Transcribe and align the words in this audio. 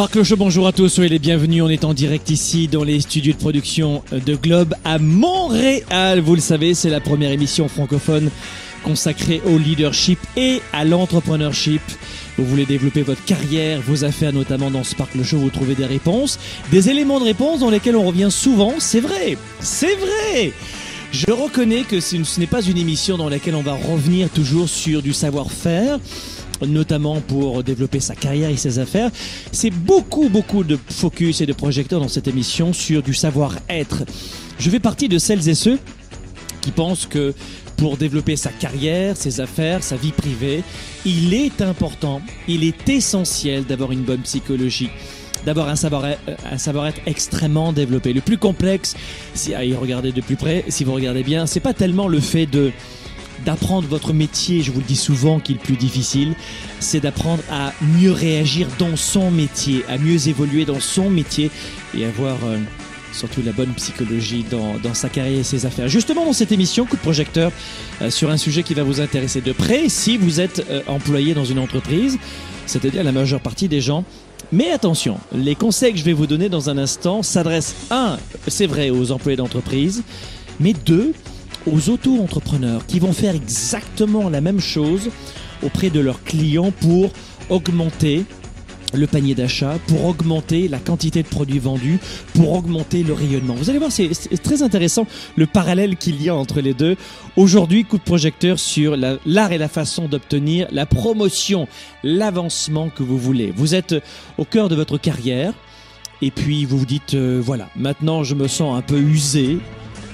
Sparkle 0.00 0.22
Show, 0.22 0.36
bonjour 0.36 0.66
à 0.66 0.72
tous, 0.72 0.88
soyez 0.88 1.10
les 1.10 1.18
bienvenus. 1.18 1.62
On 1.62 1.68
est 1.68 1.84
en 1.84 1.94
direct 1.94 2.30
ici 2.30 2.68
dans 2.68 2.84
les 2.84 3.00
studios 3.00 3.32
de 3.32 3.38
production 3.38 4.02
de 4.12 4.34
Globe 4.34 4.74
à 4.84 4.98
Montréal. 4.98 6.20
Vous 6.20 6.34
le 6.34 6.40
savez, 6.40 6.74
c'est 6.74 6.90
la 6.90 7.00
première 7.00 7.30
émission 7.30 7.68
francophone 7.68 8.30
consacrée 8.82 9.42
au 9.44 9.58
leadership 9.58 10.18
et 10.36 10.62
à 10.72 10.84
l'entrepreneurship. 10.84 11.82
Vous 12.38 12.46
voulez 12.46 12.64
développer 12.64 13.02
votre 13.02 13.22
carrière, 13.24 13.80
vos 13.82 14.04
affaires, 14.04 14.32
notamment 14.32 14.70
dans 14.70 14.84
Sparkle 14.84 15.22
Show, 15.22 15.38
vous 15.38 15.50
trouvez 15.50 15.74
des 15.74 15.84
réponses, 15.84 16.38
des 16.70 16.88
éléments 16.88 17.20
de 17.20 17.24
réponse 17.24 17.60
dans 17.60 17.70
lesquels 17.70 17.96
on 17.96 18.06
revient 18.06 18.30
souvent. 18.30 18.74
C'est 18.78 19.00
vrai, 19.00 19.36
c'est 19.60 19.96
vrai. 19.96 20.52
Je 21.12 21.30
reconnais 21.32 21.82
que 21.82 22.00
ce 22.00 22.16
n'est 22.38 22.46
pas 22.46 22.62
une 22.62 22.78
émission 22.78 23.18
dans 23.18 23.28
laquelle 23.28 23.56
on 23.56 23.62
va 23.62 23.74
revenir 23.74 24.30
toujours 24.30 24.68
sur 24.68 25.02
du 25.02 25.12
savoir-faire 25.12 25.98
notamment 26.66 27.20
pour 27.20 27.62
développer 27.62 28.00
sa 28.00 28.14
carrière 28.14 28.50
et 28.50 28.56
ses 28.56 28.78
affaires. 28.78 29.10
C'est 29.52 29.70
beaucoup, 29.70 30.28
beaucoup 30.28 30.64
de 30.64 30.78
focus 30.88 31.40
et 31.40 31.46
de 31.46 31.52
projecteurs 31.52 32.00
dans 32.00 32.08
cette 32.08 32.28
émission 32.28 32.72
sur 32.72 33.02
du 33.02 33.14
savoir-être. 33.14 34.04
Je 34.58 34.70
fais 34.70 34.80
partie 34.80 35.08
de 35.08 35.18
celles 35.18 35.48
et 35.48 35.54
ceux 35.54 35.78
qui 36.60 36.70
pensent 36.70 37.06
que 37.06 37.34
pour 37.76 37.96
développer 37.96 38.36
sa 38.36 38.50
carrière, 38.50 39.16
ses 39.16 39.40
affaires, 39.40 39.82
sa 39.82 39.96
vie 39.96 40.12
privée, 40.12 40.62
il 41.06 41.32
est 41.32 41.62
important, 41.62 42.20
il 42.46 42.64
est 42.64 42.88
essentiel 42.88 43.64
d'avoir 43.64 43.92
une 43.92 44.02
bonne 44.02 44.20
psychologie 44.20 44.90
d'avoir 45.46 45.68
un 45.68 45.76
savoir-être 45.76 46.20
un 46.50 46.58
savoir 46.58 46.92
extrêmement 47.06 47.72
développé. 47.72 48.12
Le 48.12 48.20
plus 48.20 48.38
complexe, 48.38 48.94
si 49.34 49.54
à 49.54 49.64
y 49.64 49.74
regarder 49.74 50.12
de 50.12 50.20
plus 50.20 50.36
près, 50.36 50.64
si 50.68 50.84
vous 50.84 50.92
regardez 50.92 51.22
bien, 51.22 51.46
c'est 51.46 51.60
pas 51.60 51.74
tellement 51.74 52.08
le 52.08 52.20
fait 52.20 52.46
de 52.46 52.72
d'apprendre 53.44 53.88
votre 53.88 54.12
métier, 54.12 54.62
je 54.62 54.70
vous 54.70 54.80
le 54.80 54.86
dis 54.86 54.96
souvent, 54.96 55.40
qui 55.40 55.52
est 55.52 55.54
le 55.56 55.60
plus 55.60 55.76
difficile, 55.76 56.34
c'est 56.78 57.00
d'apprendre 57.00 57.42
à 57.50 57.72
mieux 57.80 58.12
réagir 58.12 58.66
dans 58.78 58.96
son 58.96 59.30
métier, 59.30 59.84
à 59.88 59.98
mieux 59.98 60.28
évoluer 60.28 60.64
dans 60.64 60.80
son 60.80 61.10
métier 61.10 61.50
et 61.96 62.04
avoir 62.04 62.36
euh, 62.44 62.58
surtout 63.12 63.42
la 63.44 63.52
bonne 63.52 63.72
psychologie 63.74 64.44
dans, 64.50 64.78
dans, 64.82 64.94
sa 64.94 65.08
carrière 65.08 65.40
et 65.40 65.44
ses 65.44 65.66
affaires. 65.66 65.88
Justement, 65.88 66.24
dans 66.24 66.32
cette 66.32 66.52
émission, 66.52 66.86
coup 66.86 66.96
de 66.96 67.02
projecteur 67.02 67.52
euh, 68.02 68.10
sur 68.10 68.30
un 68.30 68.36
sujet 68.36 68.62
qui 68.62 68.74
va 68.74 68.82
vous 68.82 69.00
intéresser 69.00 69.40
de 69.40 69.52
près 69.52 69.88
si 69.88 70.16
vous 70.16 70.40
êtes 70.40 70.64
euh, 70.70 70.82
employé 70.86 71.34
dans 71.34 71.44
une 71.44 71.58
entreprise, 71.58 72.18
c'est-à-dire 72.66 73.04
la 73.04 73.12
majeure 73.12 73.40
partie 73.40 73.68
des 73.68 73.80
gens 73.80 74.04
mais 74.52 74.72
attention, 74.72 75.18
les 75.32 75.54
conseils 75.54 75.92
que 75.92 75.98
je 75.98 76.04
vais 76.04 76.12
vous 76.12 76.26
donner 76.26 76.48
dans 76.48 76.70
un 76.70 76.78
instant 76.78 77.22
s'adressent, 77.22 77.76
un, 77.92 78.18
c'est 78.48 78.66
vrai, 78.66 78.90
aux 78.90 79.12
employés 79.12 79.36
d'entreprise, 79.36 80.02
mais 80.58 80.72
deux, 80.72 81.12
aux 81.66 81.90
auto-entrepreneurs 81.90 82.86
qui 82.86 82.98
vont 82.98 83.12
faire 83.12 83.34
exactement 83.34 84.28
la 84.28 84.40
même 84.40 84.60
chose 84.60 85.10
auprès 85.62 85.90
de 85.90 86.00
leurs 86.00 86.22
clients 86.22 86.70
pour 86.70 87.10
augmenter 87.48 88.24
le 88.92 89.06
panier 89.06 89.34
d'achat, 89.34 89.78
pour 89.86 90.04
augmenter 90.04 90.68
la 90.68 90.78
quantité 90.78 91.22
de 91.22 91.28
produits 91.28 91.58
vendus, 91.58 91.98
pour 92.34 92.52
augmenter 92.52 93.02
le 93.02 93.12
rayonnement. 93.12 93.54
Vous 93.54 93.70
allez 93.70 93.78
voir, 93.78 93.92
c'est 93.92 94.10
très 94.42 94.62
intéressant 94.62 95.06
le 95.36 95.46
parallèle 95.46 95.96
qu'il 95.96 96.20
y 96.22 96.28
a 96.28 96.34
entre 96.34 96.60
les 96.60 96.74
deux. 96.74 96.96
Aujourd'hui, 97.36 97.84
coup 97.84 97.98
de 97.98 98.02
projecteur 98.02 98.58
sur 98.58 98.96
l'art 98.96 99.52
et 99.52 99.58
la 99.58 99.68
façon 99.68 100.08
d'obtenir 100.08 100.66
la 100.72 100.86
promotion, 100.86 101.68
l'avancement 102.02 102.88
que 102.88 103.02
vous 103.02 103.18
voulez. 103.18 103.52
Vous 103.54 103.74
êtes 103.74 103.94
au 104.38 104.44
cœur 104.44 104.68
de 104.68 104.74
votre 104.74 104.98
carrière 104.98 105.52
et 106.22 106.30
puis 106.30 106.64
vous 106.64 106.78
vous 106.78 106.86
dites, 106.86 107.14
euh, 107.14 107.40
voilà, 107.42 107.68
maintenant 107.76 108.24
je 108.24 108.34
me 108.34 108.46
sens 108.46 108.76
un 108.76 108.82
peu 108.82 108.98
usé, 108.98 109.58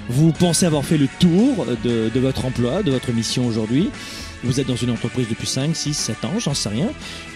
vous 0.09 0.33
pensez 0.33 0.67
avoir 0.67 0.85
fait 0.85 0.99
le 0.99 1.09
tour 1.19 1.67
de, 1.85 2.21
votre 2.21 2.45
emploi, 2.45 2.83
de 2.83 2.91
votre 2.91 3.13
mission 3.13 3.47
aujourd'hui. 3.47 3.91
Vous 4.45 4.61
êtes 4.61 4.67
dans 4.67 4.77
une 4.77 4.91
entreprise 4.91 5.29
depuis 5.29 5.47
5, 5.47 5.75
6, 5.75 5.95
7 5.95 6.25
ans, 6.25 6.39
j'en 6.39 6.55
sais 6.55 6.69
rien. 6.69 6.91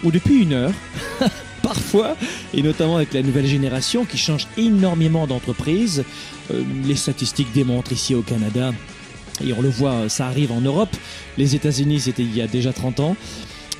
Ou 0.04 0.10
depuis 0.10 0.42
une 0.42 0.52
heure. 0.52 0.72
Parfois, 1.62 2.16
et 2.54 2.62
notamment 2.62 2.96
avec 2.96 3.12
la 3.12 3.22
nouvelle 3.22 3.46
génération 3.46 4.04
qui 4.04 4.16
change 4.16 4.46
énormément 4.56 5.26
d'entreprises. 5.26 6.04
Euh, 6.50 6.62
les 6.84 6.96
statistiques 6.96 7.52
démontrent 7.52 7.92
ici 7.92 8.14
au 8.14 8.22
Canada, 8.22 8.72
et 9.44 9.52
on 9.52 9.60
le 9.60 9.68
voit, 9.68 10.08
ça 10.08 10.26
arrive 10.26 10.52
en 10.52 10.60
Europe. 10.60 10.94
Les 11.38 11.54
États-Unis, 11.54 12.00
c'était 12.00 12.22
il 12.22 12.34
y 12.34 12.42
a 12.42 12.46
déjà 12.46 12.72
30 12.72 13.00
ans 13.00 13.16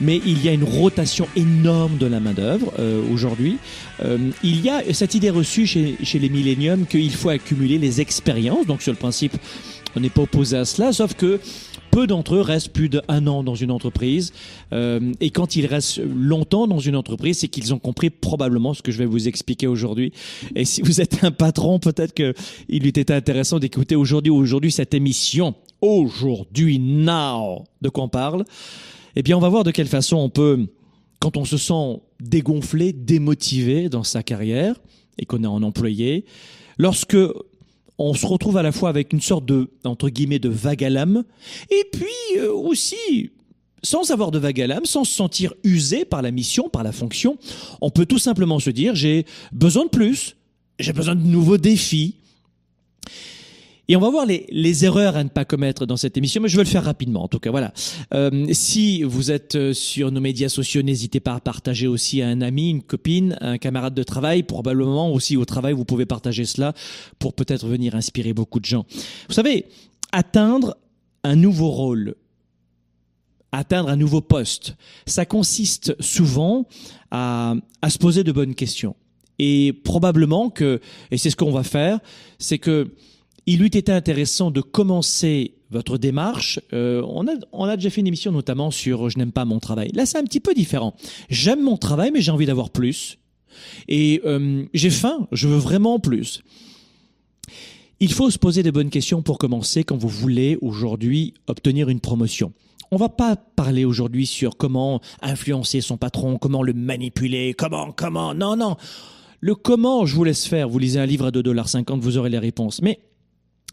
mais 0.01 0.21
il 0.27 0.45
y 0.45 0.49
a 0.49 0.53
une 0.53 0.65
rotation 0.65 1.27
énorme 1.37 1.97
de 1.99 2.07
la 2.07 2.21
main-d'œuvre 2.21 2.73
euh, 2.79 3.03
aujourd'hui. 3.13 3.59
Euh, 4.05 4.19
il 4.43 4.61
y 4.65 4.71
a 4.71 4.83
cette 4.93 5.15
idée 5.15 5.31
reçue 5.31 5.67
chez, 5.67 5.97
chez 6.03 6.19
les 6.19 6.29
milléniums 6.29 6.87
qu'il 6.87 7.13
faut 7.13 7.29
accumuler 7.29 7.79
les 7.79 8.01
expériences. 8.01 8.67
Donc, 8.67 8.83
sur 8.83 8.93
le 8.93 8.99
principe, 8.99 9.37
on 9.97 10.01
n'est 10.01 10.11
pas 10.11 10.23
opposé 10.23 10.57
à 10.57 10.65
cela, 10.65 10.93
sauf 10.93 11.15
que 11.15 11.41
peu 11.91 12.07
d'entre 12.07 12.37
eux 12.37 12.41
restent 12.41 12.73
plus 12.73 12.89
d'un 12.89 13.27
an 13.27 13.43
dans 13.43 13.55
une 13.55 13.71
entreprise. 13.71 14.33
Euh, 14.73 15.13
et 15.21 15.31
quand 15.31 15.57
ils 15.57 15.67
restent 15.67 16.01
longtemps 16.05 16.67
dans 16.67 16.79
une 16.79 16.97
entreprise, 16.97 17.39
c'est 17.39 17.49
qu'ils 17.49 17.75
ont 17.75 17.79
compris 17.79 18.11
probablement 18.11 18.75
ce 18.75 18.83
que 18.83 18.93
je 18.93 18.99
vais 18.99 19.07
vous 19.07 19.29
expliquer 19.29 19.67
aujourd'hui. 19.67 20.13
Et 20.55 20.65
si 20.65 20.83
vous 20.83 21.01
êtes 21.01 21.25
un 21.25 21.33
patron, 21.33 21.79
peut-être 21.79 22.15
qu'il 22.15 22.81
lui 22.81 22.89
était 22.89 23.13
intéressant 23.13 23.59
d'écouter 23.59 23.97
aujourd'hui, 23.97 24.31
aujourd'hui 24.31 24.71
cette 24.71 24.95
émission. 24.95 25.55
Aujourd'hui, 25.81 26.79
now, 26.79 27.65
de 27.81 27.89
quoi 27.89 28.05
on 28.05 28.09
parle 28.09 28.45
eh 29.17 29.23
bien, 29.23 29.37
on 29.37 29.41
va 29.41 29.49
voir 29.49 29.65
de 29.65 29.71
quelle 29.71 29.89
façon 29.89 30.17
on 30.17 30.29
peut, 30.31 30.67
quand 31.21 31.37
on 31.37 31.45
se 31.45 31.57
sent 31.57 32.01
dégonflé, 32.21 32.93
démotivé 32.93 33.89
dans 33.89 34.05
sa 34.05 34.23
carrière 34.23 34.81
et 35.19 35.27
qu'on 35.27 35.43
est 35.45 35.49
en 35.49 35.63
employé, 35.63 36.25
lorsque 36.79 37.17
on 37.99 38.15
se 38.15 38.27
retrouve 38.27 38.57
à 38.57 38.63
la 38.63 38.73
fois 38.73 38.89
avec 38.89 39.13
une 39.13 39.21
sorte 39.21 39.45
de, 39.45 39.69
entre 39.85 40.09
guillemets, 40.09 40.39
de 40.39 40.49
vague 40.49 40.83
à 40.83 40.91
l'âme, 40.91 41.25
et 41.71 41.85
puis 41.93 42.39
euh, 42.39 42.51
aussi, 42.51 43.31
sans 43.83 44.11
avoir 44.11 44.31
de 44.31 44.39
vague 44.39 44.61
à 44.63 44.67
l'âme, 44.67 44.87
sans 44.87 45.05
se 45.05 45.15
sentir 45.15 45.53
usé 45.65 46.07
par 46.07 46.23
la 46.23 46.31
mission, 46.31 46.71
par 46.71 46.83
la 46.83 46.93
fonction, 46.93 47.37
on 47.83 47.91
peut 47.91 48.07
tout 48.07 48.19
simplement 48.19 48.59
se 48.59 48.71
dire, 48.71 48.95
j'ai 48.95 49.27
besoin 49.53 49.85
de 49.85 49.91
plus, 49.91 50.37
j'ai 50.79 50.95
besoin 50.95 51.15
de 51.15 51.23
nouveaux 51.23 51.59
défis, 51.59 52.17
et 53.91 53.97
on 53.97 54.01
va 54.01 54.09
voir 54.09 54.25
les, 54.25 54.47
les, 54.51 54.85
erreurs 54.85 55.17
à 55.17 55.25
ne 55.25 55.29
pas 55.29 55.45
commettre 55.45 55.85
dans 55.85 55.97
cette 55.97 56.17
émission, 56.17 56.41
mais 56.41 56.49
je 56.49 56.57
vais 56.57 56.63
le 56.63 56.69
faire 56.69 56.85
rapidement. 56.85 57.25
En 57.25 57.27
tout 57.27 57.41
cas, 57.41 57.51
voilà. 57.51 57.73
Euh, 58.15 58.47
si 58.53 59.03
vous 59.03 59.33
êtes 59.33 59.57
euh, 59.57 59.73
sur 59.75 60.13
nos 60.13 60.21
médias 60.21 60.49
sociaux, 60.49 60.83
n'hésitez 60.83 61.19
pas 61.19 61.35
à 61.35 61.41
partager 61.41 61.89
aussi 61.89 62.23
à 62.23 62.29
un 62.29 62.41
ami, 62.41 62.71
une 62.71 62.83
copine, 62.83 63.37
un 63.41 63.59
camarade 63.59 63.93
de 63.93 64.05
travail. 64.05 64.45
Probablement 64.45 65.13
aussi 65.13 65.37
au 65.37 65.45
travail, 65.45 65.73
vous 65.73 65.85
pouvez 65.85 66.07
partager 66.07 66.45
cela 66.45 66.73
pour 67.19 67.35
peut-être 67.35 67.67
venir 67.67 67.97
inspirer 67.97 68.33
beaucoup 68.33 68.61
de 68.61 68.65
gens. 68.65 68.87
Vous 69.27 69.35
savez, 69.35 69.67
atteindre 70.13 70.77
un 71.25 71.35
nouveau 71.35 71.71
rôle, 71.71 72.15
atteindre 73.51 73.89
un 73.89 73.97
nouveau 73.97 74.21
poste, 74.21 74.77
ça 75.05 75.27
consiste 75.27 76.01
souvent 76.01 76.69
à, 77.11 77.55
à 77.83 77.91
se 77.91 77.99
poser 77.99 78.23
de 78.23 78.31
bonnes 78.31 78.55
questions. 78.55 78.95
Et 79.41 79.73
probablement 79.73 80.49
que, 80.49 80.81
et 81.11 81.19
c'est 81.19 81.31
ce 81.31 81.35
qu'on 81.37 81.51
va 81.51 81.65
faire, 81.65 81.99
c'est 82.39 82.59
que 82.59 82.93
il 83.53 83.63
eût 83.63 83.67
été 83.67 83.91
intéressant 83.91 84.53
de 84.53 84.61
commencer 84.61 85.55
votre 85.73 85.99
démarche. 85.99 86.61
Euh, 86.73 87.03
on, 87.05 87.27
a, 87.67 87.77
déjà 87.77 87.91
fait 87.91 88.01
une 88.01 88.07
émission 88.07 88.31
notamment 88.31 88.71
sur 88.71 89.11
Je 89.11 89.19
n'aime 89.19 89.33
pas 89.33 89.45
mon 89.45 89.59
travail. 89.59 89.91
Là, 89.93 90.07
c'est 90.07 90.19
un 90.19 90.23
petit 90.23 90.39
peu 90.39 90.55
différent. 90.55 90.95
J'aime 91.29 91.61
mon 91.61 91.77
travail, 91.77 92.13
mais 92.13 92.21
j'ai 92.21 92.31
envie 92.31 92.47
d'avoir 92.47 92.71
plus. 92.71 93.19
Et 93.89 94.21
euh, 94.25 94.63
j'ai 94.73 94.91
faim, 94.91 95.27
je 95.33 95.49
veux 95.49 95.57
vraiment 95.57 95.99
plus. 95.99 96.43
Il 97.99 98.13
faut 98.13 98.31
se 98.31 98.39
poser 98.39 98.63
des 98.63 98.71
bonnes 98.71 98.89
questions 98.89 99.21
pour 99.21 99.37
commencer 99.37 99.83
quand 99.83 99.97
vous 99.97 100.09
voulez 100.09 100.57
aujourd'hui 100.63 101.35
obtenir 101.49 101.89
une 101.89 101.99
promotion. 101.99 102.53
On 102.93 102.99
va 102.99 103.09
pas 103.09 103.35
parler 103.35 103.85
aujourd'hui 103.85 104.27
sur 104.27 104.57
comment 104.57 105.01
influencer 105.23 105.81
son 105.81 105.97
patron, 105.97 106.39
comment 106.39 106.63
le 106.63 106.73
manipuler, 106.73 107.55
comment, 107.55 107.91
comment. 107.91 108.33
Non, 108.33 108.55
non. 108.55 108.77
Le 109.41 109.57
comment, 109.57 110.07
je 110.07 110.15
vous 110.15 110.25
laisse 110.25 110.47
faire. 110.47 110.69
Vous 110.69 110.79
lisez 110.79 111.01
un 111.01 111.07
livre 111.07 111.27
à 111.27 111.31
2,50$, 111.31 111.99
vous 111.99 112.17
aurez 112.17 112.31
les 112.31 112.39
réponses. 112.39 112.81
Mais 112.81 113.01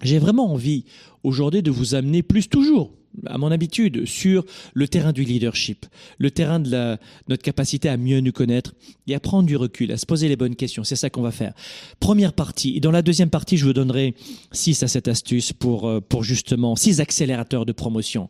j'ai 0.03 0.19
vraiment 0.19 0.51
envie 0.51 0.85
aujourd'hui 1.23 1.61
de 1.61 1.71
vous 1.71 1.95
amener 1.95 2.23
plus 2.23 2.49
toujours 2.49 2.91
à 3.25 3.37
mon 3.37 3.51
habitude, 3.51 4.05
sur 4.05 4.43
le 4.73 4.87
terrain 4.87 5.11
du 5.11 5.23
leadership, 5.23 5.85
le 6.17 6.31
terrain 6.31 6.59
de 6.59 6.69
la, 6.69 6.99
notre 7.27 7.41
capacité 7.43 7.89
à 7.89 7.97
mieux 7.97 8.19
nous 8.19 8.31
connaître 8.31 8.75
et 9.07 9.15
à 9.15 9.19
prendre 9.19 9.47
du 9.47 9.55
recul, 9.55 9.91
à 9.91 9.97
se 9.97 10.05
poser 10.05 10.27
les 10.27 10.35
bonnes 10.35 10.55
questions. 10.55 10.83
C'est 10.83 10.95
ça 10.95 11.09
qu'on 11.09 11.21
va 11.21 11.31
faire. 11.31 11.53
Première 11.99 12.33
partie. 12.33 12.75
Et 12.75 12.79
dans 12.79 12.91
la 12.91 13.01
deuxième 13.01 13.29
partie, 13.29 13.57
je 13.57 13.65
vous 13.65 13.73
donnerai 13.73 14.13
six 14.51 14.83
à 14.83 14.87
cette 14.87 15.07
astuce 15.07 15.53
pour, 15.53 15.87
euh, 15.87 15.99
pour 15.99 16.23
justement, 16.23 16.75
six 16.75 16.99
accélérateurs 16.99 17.65
de 17.65 17.71
promotion 17.71 18.29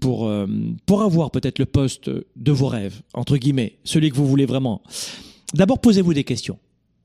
pour, 0.00 0.26
euh, 0.26 0.46
pour 0.86 1.02
avoir 1.02 1.30
peut-être 1.30 1.58
le 1.58 1.66
poste 1.66 2.10
de 2.10 2.52
vos 2.52 2.66
rêves, 2.66 3.02
entre 3.12 3.36
guillemets, 3.36 3.78
celui 3.84 4.10
que 4.10 4.16
vous 4.16 4.26
voulez 4.26 4.46
vraiment. 4.46 4.82
D'abord, 5.54 5.80
posez-vous 5.80 6.14
des 6.14 6.24
questions. 6.24 6.58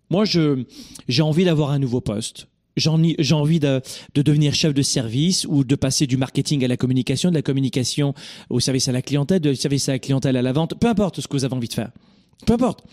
Moi, 0.10 0.26
je, 0.26 0.64
j'ai 1.08 1.22
envie 1.22 1.46
d'avoir 1.46 1.70
un 1.70 1.78
nouveau 1.78 2.02
poste 2.02 2.48
j'ai 2.80 3.34
envie 3.34 3.60
de, 3.60 3.82
devenir 4.16 4.54
chef 4.54 4.74
de 4.74 4.82
service 4.82 5.46
ou 5.48 5.64
de 5.64 5.76
passer 5.76 6.08
du 6.08 6.18
marketing 6.18 6.64
à 6.66 6.68
la 6.68 6.78
communication, 6.78 7.30
de 7.30 7.36
la 7.36 7.42
communication 7.42 8.14
au 8.50 8.60
service 8.60 8.88
à 8.88 8.92
la 8.92 9.02
clientèle, 9.02 9.42
du 9.42 9.56
service 9.56 9.90
à 9.90 9.94
la 9.94 10.00
clientèle 10.00 10.38
à 10.38 10.42
la 10.42 10.52
vente, 10.52 10.80
peu 10.80 10.88
importe 10.88 11.22
ce 11.22 11.28
que 11.28 11.34
vous 11.34 11.46
avez 11.46 11.56
envie 11.56 11.68
de 11.68 11.74
faire. 11.74 11.92
Peu 12.46 12.54
importe. 12.54 12.84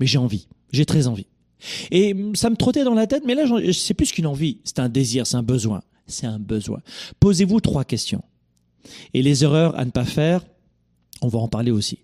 Mais 0.00 0.06
j'ai 0.06 0.18
envie. 0.18 0.48
J'ai 0.72 0.84
très 0.84 1.06
envie. 1.06 1.26
Et 1.90 2.14
ça 2.34 2.50
me 2.50 2.56
trottait 2.56 2.84
dans 2.84 2.94
la 2.94 3.06
tête, 3.06 3.22
mais 3.26 3.34
là, 3.34 3.44
c'est 3.72 3.94
plus 3.94 4.12
qu'une 4.12 4.26
envie. 4.26 4.58
C'est 4.64 4.78
un 4.78 4.88
désir, 4.88 5.26
c'est 5.26 5.36
un 5.36 5.42
besoin. 5.42 5.82
C'est 6.06 6.26
un 6.26 6.38
besoin. 6.38 6.80
Posez-vous 7.20 7.60
trois 7.60 7.84
questions. 7.84 8.22
Et 9.14 9.22
les 9.22 9.42
erreurs 9.42 9.78
à 9.78 9.84
ne 9.84 9.90
pas 9.90 10.04
faire, 10.04 10.44
on 11.22 11.28
va 11.28 11.38
en 11.38 11.48
parler 11.48 11.70
aussi. 11.70 11.98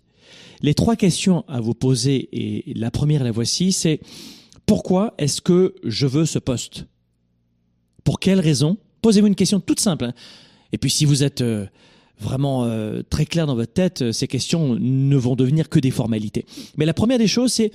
Les 0.61 0.73
trois 0.73 0.95
questions 0.95 1.43
à 1.47 1.59
vous 1.59 1.73
poser, 1.73 2.29
et 2.31 2.73
la 2.73 2.91
première, 2.91 3.23
la 3.23 3.31
voici, 3.31 3.71
c'est 3.71 3.99
pourquoi 4.65 5.13
est-ce 5.17 5.41
que 5.41 5.75
je 5.83 6.07
veux 6.07 6.25
ce 6.25 6.39
poste? 6.39 6.85
Pour 8.03 8.19
quelle 8.19 8.39
raison 8.39 8.77
Posez-vous 9.01 9.27
une 9.27 9.35
question 9.35 9.59
toute 9.59 9.79
simple. 9.79 10.05
Hein. 10.05 10.13
Et 10.71 10.77
puis 10.77 10.89
si 10.89 11.05
vous 11.05 11.23
êtes 11.23 11.41
euh, 11.41 11.65
vraiment 12.19 12.65
euh, 12.65 13.01
très 13.09 13.25
clair 13.25 13.47
dans 13.47 13.55
votre 13.55 13.73
tête, 13.73 14.01
euh, 14.01 14.11
ces 14.11 14.27
questions 14.27 14.75
ne 14.79 15.15
vont 15.15 15.35
devenir 15.35 15.69
que 15.69 15.79
des 15.79 15.91
formalités. 15.91 16.45
Mais 16.77 16.85
la 16.85 16.93
première 16.93 17.19
des 17.19 17.27
choses, 17.27 17.53
c'est 17.53 17.71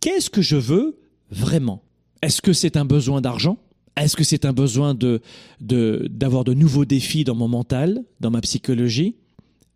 qu'est-ce 0.00 0.30
que 0.30 0.42
je 0.42 0.56
veux 0.56 0.98
vraiment? 1.30 1.82
Est-ce 2.20 2.42
que 2.42 2.52
c'est 2.52 2.76
un 2.76 2.84
besoin 2.84 3.20
d'argent? 3.20 3.58
Est-ce 3.96 4.16
que 4.16 4.24
c'est 4.24 4.44
un 4.44 4.52
besoin 4.52 4.94
de 4.94 5.20
d'avoir 5.60 6.44
de, 6.44 6.54
nouveaux 6.54 6.84
défis 6.84 7.24
dans 7.24 7.34
mon 7.34 7.48
mental, 7.48 8.02
dans 8.20 8.30
ma 8.30 8.40
psychologie? 8.40 9.16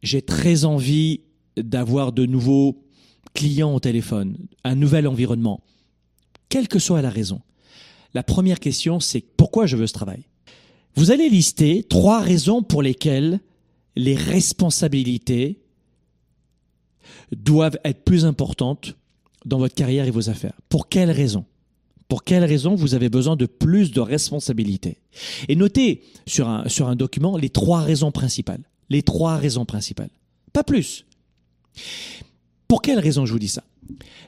J'ai 0.02 0.22
très 0.22 0.64
envie 0.64 1.20
d'avoir 1.56 2.12
de 2.12 2.24
nouveaux 2.24 2.82
clients 3.34 3.74
au 3.74 3.80
téléphone, 3.80 4.36
un 4.64 4.74
nouvel 4.74 5.06
environnement. 5.06 5.62
Quelle 6.48 6.68
que 6.68 6.78
soit 6.78 7.02
la 7.02 7.10
raison. 7.10 7.40
La 8.14 8.22
première 8.22 8.60
question, 8.60 9.00
c'est 9.00 9.20
pourquoi 9.20 9.66
je 9.66 9.76
veux 9.76 9.86
ce 9.86 9.92
travail? 9.92 10.24
Vous 10.94 11.10
allez 11.10 11.28
lister 11.28 11.82
trois 11.82 12.20
raisons 12.20 12.62
pour 12.62 12.82
lesquelles 12.82 13.40
les 13.96 14.14
responsabilités 14.14 15.60
doivent 17.32 17.78
être 17.84 18.04
plus 18.04 18.24
importantes 18.24 18.96
dans 19.44 19.58
votre 19.58 19.74
carrière 19.74 20.06
et 20.06 20.10
vos 20.10 20.28
affaires. 20.28 20.58
Pour 20.68 20.88
quelles 20.88 21.10
raisons? 21.10 21.44
Pour 22.08 22.24
quelles 22.24 22.44
raisons 22.44 22.74
vous 22.74 22.94
avez 22.94 23.08
besoin 23.08 23.36
de 23.36 23.46
plus 23.46 23.90
de 23.90 24.00
responsabilités? 24.00 24.98
Et 25.48 25.56
notez 25.56 26.02
sur 26.26 26.48
un, 26.48 26.96
document 26.96 27.36
les 27.36 27.50
trois 27.50 27.80
raisons 27.80 28.12
principales. 28.12 28.62
Les 28.90 29.02
trois 29.02 29.36
raisons 29.36 29.64
principales. 29.64 30.10
Pas 30.52 30.62
plus. 30.62 31.04
Pour 32.68 32.82
quelles 32.82 33.00
raisons 33.00 33.26
je 33.26 33.32
vous 33.32 33.38
dis 33.38 33.48
ça? 33.48 33.64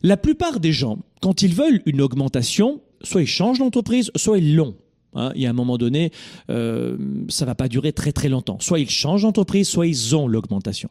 La 0.03 0.17
plupart 0.17 0.61
des 0.61 0.73
gens, 0.73 0.99
quand 1.21 1.43
ils 1.43 1.55
veulent 1.55 1.83
une 1.87 2.01
augmentation, 2.01 2.81
soit 3.03 3.23
ils 3.23 3.27
changent 3.27 3.59
d'entreprise, 3.59 4.11
soit 4.17 4.39
ils 4.39 4.55
l'ont. 4.55 4.77
Hein, 5.15 5.33
il 5.35 5.43
y 5.43 5.47
a 5.47 5.51
un 5.51 5.55
moment 5.55 5.79
donné, 5.79 6.13
euh, 6.51 6.97
ça 7.29 7.45
va 7.45 7.55
pas 7.55 7.69
durer 7.69 7.93
très 7.93 8.13
très 8.13 8.29
longtemps. 8.29 8.59
Soit 8.61 8.81
ils 8.81 8.91
changent 8.91 9.23
d'entreprise, 9.23 9.69
soit 9.69 9.87
ils 9.87 10.15
ont 10.15 10.29
l'augmentation. 10.29 10.91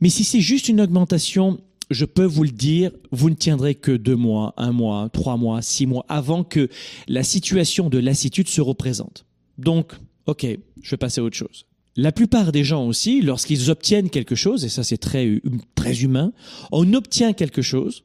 Mais 0.00 0.08
si 0.08 0.24
c'est 0.24 0.40
juste 0.40 0.68
une 0.68 0.80
augmentation, 0.80 1.60
je 1.90 2.04
peux 2.04 2.24
vous 2.24 2.44
le 2.44 2.50
dire, 2.50 2.90
vous 3.12 3.30
ne 3.30 3.34
tiendrez 3.34 3.74
que 3.74 3.92
deux 3.92 4.16
mois, 4.16 4.54
un 4.56 4.72
mois, 4.72 5.08
trois 5.12 5.36
mois, 5.36 5.62
six 5.62 5.86
mois 5.86 6.04
avant 6.08 6.44
que 6.44 6.68
la 7.08 7.22
situation 7.22 7.88
de 7.88 7.98
lassitude 7.98 8.48
se 8.48 8.60
représente. 8.60 9.26
Donc, 9.58 9.92
ok, 10.26 10.46
je 10.82 10.90
vais 10.90 10.96
passer 10.96 11.20
à 11.20 11.24
autre 11.24 11.36
chose. 11.36 11.66
La 11.96 12.12
plupart 12.12 12.52
des 12.52 12.62
gens 12.62 12.86
aussi, 12.86 13.22
lorsqu'ils 13.22 13.70
obtiennent 13.70 14.10
quelque 14.10 14.34
chose, 14.34 14.64
et 14.64 14.68
ça 14.68 14.84
c'est 14.84 14.98
très, 14.98 15.40
très 15.74 16.02
humain, 16.02 16.32
on 16.70 16.92
obtient 16.92 17.32
quelque 17.32 17.62
chose, 17.62 18.04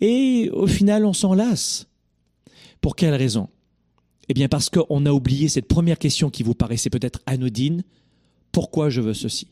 et 0.00 0.50
au 0.52 0.66
final, 0.66 1.04
on 1.04 1.12
s'en 1.12 1.34
lasse. 1.34 1.86
Pour 2.80 2.96
quelle 2.96 3.14
raison? 3.14 3.48
Eh 4.28 4.34
bien 4.34 4.48
parce 4.48 4.68
qu'on 4.70 5.06
a 5.06 5.12
oublié 5.12 5.48
cette 5.48 5.68
première 5.68 5.98
question 5.98 6.30
qui 6.30 6.42
vous 6.42 6.54
paraissait 6.54 6.90
peut-être 6.90 7.20
anodine. 7.26 7.82
Pourquoi 8.52 8.90
je 8.90 9.00
veux 9.00 9.14
ceci? 9.14 9.48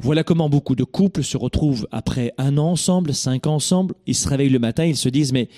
Voilà 0.00 0.24
comment 0.24 0.48
beaucoup 0.48 0.74
de 0.74 0.84
couples 0.84 1.22
se 1.22 1.36
retrouvent 1.36 1.86
après 1.92 2.32
un 2.38 2.58
an 2.58 2.72
ensemble, 2.72 3.14
cinq 3.14 3.46
ans 3.46 3.54
ensemble, 3.54 3.94
ils 4.06 4.16
se 4.16 4.28
réveillent 4.28 4.48
le 4.48 4.58
matin, 4.58 4.84
ils 4.84 4.96
se 4.96 5.08
disent 5.08 5.32
mais 5.32 5.48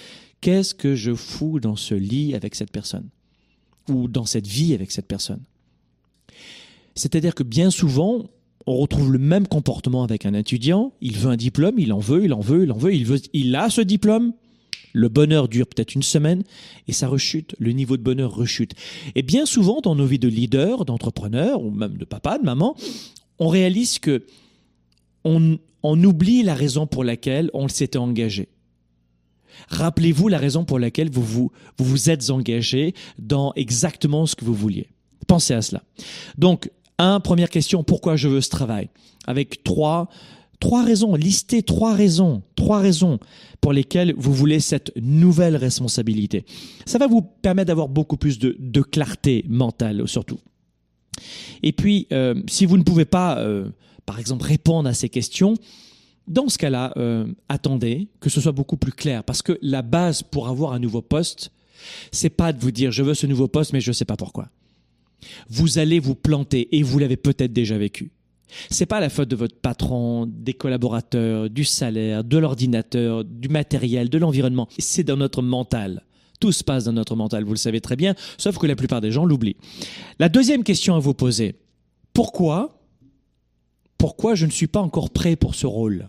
qu'est-ce 0.43 0.75
que 0.75 0.95
je 0.95 1.15
fous 1.15 1.61
dans 1.61 1.77
ce 1.77 1.95
lit 1.95 2.35
avec 2.35 2.55
cette 2.55 2.71
personne? 2.71 3.09
Ou 3.89 4.07
dans 4.07 4.27
cette 4.27 4.47
vie 4.47 4.75
avec 4.75 4.91
cette 4.91 5.09
personne? 5.09 5.41
C'est-à-dire 6.95 7.35
que 7.35 7.43
bien 7.43 7.71
souvent, 7.71 8.29
on 8.67 8.77
retrouve 8.77 9.13
le 9.13 9.19
même 9.19 9.47
comportement 9.47 10.05
avec 10.05 10.27
un 10.27 10.35
étudiant. 10.35 10.93
Il 11.01 11.17
veut 11.17 11.31
un 11.31 11.37
diplôme, 11.37 11.79
il 11.79 11.93
en 11.93 11.99
veut, 11.99 12.25
il 12.25 12.33
en 12.33 12.41
veut, 12.41 12.65
il 12.65 12.73
en 12.73 12.79
veut, 12.79 12.95
il 12.95 13.07
veut, 13.07 13.21
il 13.33 13.55
a 13.57 13.71
ce 13.71 13.81
diplôme. 13.81 14.33
Le 14.93 15.09
bonheur 15.09 15.49
dure 15.49 15.67
peut-être 15.67 15.95
une 15.95 16.03
semaine 16.03 16.45
et 16.87 16.93
ça 16.93 17.09
rechute, 17.09 17.55
le 17.59 17.73
niveau 17.73 17.97
de 17.97 18.03
bonheur 18.03 18.35
rechute. 18.35 18.75
Et 19.15 19.23
bien 19.23 19.47
souvent, 19.47 19.81
dans 19.81 19.95
nos 19.95 20.05
vies 20.05 20.19
de 20.19 20.29
leader, 20.29 20.85
d'entrepreneur 20.85 21.63
ou 21.63 21.71
même 21.71 21.97
de 21.97 22.05
papa, 22.05 22.39
de 22.39 22.45
maman, 22.45 22.77
on 23.39 23.49
réalise 23.49 23.99
que 23.99 24.27
on, 25.25 25.59
oublie 25.85 26.43
la 26.43 26.55
raison 26.55 26.87
pour 26.87 27.05
laquelle 27.05 27.51
on 27.55 27.69
s'était 27.69 27.99
engagé. 27.99 28.49
Rappelez-vous 29.69 30.29
la 30.29 30.39
raison 30.39 30.65
pour 30.65 30.79
laquelle 30.79 31.11
vous 31.11 31.23
vous, 31.23 31.53
vous 31.79 31.85
vous 31.85 32.11
êtes 32.11 32.31
engagé 32.31 32.95
dans 33.19 33.53
exactement 33.55 34.27
ce 34.27 34.37
que 34.37 34.45
vous 34.45 34.55
vouliez. 34.55 34.89
Pensez 35.27 35.55
à 35.55 35.63
cela. 35.63 35.83
Donc, 36.37 36.71
un, 37.03 37.21
première 37.21 37.51
question, 37.51 37.83
pourquoi 37.85 38.17
je 38.17 38.29
veux 38.29 38.41
ce 38.41 38.51
travail? 38.51 38.89
Avec 39.27 39.65
trois, 39.65 40.09
trois 40.61 40.85
raisons, 40.85 41.15
listez 41.15 41.63
trois 41.63 41.95
raisons, 41.95 42.43
trois 42.57 42.79
raisons 42.79 43.19
pour 43.61 43.73
lesquelles 43.73 44.15
vous 44.17 44.33
voulez 44.33 44.61
cette 44.61 44.93
nouvelle 44.97 45.57
responsabilité. 45.57 46.45
Ça 46.87 46.99
va 46.99 47.07
vous 47.07 47.23
permettre 47.23 47.69
d'avoir 47.69 47.89
beaucoup 47.89 48.17
plus 48.17 48.39
de, 48.39 48.83
clarté 48.83 49.45
mentale 49.49 50.07
surtout. 50.07 50.39
Et 51.63 51.73
puis, 51.73 52.07
euh, 52.13 52.35
si 52.49 52.67
vous 52.67 52.79
ne 52.79 52.83
pouvez 52.83 53.05
pas, 53.05 53.39
euh, 53.39 53.69
par 54.07 54.19
exemple, 54.19 54.45
répondre 54.45 54.89
à 54.89 54.95
ces 54.95 55.09
questions, 55.09 55.55
dans 56.29 56.49
ce 56.49 56.59
cas-là, 56.59 56.93
euh, 56.97 57.27
attendez 57.49 58.09
que 58.21 58.31
ce 58.31 58.41
soit 58.41 58.53
beaucoup 58.53 58.77
plus 58.77 58.93
clair, 58.93 59.25
parce 59.25 59.43
que 59.43 59.59
la 59.63 59.83
base 59.83 60.23
pour 60.23 60.49
avoir 60.49 60.73
un 60.73 60.79
nouveau 60.79 61.03
poste, 61.03 61.51
c'est 62.13 62.31
pas 62.31 62.53
de 62.53 62.61
vous 62.61 62.71
dire 62.71 62.93
je 62.93 63.03
veux 63.03 63.15
ce 63.15 63.27
nouveau 63.27 63.49
poste, 63.49 63.73
mais 63.73 63.81
je 63.81 63.91
ne 63.91 63.95
sais 63.95 64.05
pas 64.05 64.17
pourquoi 64.17 64.49
vous 65.49 65.79
allez 65.79 65.99
vous 65.99 66.15
planter 66.15 66.77
et 66.77 66.83
vous 66.83 66.99
l'avez 66.99 67.17
peut-être 67.17 67.53
déjà 67.53 67.79
vécu. 67.79 68.11
C'est 68.71 68.87
pas 68.87 69.01
la 69.01 69.09
faute 69.09 69.29
de 69.29 69.37
votre 69.37 69.57
patron, 69.57 70.27
des 70.27 70.53
collaborateurs, 70.53 71.49
du 71.49 71.65
salaire, 71.65 72.23
de 72.23 72.37
l'ordinateur, 72.39 73.25
du 73.25 73.49
matériel, 73.49 74.11
de 74.11 74.19
l'environnement. 74.19 74.69
C'est 74.79 75.05
dans 75.05 75.17
notre 75.17 75.43
mental. 75.43 76.05
Tout 76.39 76.53
se 76.53 76.65
passe 76.65 76.85
dans 76.85 76.93
notre 76.93 77.17
mental, 77.17 77.45
vous 77.45 77.53
le 77.53 77.57
savez 77.57 77.81
très 77.81 77.97
bien, 77.97 78.15
sauf 78.37 78.59
que 78.59 78.67
la 78.67 78.77
plupart 78.77 79.01
des 79.01 79.13
gens 79.13 79.25
l'oublient. 79.25 79.57
La 80.19 80.29
deuxième 80.29 80.65
question 80.65 80.95
à 80.97 80.99
vous 80.99 81.15
poser, 81.15 81.55
pourquoi 82.13 82.79
pourquoi 84.03 84.35
je 84.35 84.47
ne 84.47 84.51
suis 84.51 84.67
pas 84.67 84.81
encore 84.81 85.11
prêt 85.11 85.37
pour 85.37 85.55
ce 85.55 85.65
rôle? 85.65 86.09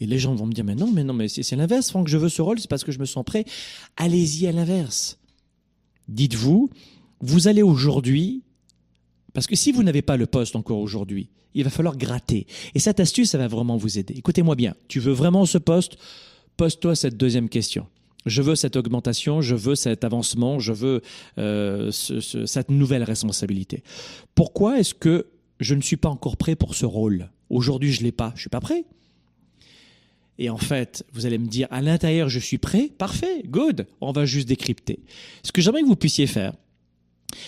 Et 0.00 0.06
les 0.06 0.18
gens 0.18 0.34
vont 0.34 0.46
me 0.46 0.52
dire 0.54 0.64
mais 0.64 0.74
non, 0.74 0.90
mais 0.90 1.04
non, 1.04 1.12
mais 1.12 1.28
c'est 1.28 1.56
l'inverse, 1.56 1.90
Franck, 1.90 2.08
je 2.08 2.16
veux 2.16 2.30
ce 2.30 2.40
rôle, 2.40 2.58
c'est 2.58 2.70
parce 2.70 2.84
que 2.84 2.90
je 2.90 2.98
me 2.98 3.04
sens 3.04 3.22
prêt. 3.22 3.44
Allez-y 3.98 4.46
à 4.46 4.52
l'inverse. 4.52 5.18
Dites-vous, 6.08 6.70
vous 7.20 7.48
allez 7.48 7.62
aujourd'hui, 7.62 8.42
parce 9.34 9.46
que 9.46 9.56
si 9.56 9.72
vous 9.72 9.82
n'avez 9.82 10.02
pas 10.02 10.16
le 10.16 10.26
poste 10.26 10.56
encore 10.56 10.78
aujourd'hui, 10.78 11.28
il 11.54 11.64
va 11.64 11.70
falloir 11.70 11.96
gratter. 11.96 12.46
Et 12.74 12.78
cette 12.78 13.00
astuce, 13.00 13.30
ça 13.30 13.38
va 13.38 13.48
vraiment 13.48 13.76
vous 13.76 13.98
aider. 13.98 14.14
Écoutez-moi 14.16 14.54
bien, 14.54 14.74
tu 14.86 15.00
veux 15.00 15.12
vraiment 15.12 15.46
ce 15.46 15.58
poste? 15.58 15.98
Pose-toi 16.56 16.94
cette 16.94 17.16
deuxième 17.16 17.48
question. 17.48 17.86
Je 18.26 18.42
veux 18.42 18.56
cette 18.56 18.76
augmentation, 18.76 19.40
je 19.40 19.54
veux 19.54 19.74
cet 19.74 20.04
avancement, 20.04 20.58
je 20.58 20.72
veux 20.72 21.02
euh, 21.38 21.90
cette 21.90 22.70
nouvelle 22.70 23.04
responsabilité. 23.04 23.82
Pourquoi 24.34 24.78
est-ce 24.78 24.94
que 24.94 25.26
je 25.60 25.74
ne 25.74 25.80
suis 25.80 25.96
pas 25.96 26.08
encore 26.08 26.36
prêt 26.36 26.56
pour 26.56 26.74
ce 26.74 26.84
rôle? 26.84 27.30
Aujourd'hui, 27.48 27.92
je 27.92 28.00
ne 28.00 28.04
l'ai 28.04 28.12
pas. 28.12 28.32
Je 28.34 28.40
suis 28.40 28.50
pas 28.50 28.60
prêt. 28.60 28.84
Et 30.38 30.50
en 30.50 30.58
fait, 30.58 31.04
vous 31.12 31.26
allez 31.26 31.38
me 31.38 31.46
dire, 31.46 31.66
à 31.70 31.80
l'intérieur, 31.80 32.28
je 32.28 32.38
suis 32.38 32.58
prêt? 32.58 32.90
Parfait, 32.96 33.42
good. 33.46 33.86
On 34.00 34.12
va 34.12 34.24
juste 34.24 34.48
décrypter. 34.48 35.00
Ce 35.42 35.50
que 35.50 35.60
j'aimerais 35.60 35.82
que 35.82 35.88
vous 35.88 35.96
puissiez 35.96 36.26
faire, 36.26 36.52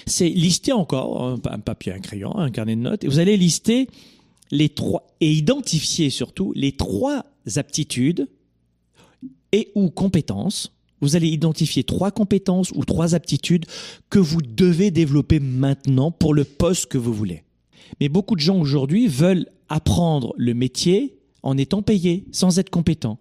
c'est 0.07 0.29
lister 0.29 0.73
encore 0.73 1.39
un, 1.45 1.59
papier, 1.59 1.93
un 1.93 2.01
crayon, 2.01 2.37
un 2.37 2.51
carnet 2.51 2.77
de 2.77 2.81
notes, 2.81 3.05
et 3.05 3.09
vous 3.09 3.19
allez 3.19 3.37
lister 3.37 3.89
les 4.51 4.69
trois, 4.69 5.07
et 5.21 5.33
identifier 5.33 6.11
surtout 6.11 6.53
les 6.55 6.73
trois 6.73 7.25
aptitudes 7.57 8.29
et 9.53 9.71
ou 9.75 9.91
compétences 9.91 10.73
Vous 11.01 11.17
allez 11.17 11.29
identifier 11.29 11.85
trois 11.85 12.11
compétences 12.11 12.71
ou 12.73 12.85
trois 12.85 13.15
aptitudes 13.15 13.67
que 14.11 14.19
vous 14.19 14.43
devez 14.43 14.91
développer 14.91 15.41
maintenant 15.41 16.11
pour 16.11 16.35
le 16.35 16.45
poste 16.45 16.87
que 16.87 16.99
vous 16.99 17.13
voulez. 17.13 17.45
Mais 18.01 18.09
beaucoup 18.09 18.37
de 18.37 18.41
gens 18.41 18.59
aujourd'hui 18.61 19.09
veulent 19.09 19.47
apprendre 19.69 20.35
le 20.37 20.55
métier 20.55 21.17
en 21.43 21.57
étant 21.57 21.83
payés, 21.83 22.25
sans 22.33 22.59
être 22.59 22.71
compétents. 22.71 23.19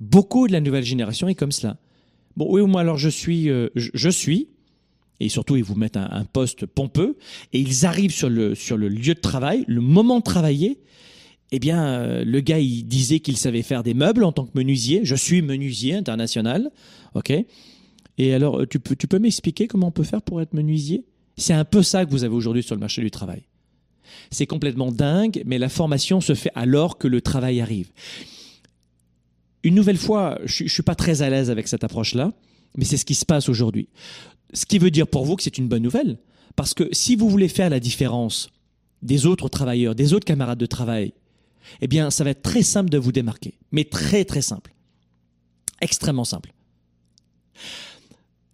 Beaucoup 0.00 0.46
de 0.46 0.52
la 0.52 0.60
nouvelle 0.60 0.84
génération 0.84 1.28
est 1.28 1.34
comme 1.34 1.52
cela. 1.52 1.76
Bon, 2.36 2.46
oui, 2.50 2.62
moi 2.62 2.82
alors 2.82 2.98
je 2.98 3.08
suis, 3.08 3.50
euh, 3.50 3.68
je, 3.74 4.08
suis, 4.08 4.48
et 5.20 5.28
surtout 5.28 5.56
ils 5.56 5.64
vous 5.64 5.74
mettent 5.74 5.96
un, 5.96 6.24
poste 6.24 6.66
pompeux, 6.66 7.16
et 7.52 7.60
ils 7.60 7.86
arrivent 7.86 8.12
sur 8.12 8.28
le, 8.28 8.54
sur 8.54 8.76
le 8.76 8.88
lieu 8.88 9.14
de 9.14 9.20
travail, 9.20 9.64
le 9.66 9.80
moment 9.80 10.18
de 10.18 10.24
travailler, 10.24 10.80
eh 11.50 11.58
bien, 11.58 11.82
euh, 11.84 12.24
le 12.24 12.40
gars, 12.40 12.58
il 12.58 12.84
disait 12.84 13.20
qu'il 13.20 13.36
savait 13.36 13.62
faire 13.62 13.82
des 13.82 13.94
meubles 13.94 14.24
en 14.24 14.32
tant 14.32 14.44
que 14.44 14.56
menuisier. 14.56 15.00
Je 15.04 15.14
suis 15.14 15.40
menuisier 15.40 15.94
international, 15.94 16.70
ok? 17.14 17.32
Et 18.18 18.34
alors, 18.34 18.60
euh, 18.60 18.66
tu 18.66 18.80
peux, 18.80 18.96
tu 18.96 19.06
peux 19.06 19.18
m'expliquer 19.18 19.66
comment 19.66 19.88
on 19.88 19.92
peut 19.92 20.02
faire 20.02 20.20
pour 20.20 20.42
être 20.42 20.52
menuisier? 20.52 21.06
C'est 21.36 21.54
un 21.54 21.64
peu 21.64 21.82
ça 21.82 22.04
que 22.04 22.10
vous 22.10 22.24
avez 22.24 22.34
aujourd'hui 22.34 22.62
sur 22.62 22.74
le 22.74 22.80
marché 22.80 23.00
du 23.00 23.10
travail. 23.10 23.44
C'est 24.30 24.46
complètement 24.46 24.92
dingue, 24.92 25.42
mais 25.46 25.58
la 25.58 25.68
formation 25.68 26.20
se 26.20 26.34
fait 26.34 26.50
alors 26.54 26.98
que 26.98 27.08
le 27.08 27.20
travail 27.20 27.60
arrive. 27.60 27.90
Une 29.62 29.74
nouvelle 29.74 29.96
fois, 29.96 30.38
je 30.44 30.64
ne 30.64 30.68
suis 30.68 30.82
pas 30.82 30.94
très 30.94 31.22
à 31.22 31.30
l'aise 31.30 31.50
avec 31.50 31.68
cette 31.68 31.84
approche-là, 31.84 32.32
mais 32.76 32.84
c'est 32.84 32.96
ce 32.96 33.04
qui 33.04 33.14
se 33.14 33.24
passe 33.24 33.48
aujourd'hui. 33.48 33.88
Ce 34.52 34.66
qui 34.66 34.78
veut 34.78 34.90
dire 34.90 35.06
pour 35.06 35.24
vous 35.24 35.36
que 35.36 35.42
c'est 35.42 35.58
une 35.58 35.68
bonne 35.68 35.82
nouvelle, 35.82 36.18
parce 36.56 36.74
que 36.74 36.88
si 36.92 37.16
vous 37.16 37.28
voulez 37.28 37.48
faire 37.48 37.70
la 37.70 37.80
différence 37.80 38.50
des 39.02 39.26
autres 39.26 39.48
travailleurs, 39.48 39.94
des 39.94 40.12
autres 40.12 40.24
camarades 40.24 40.58
de 40.58 40.66
travail, 40.66 41.12
eh 41.80 41.86
bien, 41.86 42.10
ça 42.10 42.24
va 42.24 42.30
être 42.30 42.42
très 42.42 42.62
simple 42.62 42.90
de 42.90 42.98
vous 42.98 43.12
démarquer, 43.12 43.54
mais 43.72 43.84
très 43.84 44.24
très 44.24 44.42
simple, 44.42 44.74
extrêmement 45.80 46.24
simple. 46.24 46.52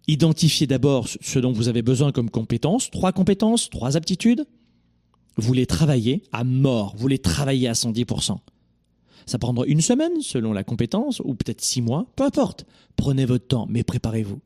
Identifiez 0.07 0.67
d'abord 0.67 1.07
ce 1.07 1.39
dont 1.39 1.51
vous 1.51 1.67
avez 1.67 1.81
besoin 1.81 2.11
comme 2.11 2.29
compétences, 2.29 2.91
trois 2.91 3.11
compétences, 3.11 3.69
trois 3.69 3.97
aptitudes. 3.97 4.45
Vous 5.37 5.53
les 5.53 5.65
travaillez 5.65 6.21
à 6.31 6.43
mort, 6.43 6.93
vous 6.95 7.07
les 7.07 7.17
travaillez 7.17 7.67
à 7.67 7.73
110%. 7.73 8.37
Ça 9.25 9.39
prendra 9.39 9.65
une 9.65 9.81
semaine 9.81 10.21
selon 10.21 10.53
la 10.53 10.63
compétence, 10.63 11.21
ou 11.25 11.33
peut-être 11.33 11.61
six 11.61 11.81
mois, 11.81 12.05
peu 12.15 12.23
importe. 12.23 12.65
Prenez 12.95 13.25
votre 13.25 13.47
temps, 13.47 13.65
mais 13.67 13.83
préparez-vous. 13.83 14.39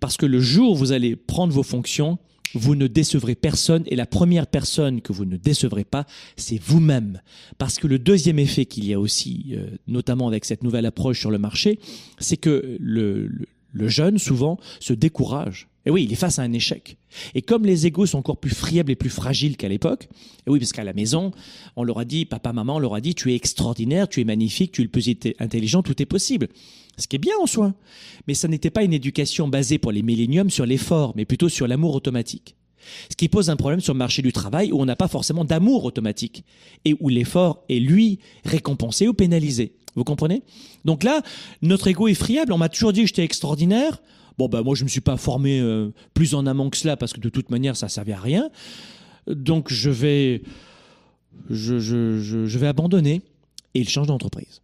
Parce 0.00 0.16
que 0.16 0.26
le 0.26 0.40
jour 0.40 0.72
où 0.72 0.76
vous 0.76 0.92
allez 0.92 1.16
prendre 1.16 1.52
vos 1.52 1.62
fonctions, 1.62 2.18
vous 2.54 2.74
ne 2.74 2.86
décevrez 2.86 3.34
personne 3.34 3.82
et 3.86 3.96
la 3.96 4.06
première 4.06 4.46
personne 4.46 5.00
que 5.00 5.12
vous 5.12 5.24
ne 5.24 5.36
décevrez 5.36 5.84
pas, 5.84 6.06
c'est 6.36 6.60
vous-même. 6.60 7.20
Parce 7.58 7.78
que 7.78 7.86
le 7.86 7.98
deuxième 7.98 8.38
effet 8.38 8.66
qu'il 8.66 8.84
y 8.84 8.92
a 8.92 9.00
aussi, 9.00 9.52
euh, 9.52 9.70
notamment 9.86 10.28
avec 10.28 10.44
cette 10.44 10.62
nouvelle 10.62 10.86
approche 10.86 11.18
sur 11.18 11.30
le 11.30 11.38
marché, 11.38 11.78
c'est 12.18 12.36
que 12.36 12.76
le, 12.78 13.30
le 13.72 13.88
jeune, 13.88 14.18
souvent, 14.18 14.58
se 14.80 14.92
décourage. 14.92 15.68
Et 15.84 15.90
oui, 15.90 16.04
il 16.04 16.12
est 16.12 16.16
face 16.16 16.38
à 16.38 16.42
un 16.42 16.52
échec. 16.52 16.96
Et 17.34 17.42
comme 17.42 17.66
les 17.66 17.86
égos 17.86 18.06
sont 18.06 18.18
encore 18.18 18.38
plus 18.38 18.54
friables 18.54 18.92
et 18.92 18.96
plus 18.96 19.10
fragiles 19.10 19.56
qu'à 19.56 19.68
l'époque, 19.68 20.08
oui, 20.46 20.58
parce 20.58 20.72
qu'à 20.72 20.84
la 20.84 20.92
maison, 20.92 21.32
on 21.74 21.82
leur 21.82 21.98
a 21.98 22.04
dit, 22.04 22.24
papa, 22.24 22.52
maman, 22.52 22.76
on 22.76 22.78
leur 22.78 22.94
a 22.94 23.00
dit, 23.00 23.14
tu 23.14 23.32
es 23.32 23.34
extraordinaire, 23.34 24.08
tu 24.08 24.20
es 24.20 24.24
magnifique, 24.24 24.72
tu 24.72 24.82
es 24.82 24.84
le 24.84 24.90
plus 24.90 25.10
intelligent, 25.40 25.82
tout 25.82 26.00
est 26.00 26.06
possible. 26.06 26.48
Ce 26.98 27.08
qui 27.08 27.16
est 27.16 27.18
bien 27.18 27.34
en 27.40 27.46
soi. 27.46 27.74
Mais 28.28 28.34
ça 28.34 28.48
n'était 28.48 28.70
pas 28.70 28.84
une 28.84 28.92
éducation 28.92 29.48
basée 29.48 29.78
pour 29.78 29.92
les 29.92 30.02
milléniums 30.02 30.50
sur 30.50 30.66
l'effort, 30.66 31.14
mais 31.16 31.24
plutôt 31.24 31.48
sur 31.48 31.66
l'amour 31.66 31.94
automatique. 31.94 32.54
Ce 33.10 33.16
qui 33.16 33.28
pose 33.28 33.50
un 33.50 33.56
problème 33.56 33.80
sur 33.80 33.94
le 33.94 33.98
marché 33.98 34.22
du 34.22 34.32
travail 34.32 34.72
où 34.72 34.80
on 34.80 34.84
n'a 34.84 34.96
pas 34.96 35.08
forcément 35.08 35.44
d'amour 35.44 35.84
automatique 35.84 36.44
et 36.84 36.96
où 37.00 37.08
l'effort 37.08 37.64
est, 37.68 37.78
lui, 37.78 38.18
récompensé 38.44 39.08
ou 39.08 39.14
pénalisé. 39.14 39.74
Vous 39.94 40.04
comprenez? 40.04 40.42
Donc 40.84 41.04
là, 41.04 41.22
notre 41.60 41.88
ego 41.88 42.08
est 42.08 42.14
friable. 42.14 42.52
On 42.52 42.58
m'a 42.58 42.68
toujours 42.68 42.92
dit 42.92 43.02
que 43.02 43.06
j'étais 43.06 43.24
extraordinaire. 43.24 44.02
Bon, 44.38 44.48
ben 44.48 44.62
moi, 44.62 44.74
je 44.74 44.82
ne 44.82 44.84
me 44.84 44.88
suis 44.88 45.00
pas 45.00 45.16
formé 45.16 45.60
euh, 45.60 45.90
plus 46.14 46.34
en 46.34 46.46
amont 46.46 46.70
que 46.70 46.76
cela 46.76 46.96
parce 46.96 47.12
que 47.12 47.20
de 47.20 47.28
toute 47.28 47.50
manière, 47.50 47.76
ça 47.76 47.86
ne 47.86 47.90
servait 47.90 48.12
à 48.12 48.20
rien. 48.20 48.50
Donc, 49.26 49.72
je 49.72 49.90
vais, 49.90 50.42
je, 51.50 51.78
je, 51.78 52.46
je 52.46 52.58
vais 52.58 52.66
abandonner 52.66 53.22
et 53.74 53.80
il 53.80 53.88
change 53.88 54.06
d'entreprise. 54.06 54.62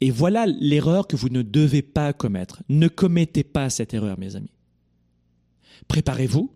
Et 0.00 0.10
voilà 0.10 0.46
l'erreur 0.46 1.06
que 1.06 1.16
vous 1.16 1.28
ne 1.28 1.42
devez 1.42 1.82
pas 1.82 2.12
commettre. 2.12 2.62
Ne 2.68 2.88
commettez 2.88 3.44
pas 3.44 3.68
cette 3.68 3.92
erreur, 3.92 4.18
mes 4.18 4.36
amis. 4.36 4.52
Préparez-vous 5.88 6.50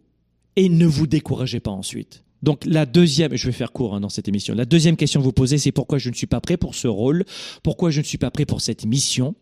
et 0.57 0.69
ne 0.69 0.87
vous 0.87 1.07
découragez 1.07 1.61
pas 1.61 1.71
ensuite. 1.71 2.25
Donc 2.43 2.65
la 2.67 2.87
deuxième, 2.87 3.35
je 3.35 3.47
vais 3.47 3.53
faire 3.53 3.73
court 3.73 3.95
hein, 3.95 4.01
dans 4.01 4.11
cette 4.11 4.29
émission, 4.29 4.55
la 4.55 4.67
deuxième 4.67 4.97
question 4.97 5.21
que 5.21 5.25
vous 5.25 5.33
posez, 5.33 5.57
c'est 5.57 5.73
pourquoi 5.73 5.97
je 5.97 6.11
ne 6.11 6.15
suis 6.15 6.27
pas 6.27 6.41
prêt 6.41 6.59
pour 6.59 6.75
ce 6.75 6.87
rôle, 6.87 7.25
pourquoi 7.63 7.91
je 7.91 8.01
ne 8.01 8.05
suis 8.05 8.19
pas 8.19 8.31
prêt 8.31 8.45
pour 8.45 8.61
cette 8.61 8.85
mission? 8.85 9.35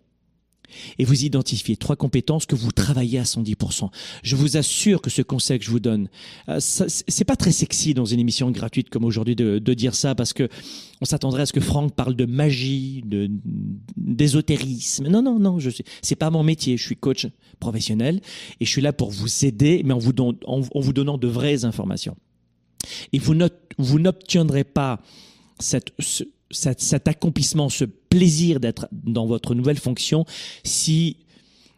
Et 0.99 1.05
vous 1.05 1.25
identifiez 1.25 1.77
trois 1.77 1.97
compétences 1.97 2.47
que 2.47 2.55
vous 2.55 2.73
travaillez 2.73 3.19
à 3.19 3.25
110%. 3.25 3.91
Je 4.23 4.37
vous 4.37 4.57
assure 4.57 5.01
que 5.01 5.11
ce 5.11 5.23
conseil 5.23 5.59
que 5.59 5.65
je 5.65 5.71
vous 5.71 5.81
donne, 5.81 6.09
euh, 6.49 6.59
c'est 6.61 7.25
pas 7.25 7.37
très 7.37 7.53
sexy 7.53 7.95
dans 7.95 8.05
une 8.05 8.21
émission 8.21 8.51
gratuite 8.51 8.91
comme 8.91 9.05
aujourd'hui 9.05 9.37
de, 9.37 9.59
dire 9.73 9.95
ça 9.95 10.15
parce 10.15 10.35
que 10.35 10.49
on 11.01 11.07
s'attendrait 11.07 11.43
à 11.43 11.47
ce 11.47 11.53
que 11.53 11.61
Franck 11.61 11.95
parle 11.95 12.15
de 12.15 12.27
magie, 12.27 13.03
de 13.07 13.31
d'ésotérisme. 13.97 15.09
Non, 15.09 15.23
non, 15.23 15.39
non, 15.39 15.59
je 15.59 15.71
c'est 16.03 16.15
pas 16.15 16.31
mon 16.31 16.43
métier. 16.43 16.77
Je 16.77 16.85
suis 16.85 16.97
coach 16.97 17.27
professionnel 17.59 18.21
et 18.61 18.67
je 18.67 18.71
suis 18.71 18.83
là 18.83 18.93
pour 18.93 19.11
vous 19.11 19.45
aider, 19.45 19.83
mais 19.85 19.95
en 19.95 19.99
vous 19.99 20.93
donnant 20.93 21.19
de 21.19 21.29
vraies 21.29 21.65
informations. 21.65 22.17
Et 23.13 23.19
vous 23.19 23.99
n'obtiendrez 23.99 24.65
pas 24.65 25.01
cette, 25.59 25.93
cet, 26.53 27.09
accomplissement, 27.09 27.69
ce 27.69 27.85
plaisir 27.85 28.61
d'être 28.61 28.89
dans 28.93 29.27
votre 29.27 29.55
nouvelle 29.55 29.79
fonction 29.79 30.25
si, 30.65 31.17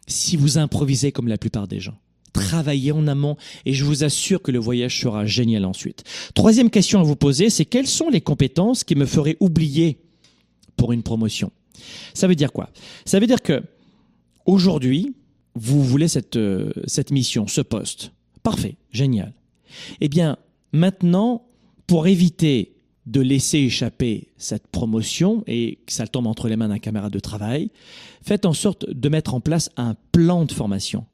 si 0.07 0.35
vous 0.37 0.57
improvisez 0.57 1.11
comme 1.11 1.27
la 1.27 1.37
plupart 1.37 1.67
des 1.67 1.79
gens. 1.79 1.97
Travaillez 2.33 2.91
en 2.91 3.07
amont 3.07 3.37
et 3.65 3.73
je 3.73 3.85
vous 3.85 4.03
assure 4.03 4.41
que 4.41 4.51
le 4.51 4.59
voyage 4.59 4.99
sera 4.99 5.25
génial 5.25 5.65
ensuite. 5.65 6.03
Troisième 6.33 6.69
question 6.69 6.99
à 6.99 7.03
vous 7.03 7.15
poser, 7.15 7.49
c'est 7.49 7.65
quelles 7.65 7.87
sont 7.87 8.09
les 8.09 8.21
compétences 8.21 8.83
qui 8.83 8.95
me 8.95 9.05
feraient 9.05 9.37
oublier 9.39 9.99
pour 10.75 10.91
une 10.91 11.01
promotion? 11.01 11.51
Ça 12.13 12.27
veut 12.27 12.35
dire 12.35 12.51
quoi? 12.51 12.69
Ça 13.05 13.19
veut 13.19 13.27
dire 13.27 13.41
que 13.41 13.63
aujourd'hui, 14.45 15.15
vous 15.55 15.81
voulez 15.83 16.09
cette, 16.09 16.35
euh, 16.35 16.71
cette 16.85 17.11
mission, 17.11 17.47
ce 17.47 17.61
poste. 17.61 18.11
Parfait, 18.43 18.75
génial. 18.91 19.33
Eh 20.01 20.09
bien, 20.09 20.37
Maintenant, 20.75 21.47
pour 21.87 22.05
éviter 22.05 22.74
de 23.05 23.21
laisser 23.21 23.59
échapper 23.59 24.29
cette 24.37 24.67
promotion 24.67 25.43
et 25.47 25.79
que 25.85 25.93
ça 25.93 26.07
tombe 26.07 26.27
entre 26.27 26.47
les 26.49 26.55
mains 26.55 26.69
d'un 26.69 26.79
camarade 26.79 27.13
de 27.13 27.19
travail, 27.19 27.69
faites 28.23 28.45
en 28.45 28.53
sorte 28.53 28.89
de 28.89 29.09
mettre 29.09 29.33
en 29.33 29.41
place 29.41 29.69
un 29.77 29.95
plan 30.11 30.45
de 30.45 30.51
formation. 30.51 31.05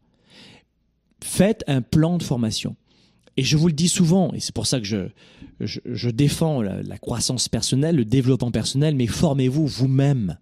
Faites 1.21 1.63
un 1.67 1.81
plan 1.81 2.17
de 2.17 2.23
formation. 2.23 2.75
Et 3.37 3.43
je 3.43 3.57
vous 3.57 3.67
le 3.67 3.73
dis 3.73 3.89
souvent, 3.89 4.33
et 4.33 4.39
c'est 4.39 4.53
pour 4.53 4.67
ça 4.67 4.79
que 4.79 4.85
je, 4.85 5.07
je, 5.59 6.09
défends 6.09 6.61
la, 6.61 6.97
croissance 6.97 7.47
personnelle, 7.47 7.95
le 7.95 8.05
développement 8.05 8.51
personnel, 8.51 8.95
mais 8.95 9.07
formez-vous 9.07 9.67
vous-même. 9.67 10.37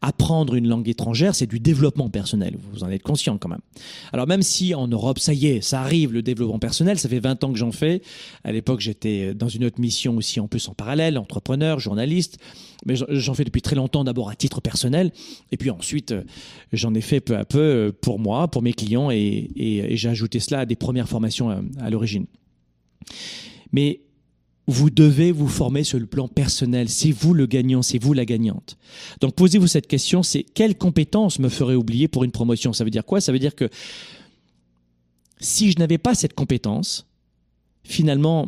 Apprendre 0.00 0.54
une 0.54 0.68
langue 0.68 0.88
étrangère, 0.88 1.34
c'est 1.34 1.46
du 1.46 1.60
développement 1.60 2.08
personnel. 2.10 2.56
Vous 2.72 2.84
en 2.84 2.90
êtes 2.90 3.02
conscient 3.02 3.38
quand 3.38 3.48
même. 3.48 3.60
Alors 4.12 4.26
même 4.26 4.42
si 4.42 4.74
en 4.74 4.88
Europe, 4.88 5.18
ça 5.18 5.32
y 5.32 5.46
est, 5.46 5.60
ça 5.60 5.80
arrive 5.80 6.12
le 6.12 6.22
développement 6.22 6.58
personnel, 6.58 6.98
ça 6.98 7.08
fait 7.08 7.20
20 7.20 7.44
ans 7.44 7.52
que 7.52 7.58
j'en 7.58 7.72
fais. 7.72 8.02
À 8.44 8.52
l'époque, 8.52 8.80
j'étais 8.80 9.34
dans 9.34 9.48
une 9.48 9.64
autre 9.64 9.80
mission 9.80 10.16
aussi 10.16 10.40
en 10.40 10.48
plus 10.48 10.68
en 10.68 10.74
parallèle, 10.74 11.18
entrepreneur, 11.18 11.78
journaliste. 11.78 12.38
Mais 12.84 12.94
j'en 12.96 13.34
fais 13.34 13.44
depuis 13.44 13.62
très 13.62 13.76
longtemps 13.76 14.02
d'abord 14.02 14.28
à 14.28 14.34
titre 14.34 14.60
personnel. 14.60 15.12
Et 15.52 15.56
puis 15.56 15.70
ensuite, 15.70 16.14
j'en 16.72 16.94
ai 16.94 17.00
fait 17.00 17.20
peu 17.20 17.36
à 17.36 17.44
peu 17.44 17.94
pour 18.00 18.18
moi, 18.18 18.48
pour 18.48 18.62
mes 18.62 18.72
clients. 18.72 19.10
Et, 19.10 19.50
j'ai 19.94 20.08
ajouté 20.08 20.40
cela 20.40 20.60
à 20.60 20.66
des 20.66 20.76
premières 20.76 21.08
formations 21.08 21.50
à, 21.50 21.60
à 21.80 21.90
l'origine. 21.90 22.26
Mais 23.72 24.00
vous 24.68 24.90
devez 24.90 25.32
vous 25.32 25.48
former 25.48 25.82
sur 25.82 25.98
le 25.98 26.06
plan 26.06 26.28
personnel. 26.28 26.88
C'est 26.88 27.10
vous 27.10 27.34
le 27.34 27.46
gagnant, 27.46 27.82
c'est 27.82 27.98
vous 27.98 28.12
la 28.12 28.24
gagnante. 28.24 28.76
Donc 29.20 29.34
posez-vous 29.34 29.66
cette 29.66 29.88
question, 29.88 30.22
c'est 30.22 30.44
quelle 30.44 30.76
compétence 30.76 31.38
me 31.38 31.48
ferait 31.48 31.74
oublier 31.74 32.08
pour 32.08 32.24
une 32.24 32.30
promotion? 32.30 32.72
Ça 32.72 32.84
veut 32.84 32.90
dire 32.90 33.04
quoi? 33.04 33.20
Ça 33.20 33.32
veut 33.32 33.40
dire 33.40 33.56
que 33.56 33.68
si 35.40 35.72
je 35.72 35.78
n'avais 35.78 35.98
pas 35.98 36.14
cette 36.14 36.34
compétence, 36.34 37.06
finalement, 37.82 38.46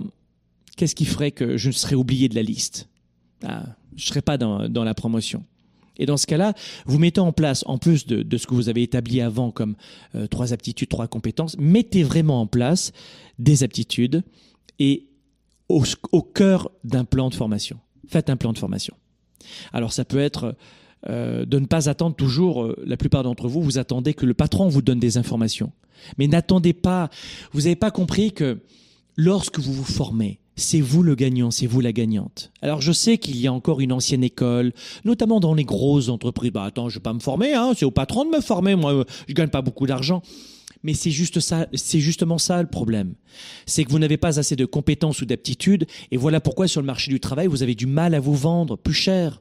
qu'est-ce 0.76 0.94
qui 0.94 1.04
ferait 1.04 1.32
que 1.32 1.56
je 1.56 1.70
serais 1.70 1.96
oublié 1.96 2.28
de 2.28 2.36
la 2.36 2.42
liste? 2.42 2.88
Ah, 3.42 3.64
Je 3.96 4.04
ne 4.04 4.08
serais 4.08 4.22
pas 4.22 4.38
dans, 4.38 4.68
la 4.68 4.94
promotion. 4.94 5.44
Et 5.96 6.06
dans 6.06 6.16
ce 6.16 6.26
cas-là, 6.26 6.54
vous 6.86 6.98
mettez 6.98 7.20
en 7.20 7.32
place, 7.32 7.62
en 7.66 7.78
plus 7.78 8.06
de, 8.06 8.36
ce 8.36 8.46
que 8.46 8.54
vous 8.54 8.68
avez 8.68 8.82
établi 8.82 9.20
avant 9.20 9.50
comme 9.50 9.74
euh, 10.14 10.26
trois 10.26 10.52
aptitudes, 10.52 10.88
trois 10.88 11.08
compétences, 11.08 11.56
mettez 11.58 12.02
vraiment 12.04 12.40
en 12.40 12.46
place 12.46 12.92
des 13.38 13.62
aptitudes 13.64 14.22
et 14.78 15.08
au, 15.68 16.22
cœur 16.22 16.70
d'un 16.84 17.04
plan 17.04 17.28
de 17.28 17.34
formation. 17.34 17.78
Faites 18.08 18.30
un 18.30 18.36
plan 18.36 18.52
de 18.52 18.58
formation. 18.58 18.94
Alors 19.72 19.92
ça 19.92 20.04
peut 20.04 20.18
être 20.18 20.56
euh, 21.08 21.44
de 21.44 21.58
ne 21.58 21.66
pas 21.66 21.88
attendre 21.88 22.16
toujours, 22.16 22.62
euh, 22.62 22.82
la 22.86 22.96
plupart 22.96 23.22
d'entre 23.22 23.48
vous, 23.48 23.62
vous 23.62 23.78
attendez 23.78 24.14
que 24.14 24.26
le 24.26 24.34
patron 24.34 24.68
vous 24.68 24.82
donne 24.82 25.00
des 25.00 25.18
informations. 25.18 25.72
Mais 26.18 26.26
n'attendez 26.26 26.72
pas, 26.72 27.10
vous 27.52 27.62
n'avez 27.62 27.76
pas 27.76 27.90
compris 27.90 28.32
que 28.32 28.60
lorsque 29.16 29.58
vous 29.58 29.72
vous 29.72 29.84
formez, 29.84 30.40
c'est 30.56 30.80
vous 30.80 31.02
le 31.02 31.14
gagnant, 31.14 31.50
c'est 31.50 31.66
vous 31.66 31.80
la 31.80 31.92
gagnante. 31.92 32.52
Alors 32.62 32.80
je 32.80 32.92
sais 32.92 33.18
qu'il 33.18 33.36
y 33.38 33.46
a 33.46 33.52
encore 33.52 33.80
une 33.80 33.92
ancienne 33.92 34.22
école, 34.22 34.72
notamment 35.04 35.40
dans 35.40 35.54
les 35.54 35.64
grosses 35.64 36.08
entreprises. 36.08 36.52
Bah 36.52 36.64
attends, 36.64 36.88
je 36.88 36.98
vais 36.98 37.02
pas 37.02 37.12
me 37.12 37.20
former, 37.20 37.54
hein, 37.54 37.72
c'est 37.76 37.84
au 37.84 37.90
patron 37.90 38.24
de 38.24 38.30
me 38.30 38.40
former, 38.40 38.76
moi 38.76 39.04
je 39.26 39.34
gagne 39.34 39.48
pas 39.48 39.62
beaucoup 39.62 39.86
d'argent. 39.86 40.22
Mais 40.84 40.94
c'est 40.94 41.10
juste 41.10 41.40
ça, 41.40 41.66
c'est 41.74 41.98
justement 41.98 42.38
ça 42.38 42.62
le 42.62 42.68
problème. 42.68 43.14
C'est 43.66 43.84
que 43.84 43.90
vous 43.90 43.98
n'avez 43.98 44.18
pas 44.18 44.38
assez 44.38 44.54
de 44.54 44.66
compétences 44.66 45.20
ou 45.22 45.26
d'aptitudes, 45.26 45.86
et 46.12 46.16
voilà 46.16 46.40
pourquoi 46.40 46.68
sur 46.68 46.80
le 46.80 46.86
marché 46.86 47.10
du 47.10 47.18
travail, 47.18 47.48
vous 47.48 47.64
avez 47.64 47.74
du 47.74 47.86
mal 47.86 48.14
à 48.14 48.20
vous 48.20 48.36
vendre 48.36 48.76
plus 48.76 48.94
cher. 48.94 49.40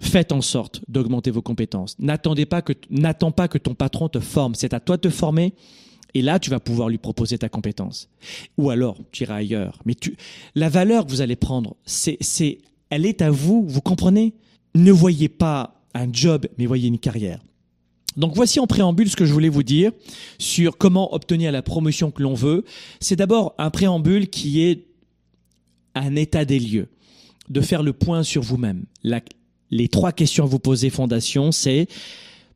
Faites 0.00 0.32
en 0.32 0.40
sorte 0.40 0.80
d'augmenter 0.88 1.30
vos 1.30 1.42
compétences. 1.42 1.96
N'attendez 1.98 2.46
pas 2.46 2.62
que, 2.62 2.72
n'attends 2.90 3.30
pas 3.30 3.46
que 3.46 3.58
ton 3.58 3.74
patron 3.74 4.08
te 4.08 4.18
forme. 4.18 4.54
C'est 4.54 4.72
à 4.72 4.80
toi 4.80 4.96
de 4.96 5.02
te 5.02 5.10
former 5.10 5.52
et 6.14 6.22
là, 6.22 6.38
tu 6.38 6.50
vas 6.50 6.60
pouvoir 6.60 6.88
lui 6.88 6.98
proposer 6.98 7.38
ta 7.38 7.48
compétence. 7.48 8.08
Ou 8.58 8.70
alors, 8.70 8.98
tu 9.12 9.22
iras 9.22 9.36
ailleurs. 9.36 9.78
Mais 9.84 9.94
tu, 9.94 10.16
la 10.54 10.68
valeur 10.68 11.06
que 11.06 11.10
vous 11.10 11.20
allez 11.20 11.36
prendre, 11.36 11.76
c'est, 11.84 12.18
c'est, 12.20 12.58
elle 12.90 13.06
est 13.06 13.22
à 13.22 13.30
vous. 13.30 13.64
Vous 13.66 13.80
comprenez? 13.80 14.34
Ne 14.74 14.92
voyez 14.92 15.28
pas 15.28 15.82
un 15.94 16.12
job, 16.12 16.46
mais 16.58 16.66
voyez 16.66 16.88
une 16.88 16.98
carrière. 16.98 17.40
Donc 18.16 18.34
voici 18.34 18.60
en 18.60 18.66
préambule 18.66 19.08
ce 19.08 19.16
que 19.16 19.24
je 19.24 19.32
voulais 19.32 19.48
vous 19.48 19.62
dire 19.62 19.92
sur 20.38 20.76
comment 20.76 21.14
obtenir 21.14 21.52
la 21.52 21.62
promotion 21.62 22.10
que 22.10 22.22
l'on 22.22 22.34
veut. 22.34 22.64
C'est 23.00 23.16
d'abord 23.16 23.54
un 23.58 23.70
préambule 23.70 24.28
qui 24.28 24.62
est 24.62 24.86
un 25.94 26.16
état 26.16 26.44
des 26.44 26.58
lieux, 26.58 26.88
de 27.48 27.60
faire 27.60 27.82
le 27.82 27.92
point 27.92 28.22
sur 28.22 28.42
vous-même. 28.42 28.84
les 29.70 29.88
trois 29.88 30.12
questions 30.12 30.44
à 30.44 30.46
vous 30.46 30.58
poser 30.58 30.90
fondation, 30.90 31.52
c'est 31.52 31.86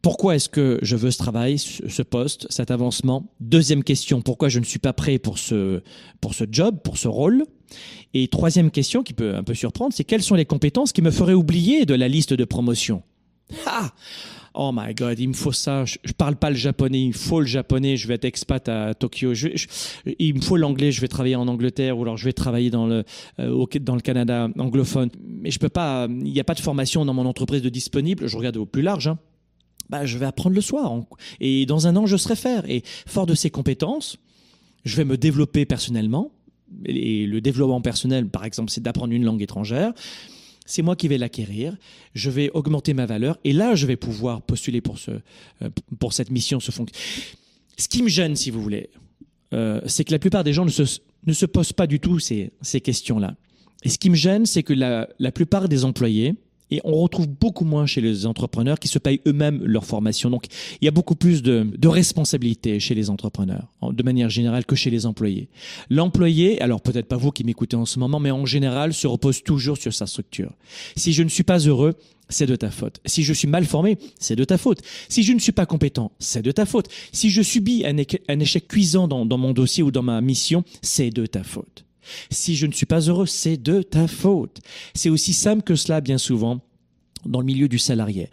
pourquoi 0.02 0.36
est-ce 0.36 0.48
que 0.48 0.78
je 0.82 0.94
veux 0.94 1.10
ce 1.10 1.18
travail, 1.18 1.58
ce 1.58 2.02
poste, 2.02 2.46
cet 2.48 2.70
avancement? 2.70 3.26
Deuxième 3.40 3.82
question, 3.82 4.22
pourquoi 4.22 4.48
je 4.48 4.60
ne 4.60 4.64
suis 4.64 4.78
pas 4.78 4.92
prêt 4.92 5.18
pour 5.18 5.38
ce, 5.38 5.82
pour 6.20 6.34
ce 6.34 6.44
job, 6.50 6.78
pour 6.84 6.96
ce 6.96 7.08
rôle? 7.08 7.44
Et 8.14 8.28
troisième 8.28 8.70
question 8.70 9.02
qui 9.02 9.14
peut 9.14 9.34
un 9.34 9.42
peu 9.42 9.54
surprendre, 9.54 9.92
c'est 9.92 10.04
quelles 10.04 10.22
sont 10.22 10.36
les 10.36 10.44
compétences 10.44 10.92
qui 10.92 11.02
me 11.02 11.10
feraient 11.10 11.34
oublier 11.34 11.86
de 11.86 11.94
la 11.94 12.06
liste 12.08 12.32
de 12.34 12.44
promotion? 12.44 13.02
Ah 13.66 13.90
Oh 14.58 14.70
my 14.72 14.94
god, 14.94 15.18
il 15.20 15.28
me 15.28 15.34
faut 15.34 15.52
ça. 15.52 15.84
Je, 15.84 15.98
ne 16.06 16.12
parle 16.12 16.36
pas 16.36 16.48
le 16.48 16.56
japonais, 16.56 17.02
il 17.02 17.12
faut 17.12 17.40
le 17.40 17.46
japonais. 17.46 17.96
Je 17.96 18.08
vais 18.08 18.14
être 18.14 18.24
expat 18.24 18.66
à 18.68 18.94
Tokyo. 18.94 19.32
il 20.18 20.34
me 20.34 20.40
faut 20.40 20.56
l'anglais. 20.56 20.92
Je 20.92 21.00
vais 21.02 21.08
travailler 21.08 21.36
en 21.36 21.46
Angleterre 21.46 21.98
ou 21.98 22.02
alors 22.02 22.16
je 22.16 22.24
vais 22.24 22.32
travailler 22.32 22.70
dans 22.70 22.86
le 22.86 23.04
euh, 23.38 23.66
dans 23.80 23.94
le 23.94 24.00
Canada 24.00 24.48
anglophone. 24.58 25.10
Mais 25.22 25.50
je 25.50 25.58
peux 25.58 25.68
pas. 25.68 26.08
Il 26.08 26.32
n'y 26.32 26.40
a 26.40 26.44
pas 26.44 26.54
de 26.54 26.60
formation 26.60 27.04
dans 27.04 27.14
mon 27.14 27.26
entreprise 27.26 27.60
de 27.60 27.68
disponible. 27.68 28.26
Je 28.26 28.36
regarde 28.36 28.56
au 28.56 28.66
plus 28.66 28.82
large. 28.82 29.08
Hein 29.08 29.18
bah, 29.88 30.06
je 30.06 30.18
vais 30.18 30.26
apprendre 30.26 30.54
le 30.54 30.60
soir. 30.60 31.00
Et 31.40 31.66
dans 31.66 31.86
un 31.86 31.96
an, 31.96 32.06
je 32.06 32.16
serai 32.16 32.36
faire. 32.36 32.68
Et 32.68 32.82
fort 33.06 33.26
de 33.26 33.34
ces 33.34 33.50
compétences, 33.50 34.16
je 34.84 34.96
vais 34.96 35.04
me 35.04 35.16
développer 35.16 35.64
personnellement. 35.64 36.32
Et 36.84 37.26
le 37.26 37.40
développement 37.40 37.80
personnel, 37.80 38.28
par 38.28 38.44
exemple, 38.44 38.70
c'est 38.70 38.82
d'apprendre 38.82 39.12
une 39.12 39.24
langue 39.24 39.42
étrangère. 39.42 39.92
C'est 40.66 40.82
moi 40.82 40.96
qui 40.96 41.08
vais 41.08 41.18
l'acquérir. 41.18 41.76
Je 42.14 42.28
vais 42.28 42.50
augmenter 42.50 42.92
ma 42.92 43.06
valeur. 43.06 43.38
Et 43.44 43.52
là, 43.52 43.74
je 43.74 43.86
vais 43.86 43.96
pouvoir 43.96 44.42
postuler 44.42 44.80
pour, 44.80 44.98
ce, 44.98 45.12
euh, 45.62 45.70
pour 45.98 46.12
cette 46.12 46.30
mission, 46.30 46.60
ce 46.60 46.70
fonction. 46.70 46.94
Ce 47.78 47.88
qui 47.88 48.02
me 48.02 48.08
gêne, 48.08 48.36
si 48.36 48.50
vous 48.50 48.62
voulez, 48.62 48.90
euh, 49.54 49.80
c'est 49.86 50.04
que 50.04 50.12
la 50.12 50.18
plupart 50.18 50.44
des 50.44 50.52
gens 50.52 50.64
ne 50.64 50.70
se, 50.70 50.82
ne 51.26 51.32
se 51.32 51.46
posent 51.46 51.72
pas 51.72 51.86
du 51.86 52.00
tout 52.00 52.18
ces, 52.18 52.50
ces 52.60 52.80
questions-là. 52.80 53.36
Et 53.84 53.88
ce 53.88 53.98
qui 53.98 54.10
me 54.10 54.16
gêne, 54.16 54.46
c'est 54.46 54.62
que 54.62 54.72
la, 54.72 55.08
la 55.18 55.32
plupart 55.32 55.68
des 55.68 55.84
employés, 55.84 56.34
et 56.70 56.80
on 56.84 56.94
retrouve 56.94 57.28
beaucoup 57.28 57.64
moins 57.64 57.86
chez 57.86 58.00
les 58.00 58.26
entrepreneurs 58.26 58.78
qui 58.78 58.88
se 58.88 58.98
payent 58.98 59.20
eux-mêmes 59.26 59.62
leur 59.64 59.84
formation. 59.84 60.30
Donc, 60.30 60.46
il 60.80 60.84
y 60.84 60.88
a 60.88 60.90
beaucoup 60.90 61.14
plus 61.14 61.42
de, 61.42 61.66
de 61.76 61.88
responsabilité 61.88 62.80
chez 62.80 62.94
les 62.94 63.10
entrepreneurs, 63.10 63.68
de 63.82 64.02
manière 64.02 64.30
générale, 64.30 64.64
que 64.64 64.76
chez 64.76 64.90
les 64.90 65.06
employés. 65.06 65.48
L'employé, 65.90 66.60
alors 66.60 66.80
peut-être 66.80 67.06
pas 67.06 67.16
vous 67.16 67.30
qui 67.30 67.44
m'écoutez 67.44 67.76
en 67.76 67.86
ce 67.86 67.98
moment, 67.98 68.20
mais 68.20 68.30
en 68.30 68.46
général, 68.46 68.94
se 68.94 69.06
repose 69.06 69.42
toujours 69.42 69.76
sur 69.76 69.94
sa 69.94 70.06
structure. 70.06 70.52
Si 70.96 71.12
je 71.12 71.22
ne 71.22 71.28
suis 71.28 71.44
pas 71.44 71.58
heureux, 71.58 71.94
c'est 72.28 72.46
de 72.46 72.56
ta 72.56 72.70
faute. 72.70 73.00
Si 73.06 73.22
je 73.22 73.32
suis 73.32 73.48
mal 73.48 73.64
formé, 73.64 73.98
c'est 74.18 74.36
de 74.36 74.44
ta 74.44 74.58
faute. 74.58 74.82
Si 75.08 75.22
je 75.22 75.32
ne 75.32 75.38
suis 75.38 75.52
pas 75.52 75.66
compétent, 75.66 76.12
c'est 76.18 76.42
de 76.42 76.50
ta 76.50 76.66
faute. 76.66 76.88
Si 77.12 77.30
je 77.30 77.42
subis 77.42 77.84
un, 77.86 78.38
échec 78.40 78.66
cuisant 78.66 79.08
dans, 79.08 79.26
dans 79.26 79.38
mon 79.38 79.52
dossier 79.52 79.82
ou 79.82 79.90
dans 79.90 80.02
ma 80.02 80.20
mission, 80.20 80.64
c'est 80.82 81.10
de 81.10 81.26
ta 81.26 81.44
faute. 81.44 81.84
Si 82.30 82.56
je 82.56 82.66
ne 82.66 82.72
suis 82.72 82.86
pas 82.86 83.00
heureux, 83.00 83.26
c'est 83.26 83.56
de 83.56 83.82
ta 83.82 84.06
faute. 84.08 84.60
C'est 84.94 85.10
aussi 85.10 85.32
simple 85.32 85.62
que 85.62 85.74
cela 85.74 86.00
bien 86.00 86.18
souvent 86.18 86.60
dans 87.24 87.40
le 87.40 87.46
milieu 87.46 87.68
du 87.68 87.78
salarié. 87.78 88.28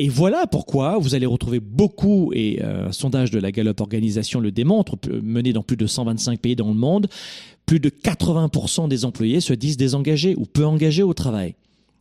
Et 0.00 0.08
voilà 0.08 0.46
pourquoi 0.46 0.98
vous 0.98 1.14
allez 1.14 1.26
retrouver 1.26 1.58
beaucoup, 1.58 2.32
et 2.32 2.62
euh, 2.62 2.88
un 2.88 2.92
sondage 2.92 3.32
de 3.32 3.40
la 3.40 3.50
Gallup 3.50 3.80
Organisation 3.80 4.38
le 4.38 4.52
démontre, 4.52 4.96
mené 5.22 5.52
dans 5.52 5.64
plus 5.64 5.76
de 5.76 5.86
125 5.86 6.38
pays 6.38 6.54
dans 6.54 6.68
le 6.68 6.74
monde, 6.74 7.08
plus 7.66 7.80
de 7.80 7.90
80% 7.90 8.88
des 8.88 9.04
employés 9.04 9.40
se 9.40 9.52
disent 9.52 9.76
désengagés 9.76 10.34
ou 10.36 10.46
peu 10.46 10.64
engagés 10.64 11.02
au 11.02 11.14
travail. 11.14 11.56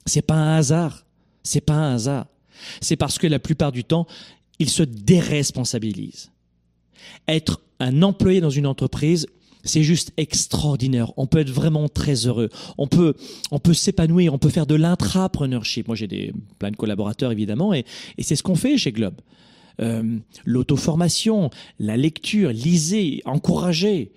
C'est 0.06 0.22
pas 0.22 0.36
un 0.36 0.58
hasard. 0.58 1.06
C'est 1.44 1.62
pas 1.62 1.74
un 1.74 1.96
hasard. 1.96 2.28
C'est 2.82 2.96
parce 2.96 3.18
que 3.18 3.28
la 3.28 3.40
plupart 3.40 3.72
du 3.72 3.84
temps, 3.84 4.08
ils 4.60 4.70
se 4.70 4.84
déresponsabilisent. 4.84 6.32
Être 7.28 7.62
un 7.80 8.02
employé 8.02 8.42
dans 8.42 8.50
une 8.50 8.68
entreprise, 8.68 9.28
c'est 9.68 9.84
juste 9.84 10.12
extraordinaire. 10.18 11.12
On 11.18 11.28
peut 11.28 11.40
être 11.40 11.50
vraiment 11.50 11.88
très 11.88 12.28
heureux. 12.28 12.50
On 12.78 12.88
peut, 12.88 13.14
on 13.52 13.60
peut 13.60 13.74
s'épanouir. 13.74 14.34
On 14.34 14.38
peut 14.38 14.50
faire 14.50 14.66
de 14.66 14.76
l'intrapreneurship. 14.76 15.88
Moi, 15.88 15.96
j'ai 15.96 16.08
des 16.08 16.34
plein 16.60 16.72
de 16.72 16.76
collaborateurs 16.76 17.32
évidemment, 17.32 17.74
et, 17.74 17.86
et 18.18 18.24
c'est 18.24 18.36
ce 18.36 18.44
qu'on 18.44 18.56
fait 18.56 18.78
chez 18.78 18.92
Globe. 18.92 19.16
Euh, 19.80 20.18
L'auto-formation, 20.46 21.50
la 21.80 21.98
lecture, 21.98 22.52
lisez, 22.52 23.22
encouragez. 23.26 24.12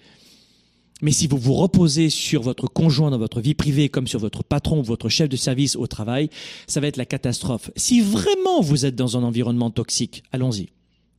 Mais 1.02 1.12
si 1.12 1.26
vous 1.26 1.38
vous 1.38 1.54
reposez 1.54 2.10
sur 2.10 2.42
votre 2.42 2.66
conjoint 2.66 3.10
dans 3.10 3.18
votre 3.18 3.40
vie 3.40 3.54
privée 3.54 3.88
comme 3.88 4.06
sur 4.06 4.20
votre 4.20 4.44
patron 4.44 4.80
ou 4.80 4.82
votre 4.82 5.08
chef 5.08 5.28
de 5.28 5.36
service 5.36 5.76
au 5.76 5.86
travail, 5.86 6.28
ça 6.66 6.80
va 6.80 6.88
être 6.88 6.98
la 6.98 7.06
catastrophe. 7.06 7.70
Si 7.76 8.00
vraiment 8.00 8.60
vous 8.60 8.84
êtes 8.84 8.96
dans 8.96 9.16
un 9.16 9.22
environnement 9.22 9.70
toxique, 9.70 10.22
allons-y. 10.32 10.68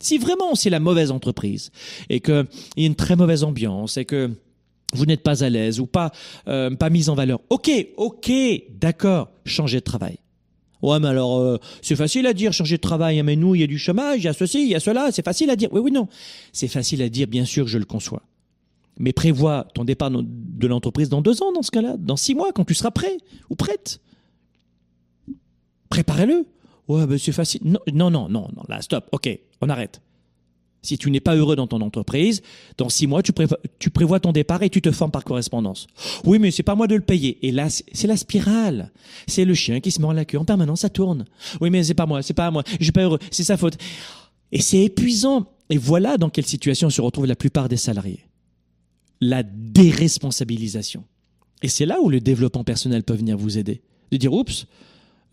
Si 0.01 0.17
vraiment 0.17 0.55
c'est 0.55 0.69
la 0.69 0.79
mauvaise 0.79 1.11
entreprise 1.11 1.71
et 2.09 2.19
qu'il 2.19 2.45
y 2.77 2.83
a 2.83 2.87
une 2.87 2.95
très 2.95 3.15
mauvaise 3.15 3.43
ambiance 3.43 3.97
et 3.97 4.05
que 4.05 4.31
vous 4.93 5.05
n'êtes 5.05 5.23
pas 5.23 5.43
à 5.43 5.49
l'aise 5.49 5.79
ou 5.79 5.85
pas 5.85 6.11
euh, 6.47 6.75
pas 6.75 6.89
mis 6.89 7.09
en 7.09 7.15
valeur, 7.15 7.39
ok, 7.49 7.71
ok, 7.97 8.31
d'accord, 8.71 9.29
changez 9.45 9.79
de 9.79 9.83
travail. 9.83 10.17
Ouais, 10.81 10.99
mais 10.99 11.09
alors 11.09 11.37
euh, 11.37 11.57
c'est 11.81 11.95
facile 11.95 12.25
à 12.25 12.33
dire 12.33 12.53
changer 12.53 12.77
de 12.77 12.81
travail. 12.81 13.19
Hein, 13.19 13.23
mais 13.23 13.35
nous, 13.35 13.55
il 13.55 13.61
y 13.61 13.63
a 13.63 13.67
du 13.67 13.77
chômage, 13.77 14.19
il 14.19 14.23
y 14.25 14.27
a 14.27 14.33
ceci, 14.33 14.63
il 14.63 14.69
y 14.69 14.75
a 14.75 14.79
cela. 14.79 15.11
C'est 15.11 15.23
facile 15.23 15.49
à 15.49 15.55
dire. 15.55 15.69
Oui, 15.71 15.79
oui, 15.79 15.91
non. 15.91 16.07
C'est 16.53 16.67
facile 16.67 17.01
à 17.01 17.09
dire, 17.09 17.27
bien 17.27 17.45
sûr, 17.45 17.67
je 17.67 17.77
le 17.77 17.85
conçois. 17.85 18.23
Mais 18.97 19.13
prévois 19.13 19.67
ton 19.73 19.83
départ 19.83 20.11
de 20.11 20.67
l'entreprise 20.67 21.09
dans 21.09 21.21
deux 21.21 21.43
ans, 21.43 21.51
dans 21.51 21.61
ce 21.61 21.71
cas-là, 21.71 21.95
dans 21.97 22.17
six 22.17 22.35
mois, 22.35 22.51
quand 22.51 22.65
tu 22.65 22.73
seras 22.73 22.91
prêt 22.91 23.17
ou 23.49 23.55
prête. 23.55 23.99
Préparez-le. 25.89 26.45
Ouais, 26.87 27.05
ben 27.05 27.17
c'est 27.17 27.31
facile. 27.31 27.61
Non, 27.63 27.79
non, 27.93 28.09
non, 28.09 28.29
non, 28.29 28.47
là, 28.67 28.81
stop. 28.81 29.07
Ok, 29.11 29.29
on 29.61 29.69
arrête. 29.69 30.01
Si 30.83 30.97
tu 30.97 31.11
n'es 31.11 31.19
pas 31.19 31.35
heureux 31.35 31.55
dans 31.55 31.67
ton 31.67 31.81
entreprise, 31.81 32.41
dans 32.77 32.89
six 32.89 33.05
mois, 33.05 33.21
tu 33.21 33.31
prévois, 33.91 34.19
ton 34.19 34.31
départ 34.31 34.63
et 34.63 34.69
tu 34.69 34.81
te 34.81 34.91
formes 34.91 35.11
par 35.11 35.23
correspondance. 35.23 35.85
Oui, 36.25 36.39
mais 36.39 36.49
c'est 36.49 36.63
pas 36.63 36.73
moi 36.73 36.87
de 36.87 36.95
le 36.95 37.01
payer. 37.01 37.37
Et 37.45 37.51
là, 37.51 37.67
c'est 37.69 38.07
la 38.07 38.17
spirale. 38.17 38.91
C'est 39.27 39.45
le 39.45 39.53
chien 39.53 39.79
qui 39.79 39.91
se 39.91 40.01
mord 40.01 40.13
la 40.13 40.25
queue 40.25 40.39
en 40.39 40.45
permanence, 40.45 40.81
ça 40.81 40.89
tourne. 40.89 41.25
Oui, 41.59 41.69
mais 41.69 41.83
c'est 41.83 41.93
pas 41.93 42.07
moi, 42.07 42.23
c'est 42.23 42.33
pas 42.33 42.49
moi. 42.49 42.63
Je 42.79 42.83
suis 42.83 42.91
pas 42.91 43.03
heureux. 43.03 43.19
C'est 43.29 43.43
sa 43.43 43.57
faute. 43.57 43.77
Et 44.51 44.59
c'est 44.59 44.83
épuisant. 44.83 45.45
Et 45.69 45.77
voilà 45.77 46.17
dans 46.17 46.29
quelle 46.29 46.47
situation 46.47 46.89
se 46.89 46.99
retrouvent 46.99 47.27
la 47.27 47.35
plupart 47.35 47.69
des 47.69 47.77
salariés. 47.77 48.25
La 49.21 49.43
déresponsabilisation. 49.43 51.03
Et 51.61 51.67
c'est 51.67 51.85
là 51.85 52.01
où 52.01 52.09
le 52.09 52.19
développement 52.19 52.63
personnel 52.63 53.03
peut 53.03 53.13
venir 53.13 53.37
vous 53.37 53.59
aider. 53.59 53.83
De 54.11 54.17
dire, 54.17 54.33
oups, 54.33 54.65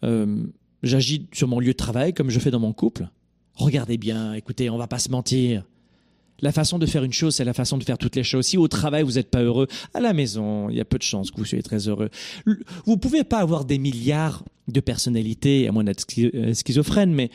euh, 0.05 0.45
j'agis 0.83 1.27
sur 1.33 1.49
mon 1.49 1.59
lieu 1.59 1.73
de 1.73 1.73
travail 1.73 2.13
comme 2.13 2.29
je 2.29 2.39
fais 2.39 2.51
dans 2.51 2.61
mon 2.61 2.75
couple. 2.75 3.09
Regardez 3.59 3.99
bien, 3.99 4.35
écoutez, 4.35 4.71
on 4.71 4.79
va 4.79 4.87
pas 4.87 5.01
se 5.01 5.11
mentir. 5.11 5.65
La 6.41 6.53
façon 6.53 6.79
de 6.79 6.87
faire 6.87 7.03
une 7.03 7.13
chose, 7.13 7.35
c'est 7.35 7.45
la 7.45 7.53
façon 7.53 7.77
de 7.77 7.83
faire 7.83 7.99
toutes 7.99 8.15
les 8.15 8.23
choses. 8.23 8.47
Si 8.47 8.57
au 8.57 8.69
travail 8.69 9.03
vous 9.03 9.15
n'êtes 9.15 9.31
pas 9.31 9.43
heureux, 9.43 9.67
à 9.95 10.01
la 10.01 10.13
maison, 10.13 10.71
il 10.71 10.77
y 10.77 10.81
a 10.81 10.85
peu 10.85 10.97
de 10.97 11.03
chances 11.03 11.33
que 11.33 11.39
vous 11.39 11.45
soyez 11.45 11.65
très 11.65 11.89
heureux. 11.89 12.09
Vous 12.87 12.97
pouvez 12.97 13.25
pas 13.25 13.39
avoir 13.39 13.65
des 13.65 13.79
milliards 13.79 14.45
de 14.69 14.79
personnalités, 14.79 15.67
à 15.67 15.73
moins 15.73 15.83
d'être 15.83 16.07
euh, 16.19 16.55
schizophrène, 16.55 17.13
mais 17.13 17.31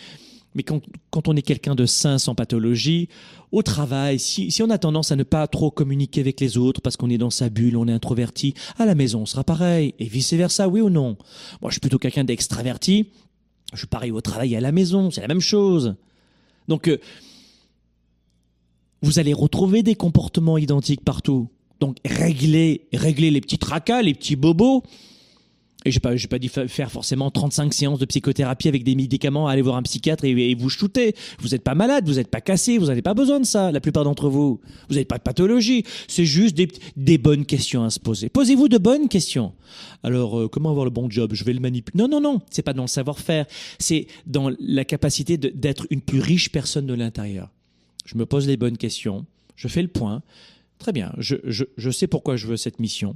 quand, 0.64 1.28
on 1.28 1.36
est 1.36 1.42
quelqu'un 1.42 1.76
de 1.76 1.86
sain, 1.86 2.18
sans 2.18 2.36
pathologie, 2.36 3.10
au 3.52 3.62
travail, 3.62 4.18
si, 4.18 4.50
si 4.50 4.64
on 4.64 4.70
a 4.70 4.78
tendance 4.78 5.12
à 5.12 5.18
ne 5.18 5.24
pas 5.24 5.46
trop 5.48 5.72
communiquer 5.72 6.22
avec 6.22 6.40
les 6.40 6.58
autres 6.58 6.80
parce 6.80 6.96
qu'on 6.96 7.10
est 7.10 7.18
dans 7.18 7.32
sa 7.32 7.50
bulle, 7.50 7.76
on 7.76 7.90
est 7.90 7.94
introverti, 7.94 8.54
à 8.78 8.86
la 8.86 8.96
maison 8.96 9.24
on 9.24 9.26
sera 9.26 9.44
pareil, 9.44 9.94
et 10.00 10.06
vice 10.06 10.32
versa, 10.32 10.70
oui 10.70 10.80
ou 10.80 10.90
non? 10.90 11.18
Moi, 11.62 11.70
je 11.70 11.74
suis 11.74 11.82
plutôt 11.82 12.00
quelqu'un 12.00 12.24
d'extraverti. 12.24 13.10
Je 13.74 13.80
suis 13.80 13.88
pareil 13.88 14.12
au 14.12 14.22
travail 14.22 14.54
et 14.54 14.58
à 14.58 14.62
la 14.62 14.72
maison, 14.72 15.12
c'est 15.12 15.22
la 15.22 15.28
même 15.28 15.42
chose. 15.42 15.96
Donc, 16.67 16.88
euh, 16.88 16.99
vous 19.02 19.19
allez 19.19 19.34
retrouver 19.34 19.84
des 19.84 19.95
comportements 19.95 20.58
identiques 20.58 21.04
partout. 21.04 21.49
Donc, 21.80 21.97
réglez, 22.06 22.88
réglez 22.93 23.32
les 23.32 23.41
petits 23.41 23.58
tracas, 23.58 24.02
les 24.02 24.13
petits 24.13 24.36
bobos. 24.36 24.84
Et 25.86 25.91
j'ai 25.91 26.00
pas, 26.00 26.15
j'ai 26.15 26.28
pas 26.28 26.39
dit 26.39 26.48
faire 26.50 26.91
forcément 26.91 27.30
35 27.30 27.74
séances 27.74 28.00
de 28.00 28.06
psychothérapie 28.06 28.67
avec 28.67 28.84
des 28.84 28.96
médicaments, 28.96 29.48
aller 29.48 29.62
voir 29.62 29.76
un 29.76 29.84
psychiatre 29.84 30.24
et, 30.26 30.56
vous 30.56 30.69
shooter. 30.69 31.15
Vous 31.39 31.50
n'êtes 31.50 31.63
pas 31.63 31.76
malade, 31.76 32.08
vous 32.08 32.15
n'êtes 32.15 32.30
pas 32.30 32.41
cassé, 32.41 32.78
vous 32.78 32.88
n'avez 32.88 33.02
pas 33.02 33.13
besoin 33.13 33.39
de 33.39 33.46
ça, 33.46 33.72
la 33.72 33.82
plupart 33.82 34.04
d'entre 34.04 34.30
vous. 34.30 34.62
Vous 34.88 34.96
n'avez 34.96 35.06
pas 35.06 35.17
de 35.17 35.24
pathologie. 35.24 35.84
C'est 36.08 36.26
juste 36.26 36.56
des, 36.56 36.69
des 36.96 37.17
bonnes 37.17 37.46
questions 37.46 37.84
à 37.84 37.89
se 37.89 38.00
poser. 38.00 38.30
Posez-vous 38.30 38.69
de 38.69 38.78
bonnes 38.78 39.10
questions. 39.10 39.54
Alors, 40.04 40.39
euh, 40.39 40.48
comment 40.48 40.69
avoir 40.69 40.86
le 40.86 40.91
bon 40.91 41.10
job? 41.10 41.32
Je 41.34 41.43
vais 41.43 41.54
le 41.54 41.60
manipuler. 41.60 41.98
Non, 41.98 42.08
non, 42.08 42.22
non. 42.22 42.41
C'est 42.50 42.62
pas 42.62 42.74
dans 42.74 42.84
le 42.84 42.88
savoir-faire. 42.88 43.46
C'est 43.80 44.08
dans 44.26 44.52
la 44.60 44.86
capacité 44.86 45.38
d'être 45.38 45.88
une 45.89 46.02
plus 46.02 46.19
riche 46.19 46.52
personne 46.52 46.86
de 46.86 46.93
l'intérieur. 46.93 47.50
Je 48.06 48.17
me 48.17 48.26
pose 48.26 48.48
les 48.48 48.58
bonnes 48.58 48.78
questions. 48.78 49.26
Je 49.56 49.67
fais 49.67 49.82
le 49.82 49.88
point. 49.88 50.22
Très 50.80 50.91
bien. 50.91 51.13
Je, 51.17 51.36
je, 51.46 51.63
je 51.78 51.89
sais 51.89 52.08
pourquoi 52.08 52.36
je 52.36 52.48
veux 52.48 52.58
cette 52.58 52.80
mission. 52.80 53.15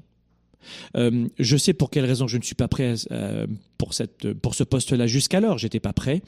Euh, 0.96 1.28
je 1.40 1.58
sais 1.58 1.74
pour 1.74 1.90
quelle 1.90 2.06
raison 2.06 2.28
je 2.28 2.38
ne 2.38 2.44
suis 2.44 2.56
pas 2.56 2.68
prêt 2.68 2.96
euh, 3.12 3.48
pour, 3.78 3.94
ce 3.94 4.64
poste-là 4.64 5.08
jusqu'alors. 5.08 5.58
J'étais 5.58 5.80
pas 5.80 5.94
prêt. 5.94 6.22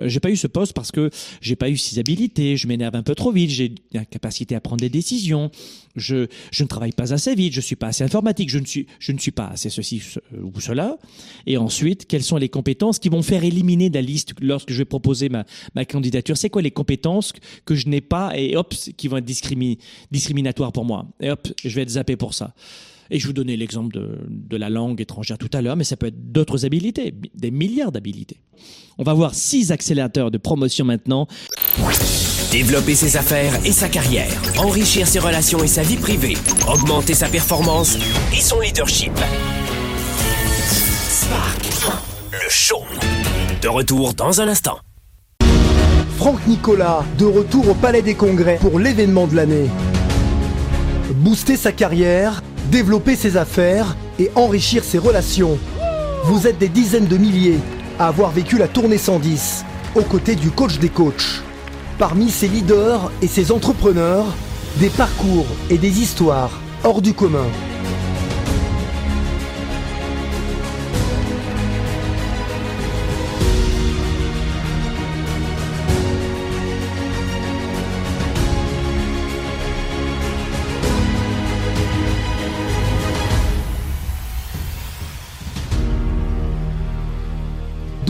Euh, 0.00 0.08
j'ai 0.08 0.20
pas 0.20 0.30
eu 0.30 0.36
ce 0.36 0.46
poste 0.46 0.72
parce 0.72 0.92
que 0.92 1.10
j'ai 1.40 1.56
pas 1.56 1.70
eu 1.70 1.76
ces 1.76 1.98
habilités. 1.98 2.56
Je 2.56 2.66
m'énerve 2.66 2.96
un 2.96 3.02
peu 3.02 3.14
trop 3.14 3.32
vite. 3.32 3.50
J'ai 3.50 3.74
la 3.92 4.04
capacité 4.04 4.54
à 4.54 4.60
prendre 4.60 4.80
des 4.80 4.88
décisions. 4.88 5.50
Je, 5.96 6.26
ne 6.60 6.66
travaille 6.66 6.92
pas 6.92 7.12
assez 7.12 7.34
vite. 7.34 7.52
Je 7.52 7.60
suis 7.60 7.76
pas 7.76 7.88
assez 7.88 8.04
informatique. 8.04 8.50
Je 8.50 8.58
ne 8.58 8.64
suis, 9.18 9.30
pas 9.30 9.48
assez 9.48 9.70
ceci 9.70 10.02
ou 10.40 10.60
cela. 10.60 10.98
Et 11.46 11.56
ensuite, 11.56 12.06
quelles 12.06 12.22
sont 12.22 12.36
les 12.36 12.48
compétences 12.48 12.98
qui 12.98 13.08
vont 13.08 13.22
faire 13.22 13.44
éliminer 13.44 13.90
de 13.90 13.94
la 13.94 14.02
liste 14.02 14.34
lorsque 14.40 14.70
je 14.70 14.78
vais 14.78 14.84
proposer 14.84 15.28
ma, 15.28 15.44
ma 15.74 15.84
candidature? 15.84 16.36
C'est 16.36 16.50
quoi 16.50 16.62
les 16.62 16.70
compétences 16.70 17.32
que 17.64 17.74
je 17.74 17.88
n'ai 17.88 18.00
pas? 18.00 18.32
Et 18.36 18.56
hop, 18.56 18.74
qui 18.96 19.08
vont 19.08 19.16
être 19.16 19.28
discriminatoires 20.10 20.72
pour 20.72 20.84
moi 20.84 21.06
Et 21.20 21.30
hop, 21.30 21.48
je 21.64 21.74
vais 21.74 21.82
être 21.82 21.90
zappé 21.90 22.16
pour 22.16 22.34
ça. 22.34 22.54
Et 23.10 23.18
je 23.18 23.26
vous 23.26 23.32
donnais 23.32 23.56
l'exemple 23.56 23.94
de, 23.94 24.18
de, 24.28 24.56
la 24.56 24.68
langue 24.68 25.00
étrangère 25.00 25.38
tout 25.38 25.50
à 25.52 25.62
l'heure, 25.62 25.76
mais 25.76 25.84
ça 25.84 25.96
peut 25.96 26.06
être 26.06 26.32
d'autres 26.32 26.66
habilités, 26.66 27.14
des 27.34 27.50
milliards 27.50 27.92
d'habilités. 27.92 28.40
On 28.98 29.02
va 29.02 29.14
voir 29.14 29.34
six 29.34 29.72
accélérateurs 29.72 30.30
de 30.30 30.38
promotion 30.38 30.84
maintenant. 30.84 31.26
Développer 32.50 32.94
ses 32.94 33.16
affaires 33.16 33.54
et 33.64 33.72
sa 33.72 33.88
carrière, 33.88 34.30
enrichir 34.58 35.06
ses 35.06 35.18
relations 35.18 35.62
et 35.62 35.66
sa 35.66 35.82
vie 35.82 35.96
privée, 35.96 36.36
augmenter 36.66 37.14
sa 37.14 37.28
performance 37.28 37.96
et 38.32 38.40
son 38.40 38.60
leadership. 38.60 39.12
Spark, 41.08 41.62
le 42.32 42.48
show. 42.48 42.82
De 43.62 43.68
retour 43.68 44.14
dans 44.14 44.40
un 44.40 44.48
instant. 44.48 44.78
Franck 46.16 46.46
Nicolas, 46.46 47.04
de 47.18 47.26
retour 47.26 47.68
au 47.68 47.74
Palais 47.74 48.02
des 48.02 48.14
Congrès 48.14 48.58
pour 48.60 48.78
l'événement 48.78 49.26
de 49.26 49.36
l'année. 49.36 49.66
Booster 51.16 51.56
sa 51.56 51.72
carrière 51.72 52.42
développer 52.70 53.16
ses 53.16 53.36
affaires 53.36 53.96
et 54.18 54.30
enrichir 54.34 54.84
ses 54.84 54.98
relations. 54.98 55.58
Vous 56.24 56.46
êtes 56.46 56.58
des 56.58 56.68
dizaines 56.68 57.06
de 57.06 57.16
milliers 57.16 57.58
à 57.98 58.08
avoir 58.08 58.30
vécu 58.30 58.58
la 58.58 58.68
tournée 58.68 58.98
110 58.98 59.64
aux 59.94 60.02
côtés 60.02 60.36
du 60.36 60.50
coach 60.50 60.78
des 60.78 60.88
coachs. 60.88 61.42
Parmi 61.98 62.30
ses 62.30 62.48
leaders 62.48 63.10
et 63.22 63.26
ses 63.26 63.50
entrepreneurs, 63.50 64.26
des 64.76 64.90
parcours 64.90 65.46
et 65.70 65.78
des 65.78 66.00
histoires 66.00 66.60
hors 66.84 67.02
du 67.02 67.14
commun. 67.14 67.46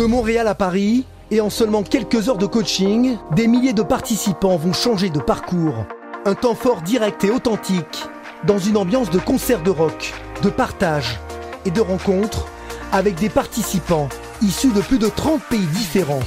Montréal 0.08 0.48
à 0.48 0.54
Paris, 0.54 1.04
et 1.30 1.42
en 1.42 1.50
seulement 1.50 1.82
quelques 1.82 2.30
heures 2.30 2.38
de 2.38 2.46
coaching, 2.46 3.18
des 3.36 3.46
milliers 3.46 3.74
de 3.74 3.82
participants 3.82 4.56
vont 4.56 4.72
changer 4.72 5.10
de 5.10 5.20
parcours. 5.20 5.84
Un 6.24 6.34
temps 6.34 6.54
fort 6.54 6.80
direct 6.80 7.24
et 7.24 7.30
authentique, 7.30 8.06
dans 8.46 8.56
une 8.56 8.78
ambiance 8.78 9.10
de 9.10 9.18
concert 9.18 9.62
de 9.62 9.68
rock, 9.68 10.14
de 10.42 10.48
partage 10.48 11.20
et 11.66 11.70
de 11.70 11.82
rencontres 11.82 12.46
avec 12.90 13.16
des 13.16 13.28
participants 13.28 14.08
issus 14.40 14.72
de 14.72 14.80
plus 14.80 14.98
de 14.98 15.08
30 15.08 15.42
pays 15.42 15.66
différents. 15.66 16.24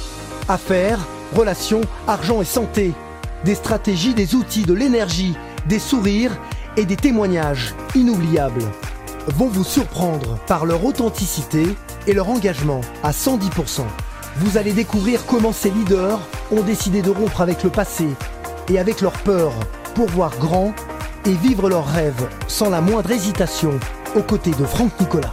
Affaires, 0.48 1.00
relations, 1.34 1.80
argent 2.06 2.40
et 2.40 2.44
santé. 2.44 2.92
Des 3.44 3.56
stratégies, 3.56 4.14
des 4.14 4.36
outils, 4.36 4.62
de 4.62 4.74
l'énergie, 4.74 5.34
des 5.66 5.80
sourires 5.80 6.38
et 6.76 6.84
des 6.84 6.96
témoignages 6.96 7.74
inoubliables 7.96 8.62
vont 9.26 9.48
vous 9.48 9.64
surprendre 9.64 10.38
par 10.46 10.66
leur 10.66 10.84
authenticité 10.84 11.66
et 12.06 12.12
leur 12.12 12.28
engagement 12.28 12.80
à 13.02 13.10
110%. 13.10 13.82
Vous 14.36 14.56
allez 14.56 14.72
découvrir 14.72 15.26
comment 15.26 15.52
ces 15.52 15.70
leaders 15.70 16.20
ont 16.50 16.62
décidé 16.62 17.02
de 17.02 17.10
rompre 17.10 17.40
avec 17.40 17.62
le 17.62 17.70
passé 17.70 18.06
et 18.68 18.78
avec 18.78 19.00
leur 19.00 19.12
peur 19.12 19.52
pour 19.94 20.06
voir 20.08 20.36
grand 20.38 20.74
et 21.26 21.34
vivre 21.34 21.68
leurs 21.68 21.86
rêves 21.86 22.28
sans 22.48 22.70
la 22.70 22.80
moindre 22.80 23.10
hésitation 23.10 23.78
aux 24.16 24.22
côtés 24.22 24.52
de 24.52 24.64
Franck 24.64 24.98
Nicolas. 25.00 25.32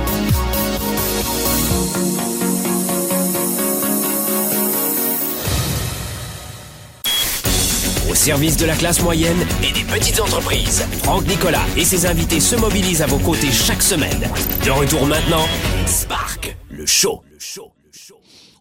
Service 8.21 8.55
de 8.55 8.67
la 8.67 8.75
classe 8.75 9.01
moyenne 9.01 9.39
et 9.63 9.73
des 9.73 9.83
petites 9.83 10.21
entreprises. 10.21 10.85
Franck 11.01 11.27
Nicolas 11.27 11.65
et 11.75 11.83
ses 11.83 12.05
invités 12.05 12.39
se 12.39 12.55
mobilisent 12.55 13.01
à 13.01 13.07
vos 13.07 13.17
côtés 13.17 13.51
chaque 13.51 13.81
semaine. 13.81 14.29
De 14.63 14.69
retour 14.69 15.07
maintenant, 15.07 15.45
Spark, 15.87 16.55
le 16.69 16.85
show. 16.85 17.23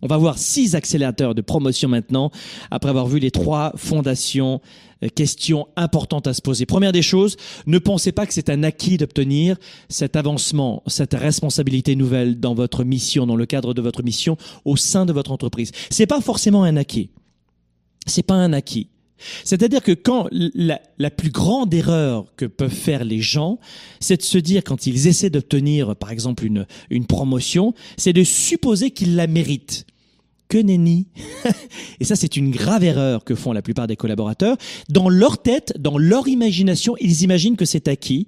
On 0.00 0.06
va 0.06 0.16
voir 0.16 0.38
six 0.38 0.74
accélérateurs 0.74 1.34
de 1.34 1.42
promotion 1.42 1.90
maintenant, 1.90 2.30
après 2.70 2.88
avoir 2.88 3.06
vu 3.06 3.18
les 3.18 3.30
trois 3.30 3.74
fondations 3.76 4.62
euh, 5.04 5.08
questions 5.14 5.68
importantes 5.76 6.26
à 6.26 6.32
se 6.32 6.40
poser. 6.40 6.64
Première 6.64 6.92
des 6.92 7.02
choses, 7.02 7.36
ne 7.66 7.78
pensez 7.78 8.12
pas 8.12 8.24
que 8.24 8.32
c'est 8.32 8.48
un 8.48 8.62
acquis 8.62 8.96
d'obtenir 8.96 9.58
cet 9.90 10.16
avancement, 10.16 10.82
cette 10.86 11.12
responsabilité 11.12 11.96
nouvelle 11.96 12.40
dans 12.40 12.54
votre 12.54 12.82
mission, 12.82 13.26
dans 13.26 13.36
le 13.36 13.44
cadre 13.44 13.74
de 13.74 13.82
votre 13.82 14.02
mission 14.02 14.38
au 14.64 14.78
sein 14.78 15.04
de 15.04 15.12
votre 15.12 15.32
entreprise. 15.32 15.70
C'est 15.90 16.06
pas 16.06 16.22
forcément 16.22 16.64
un 16.64 16.78
acquis. 16.78 17.10
C'est 18.06 18.22
pas 18.22 18.36
un 18.36 18.54
acquis. 18.54 18.88
C'est-à-dire 19.44 19.82
que 19.82 19.92
quand 19.92 20.28
la, 20.30 21.10
plus 21.10 21.30
grande 21.30 21.72
erreur 21.74 22.26
que 22.36 22.46
peuvent 22.46 22.70
faire 22.70 23.04
les 23.04 23.20
gens, 23.20 23.58
c'est 24.00 24.18
de 24.18 24.22
se 24.22 24.38
dire 24.38 24.62
quand 24.64 24.86
ils 24.86 25.06
essaient 25.06 25.30
d'obtenir, 25.30 25.96
par 25.96 26.10
exemple, 26.10 26.44
une, 26.44 27.06
promotion, 27.06 27.74
c'est 27.96 28.12
de 28.12 28.24
supposer 28.24 28.90
qu'ils 28.90 29.16
la 29.16 29.26
méritent. 29.26 29.86
que 30.48 30.58
nenni. 30.58 31.06
et 32.00 32.04
ça, 32.04 32.16
c'est 32.16 32.36
une 32.36 32.50
grave 32.50 32.82
erreur 32.82 33.24
que 33.24 33.36
font 33.36 33.52
la 33.52 33.62
plupart 33.62 33.86
des 33.86 33.96
collaborateurs. 33.96 34.56
Dans 34.88 35.08
leur 35.08 35.40
tête, 35.40 35.72
dans 35.78 35.96
leur 35.96 36.26
imagination, 36.26 36.96
ils 37.00 37.22
imaginent 37.22 37.56
que 37.56 37.64
c'est 37.64 37.86
acquis. 37.86 38.26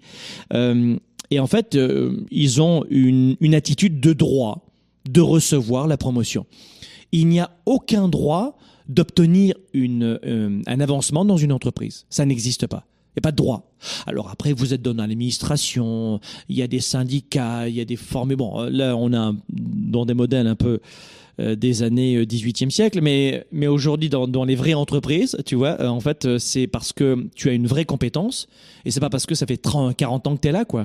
Euh, 0.52 0.96
et 1.32 1.40
en 1.40 1.48
fait, 1.48 1.74
euh, 1.74 2.24
ils 2.30 2.62
ont 2.62 2.84
une 2.90 3.54
attitude 3.54 4.00
de 4.00 4.12
droit 4.12 4.66
de 5.08 5.20
recevoir 5.20 5.86
la 5.86 5.96
promotion. 5.96 6.46
Il 7.12 7.28
n'y 7.28 7.40
a 7.40 7.50
aucun 7.66 8.08
droit 8.08 8.56
d'obtenir 8.92 9.54
euh, 9.74 10.62
un 10.66 10.80
avancement 10.80 11.24
dans 11.24 11.36
une 11.36 11.52
entreprise. 11.52 12.06
Ça 12.10 12.24
n'existe 12.24 12.66
pas. 12.66 12.84
Il 13.10 13.18
n'y 13.18 13.20
a 13.20 13.22
pas 13.22 13.32
de 13.32 13.36
droit. 13.36 13.70
Alors 14.06 14.30
après, 14.30 14.52
vous 14.52 14.72
êtes 14.72 14.80
dans 14.80 14.94
l'administration, 14.94 16.18
il 16.48 16.56
y 16.56 16.62
a 16.62 16.66
des 16.66 16.80
syndicats, 16.80 17.68
il 17.68 17.74
y 17.74 17.80
a 17.80 17.84
des 17.84 17.96
formes. 17.96 18.34
Bon, 18.34 18.62
là, 18.62 18.96
on 18.96 19.12
a 19.12 19.34
dans 19.50 20.06
des 20.06 20.14
modèles 20.14 20.46
un 20.46 20.54
peu 20.54 20.80
euh, 21.40 21.54
des 21.54 21.82
années 21.82 22.24
18e 22.24 22.66
euh, 22.66 22.70
siècle, 22.70 23.00
mais, 23.02 23.66
aujourd'hui, 23.66 24.08
dans, 24.08 24.44
les 24.44 24.54
vraies 24.54 24.74
entreprises, 24.74 25.36
tu 25.44 25.56
vois, 25.56 25.84
en 25.86 26.00
fait, 26.00 26.38
c'est 26.38 26.66
parce 26.66 26.92
que 26.92 27.28
tu 27.34 27.50
as 27.50 27.52
une 27.52 27.66
vraie 27.66 27.84
compétence, 27.84 28.48
et 28.86 28.90
c'est 28.90 29.00
pas 29.00 29.10
parce 29.10 29.26
que 29.26 29.34
ça 29.34 29.46
fait 29.46 29.58
30, 29.58 29.94
40 29.94 30.26
ans 30.26 30.36
que 30.36 30.40
tu 30.40 30.48
es 30.48 30.52
là, 30.52 30.64
quoi. 30.64 30.84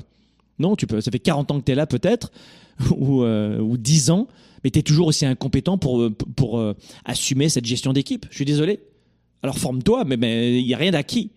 Non, 0.59 0.75
tu 0.75 0.85
peux, 0.85 0.99
ça 0.99 1.11
fait 1.11 1.19
40 1.19 1.51
ans 1.51 1.59
que 1.59 1.65
tu 1.65 1.71
es 1.71 1.75
là, 1.75 1.85
peut-être, 1.85 2.31
ou, 2.91 3.23
ou 3.23 3.77
10 3.77 4.11
ans, 4.11 4.27
mais 4.67 4.71
tu 4.71 4.79
es 4.79 4.83
toujours 4.83 5.07
aussi 5.07 5.25
incompétent 5.25 5.77
pour, 5.77 6.01
euh, 6.01 6.09
pour, 6.09 6.59
euh, 6.59 6.75
assumer 7.05 7.47
cette 7.47 7.63
gestion 7.63 7.93
d'équipe. 7.93 8.25
Je 8.29 8.35
suis 8.35 8.43
désolé. 8.43 8.81
Alors 9.41 9.57
forme-toi, 9.57 10.03
mais 10.03 10.59
il 10.59 10.65
n'y 10.65 10.73
a 10.73 10.77
rien 10.77 10.91
d'acquis. 10.91 11.31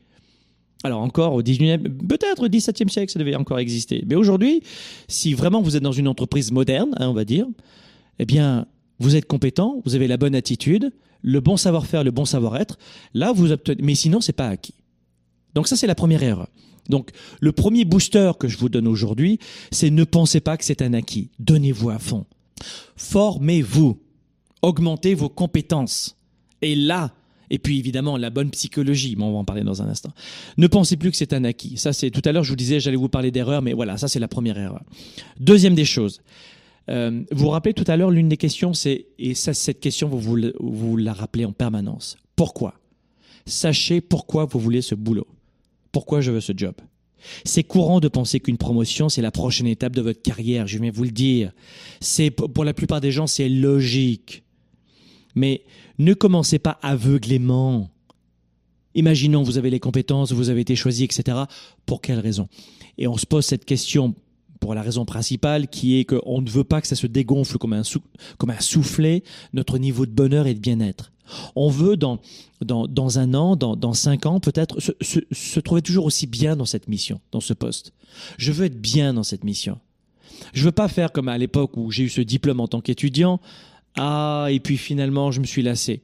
Alors 0.82 1.00
encore 1.00 1.34
au 1.34 1.40
19e, 1.40 1.80
peut-être 2.08 2.46
au 2.46 2.48
17e 2.48 2.88
siècle, 2.88 3.12
ça 3.12 3.20
devait 3.20 3.36
encore 3.36 3.60
exister. 3.60 4.02
Mais 4.08 4.16
aujourd'hui, 4.16 4.64
si 5.06 5.32
vraiment 5.32 5.62
vous 5.62 5.76
êtes 5.76 5.82
dans 5.84 5.92
une 5.92 6.08
entreprise 6.08 6.50
moderne, 6.50 6.92
hein, 6.96 7.06
on 7.06 7.12
va 7.12 7.24
dire, 7.24 7.46
eh 8.18 8.24
bien, 8.24 8.66
vous 8.98 9.14
êtes 9.14 9.26
compétent, 9.26 9.80
vous 9.84 9.94
avez 9.94 10.08
la 10.08 10.16
bonne 10.16 10.34
attitude, 10.34 10.90
le 11.22 11.40
bon 11.40 11.56
savoir-faire, 11.56 12.02
le 12.02 12.10
bon 12.10 12.24
savoir-être. 12.24 12.78
Là, 13.14 13.30
vous 13.30 13.52
obtenez. 13.52 13.80
Mais 13.80 13.94
sinon, 13.94 14.20
c'est 14.20 14.32
pas 14.32 14.48
acquis. 14.48 14.74
Donc 15.54 15.68
ça, 15.68 15.76
c'est 15.76 15.86
la 15.86 15.94
première 15.94 16.24
erreur. 16.24 16.48
Donc, 16.88 17.10
le 17.40 17.52
premier 17.52 17.84
booster 17.84 18.32
que 18.40 18.48
je 18.48 18.58
vous 18.58 18.68
donne 18.68 18.88
aujourd'hui, 18.88 19.38
c'est 19.70 19.90
ne 19.90 20.02
pensez 20.02 20.40
pas 20.40 20.56
que 20.56 20.64
c'est 20.64 20.82
un 20.82 20.94
acquis. 20.94 21.30
Donnez-vous 21.38 21.90
à 21.90 22.00
fond. 22.00 22.26
Formez-vous, 22.96 24.00
augmentez 24.62 25.14
vos 25.14 25.28
compétences. 25.28 26.16
Et 26.62 26.74
là, 26.74 27.12
et 27.50 27.58
puis 27.58 27.78
évidemment 27.78 28.16
la 28.16 28.30
bonne 28.30 28.50
psychologie, 28.50 29.16
mais 29.16 29.24
on 29.24 29.32
va 29.32 29.38
en 29.38 29.44
parler 29.44 29.64
dans 29.64 29.82
un 29.82 29.88
instant. 29.88 30.12
Ne 30.56 30.66
pensez 30.66 30.96
plus 30.96 31.10
que 31.10 31.16
c'est 31.16 31.32
un 31.32 31.44
acquis. 31.44 31.76
Ça 31.76 31.92
c'est 31.92 32.10
tout 32.10 32.22
à 32.24 32.32
l'heure 32.32 32.44
je 32.44 32.50
vous 32.50 32.56
disais 32.56 32.80
j'allais 32.80 32.96
vous 32.96 33.08
parler 33.08 33.30
d'erreur, 33.30 33.60
mais 33.62 33.72
voilà 33.72 33.96
ça 33.96 34.08
c'est 34.08 34.20
la 34.20 34.28
première 34.28 34.56
erreur. 34.56 34.82
Deuxième 35.38 35.74
des 35.74 35.84
choses. 35.84 36.22
Euh, 36.88 37.22
vous 37.30 37.44
vous 37.44 37.50
rappelez 37.50 37.74
tout 37.74 37.84
à 37.88 37.96
l'heure 37.96 38.10
l'une 38.10 38.28
des 38.28 38.36
questions 38.36 38.72
c'est 38.72 39.06
et 39.18 39.34
ça 39.34 39.52
cette 39.52 39.80
question 39.80 40.08
vous, 40.08 40.20
vous 40.20 40.38
vous 40.60 40.96
la 40.96 41.12
rappelez 41.12 41.44
en 41.44 41.52
permanence. 41.52 42.16
Pourquoi? 42.36 42.74
Sachez 43.46 44.00
pourquoi 44.00 44.44
vous 44.44 44.60
voulez 44.60 44.82
ce 44.82 44.94
boulot. 44.94 45.26
Pourquoi 45.92 46.20
je 46.20 46.30
veux 46.30 46.40
ce 46.40 46.52
job? 46.56 46.74
C'est 47.44 47.64
courant 47.64 48.00
de 48.00 48.08
penser 48.08 48.40
qu'une 48.40 48.56
promotion, 48.56 49.08
c'est 49.08 49.22
la 49.22 49.30
prochaine 49.30 49.66
étape 49.66 49.94
de 49.94 50.02
votre 50.02 50.22
carrière, 50.22 50.66
je 50.66 50.78
viens 50.78 50.90
vous 50.90 51.04
le 51.04 51.10
dire. 51.10 51.52
C'est, 52.00 52.30
pour 52.30 52.64
la 52.64 52.74
plupart 52.74 53.00
des 53.00 53.12
gens, 53.12 53.26
c'est 53.26 53.48
logique. 53.48 54.42
Mais 55.34 55.62
ne 55.98 56.14
commencez 56.14 56.58
pas 56.58 56.78
aveuglément. 56.82 57.90
Imaginons, 58.94 59.42
vous 59.42 59.58
avez 59.58 59.70
les 59.70 59.80
compétences, 59.80 60.32
vous 60.32 60.48
avez 60.48 60.62
été 60.62 60.74
choisi, 60.74 61.04
etc. 61.04 61.38
Pour 61.86 62.00
quelle 62.00 62.18
raison? 62.18 62.48
Et 62.98 63.06
on 63.06 63.16
se 63.16 63.26
pose 63.26 63.44
cette 63.44 63.64
question 63.64 64.14
pour 64.60 64.74
la 64.74 64.82
raison 64.82 65.04
principale 65.04 65.68
qui 65.68 65.98
est 65.98 66.04
qu'on 66.04 66.42
ne 66.42 66.50
veut 66.50 66.64
pas 66.64 66.80
que 66.80 66.86
ça 66.86 66.96
se 66.96 67.06
dégonfle 67.06 67.58
comme 67.58 67.72
un, 67.72 67.82
comme 68.38 68.50
un 68.50 68.60
soufflet, 68.60 69.22
notre 69.52 69.78
niveau 69.78 70.06
de 70.06 70.12
bonheur 70.12 70.46
et 70.46 70.54
de 70.54 70.60
bien-être. 70.60 71.12
On 71.56 71.68
veut, 71.68 71.96
dans, 71.96 72.18
dans, 72.62 73.18
un 73.18 73.34
an, 73.34 73.56
dans, 73.56 73.76
dans 73.76 73.94
cinq 73.94 74.26
ans, 74.26 74.40
peut-être 74.40 74.78
se, 74.80 75.60
trouver 75.60 75.82
toujours 75.82 76.04
aussi 76.04 76.26
bien 76.26 76.56
dans 76.56 76.64
cette 76.64 76.88
mission, 76.88 77.20
dans 77.32 77.40
ce 77.40 77.52
poste. 77.52 77.92
Je 78.38 78.52
veux 78.52 78.66
être 78.66 78.80
bien 78.80 79.14
dans 79.14 79.22
cette 79.22 79.44
mission. 79.44 79.78
Je 80.52 80.64
veux 80.64 80.72
pas 80.72 80.88
faire 80.88 81.12
comme 81.12 81.28
à 81.28 81.38
l'époque 81.38 81.76
où 81.76 81.90
j'ai 81.90 82.04
eu 82.04 82.08
ce 82.08 82.20
diplôme 82.20 82.60
en 82.60 82.68
tant 82.68 82.80
qu'étudiant. 82.80 83.40
Ah, 83.96 84.48
et 84.50 84.60
puis 84.60 84.76
finalement, 84.76 85.30
je 85.30 85.40
me 85.40 85.46
suis 85.46 85.62
lassé. 85.62 86.02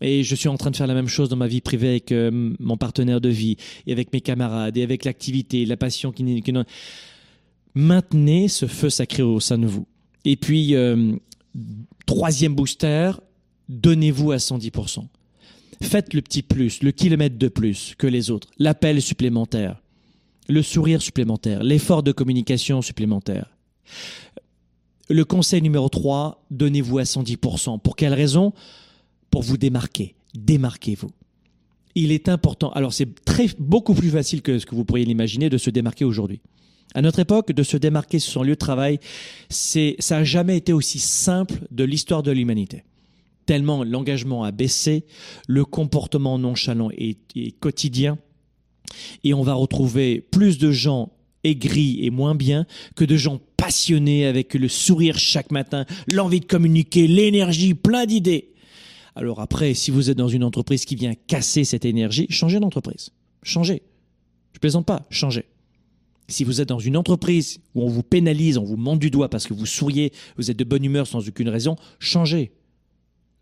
Et 0.00 0.22
je 0.22 0.34
suis 0.34 0.48
en 0.48 0.56
train 0.56 0.70
de 0.70 0.76
faire 0.76 0.86
la 0.86 0.94
même 0.94 1.08
chose 1.08 1.28
dans 1.28 1.36
ma 1.36 1.46
vie 1.46 1.60
privée 1.60 1.88
avec 1.88 2.10
euh, 2.10 2.54
mon 2.58 2.76
partenaire 2.76 3.20
de 3.20 3.28
vie, 3.28 3.56
et 3.86 3.92
avec 3.92 4.12
mes 4.12 4.22
camarades, 4.22 4.76
et 4.76 4.82
avec 4.82 5.04
l'activité, 5.04 5.66
la 5.66 5.76
passion 5.76 6.10
qui, 6.10 6.42
qui 6.42 6.52
Maintenez 7.74 8.48
ce 8.48 8.66
feu 8.66 8.90
sacré 8.90 9.22
au 9.22 9.38
sein 9.40 9.58
de 9.58 9.66
vous. 9.66 9.86
Et 10.24 10.36
puis, 10.36 10.74
euh, 10.74 11.12
troisième 12.06 12.54
booster, 12.54 13.12
donnez-vous 13.70 14.32
à 14.32 14.36
110%. 14.36 15.06
Faites 15.82 16.12
le 16.12 16.20
petit 16.20 16.42
plus, 16.42 16.82
le 16.82 16.90
kilomètre 16.90 17.38
de 17.38 17.48
plus 17.48 17.94
que 17.96 18.06
les 18.06 18.30
autres, 18.30 18.48
l'appel 18.58 19.00
supplémentaire, 19.00 19.80
le 20.48 20.62
sourire 20.62 21.00
supplémentaire, 21.00 21.62
l'effort 21.62 22.02
de 22.02 22.12
communication 22.12 22.82
supplémentaire. 22.82 23.56
Le 25.08 25.24
conseil 25.24 25.62
numéro 25.62 25.88
3, 25.88 26.44
donnez-vous 26.50 26.98
à 26.98 27.04
110%. 27.04 27.80
Pour 27.80 27.96
quelle 27.96 28.14
raison? 28.14 28.52
Pour 29.30 29.42
vous 29.42 29.56
démarquer. 29.56 30.14
Démarquez-vous. 30.34 31.10
Il 31.94 32.12
est 32.12 32.28
important. 32.28 32.70
Alors 32.72 32.92
c'est 32.92 33.24
très 33.24 33.48
beaucoup 33.58 33.94
plus 33.94 34.10
facile 34.10 34.42
que 34.42 34.58
ce 34.58 34.66
que 34.66 34.74
vous 34.74 34.84
pourriez 34.84 35.04
l'imaginer 35.04 35.48
de 35.48 35.58
se 35.58 35.70
démarquer 35.70 36.04
aujourd'hui. 36.04 36.40
À 36.94 37.02
notre 37.02 37.20
époque, 37.20 37.52
de 37.52 37.62
se 37.62 37.76
démarquer 37.76 38.18
sur 38.18 38.32
son 38.32 38.42
lieu 38.42 38.54
de 38.54 38.58
travail, 38.58 39.00
c'est 39.48 39.96
ça 39.98 40.18
n'a 40.18 40.24
jamais 40.24 40.56
été 40.56 40.72
aussi 40.72 40.98
simple 40.98 41.66
de 41.70 41.84
l'histoire 41.84 42.22
de 42.22 42.32
l'humanité 42.32 42.84
tellement 43.46 43.84
l'engagement 43.84 44.44
a 44.44 44.52
baissé, 44.52 45.04
le 45.48 45.64
comportement 45.64 46.38
nonchalant 46.38 46.90
est, 46.96 47.18
quotidien, 47.60 48.18
et 49.24 49.34
on 49.34 49.42
va 49.42 49.54
retrouver 49.54 50.20
plus 50.20 50.58
de 50.58 50.70
gens 50.70 51.12
aigris 51.44 52.04
et 52.04 52.10
moins 52.10 52.34
bien 52.34 52.66
que 52.96 53.04
de 53.04 53.16
gens 53.16 53.40
passionnés 53.56 54.26
avec 54.26 54.54
le 54.54 54.68
sourire 54.68 55.18
chaque 55.18 55.50
matin, 55.50 55.84
l'envie 56.12 56.40
de 56.40 56.46
communiquer, 56.46 57.06
l'énergie, 57.06 57.74
plein 57.74 58.06
d'idées. 58.06 58.52
Alors 59.14 59.40
après, 59.40 59.74
si 59.74 59.90
vous 59.90 60.10
êtes 60.10 60.16
dans 60.16 60.28
une 60.28 60.44
entreprise 60.44 60.84
qui 60.84 60.96
vient 60.96 61.14
casser 61.26 61.64
cette 61.64 61.84
énergie, 61.84 62.26
changez 62.30 62.60
d'entreprise. 62.60 63.10
Changez. 63.42 63.82
Je 64.52 64.58
plaisante 64.58 64.86
pas, 64.86 65.06
changez. 65.10 65.46
Si 66.28 66.44
vous 66.44 66.60
êtes 66.60 66.68
dans 66.68 66.78
une 66.78 66.96
entreprise 66.96 67.60
où 67.74 67.82
on 67.82 67.88
vous 67.88 68.04
pénalise, 68.04 68.56
on 68.56 68.64
vous 68.64 68.76
monte 68.76 69.00
du 69.00 69.10
doigt 69.10 69.28
parce 69.28 69.46
que 69.46 69.54
vous 69.54 69.66
souriez, 69.66 70.12
vous 70.36 70.50
êtes 70.50 70.56
de 70.56 70.64
bonne 70.64 70.84
humeur 70.84 71.06
sans 71.06 71.26
aucune 71.26 71.48
raison, 71.48 71.76
changez 71.98 72.52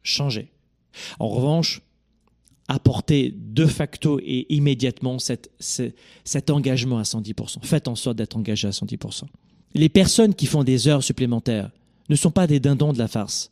changer. 0.09 0.51
En 1.19 1.29
revanche, 1.29 1.83
apporter 2.69 3.35
de 3.35 3.67
facto 3.67 4.21
et 4.23 4.47
immédiatement 4.55 5.19
cet, 5.19 5.51
cet 6.25 6.51
engagement 6.51 6.99
à 6.99 7.03
110%. 7.03 7.65
Faites 7.65 7.89
en 7.89 7.95
sorte 7.95 8.19
d'être 8.19 8.37
engagé 8.37 8.69
à 8.69 8.73
110%. 8.73 9.23
Les 9.75 9.89
personnes 9.89 10.35
qui 10.35 10.47
font 10.47 10.65
des 10.65 10.89
heures 10.89 11.03
supplémentaires 11.03 11.71
ne 12.09 12.17
sont 12.17 12.31
pas 12.31 12.47
des 12.47 12.61
dindons 12.61 12.93
de 12.93 12.99
la 12.99 13.09
farce. 13.09 13.51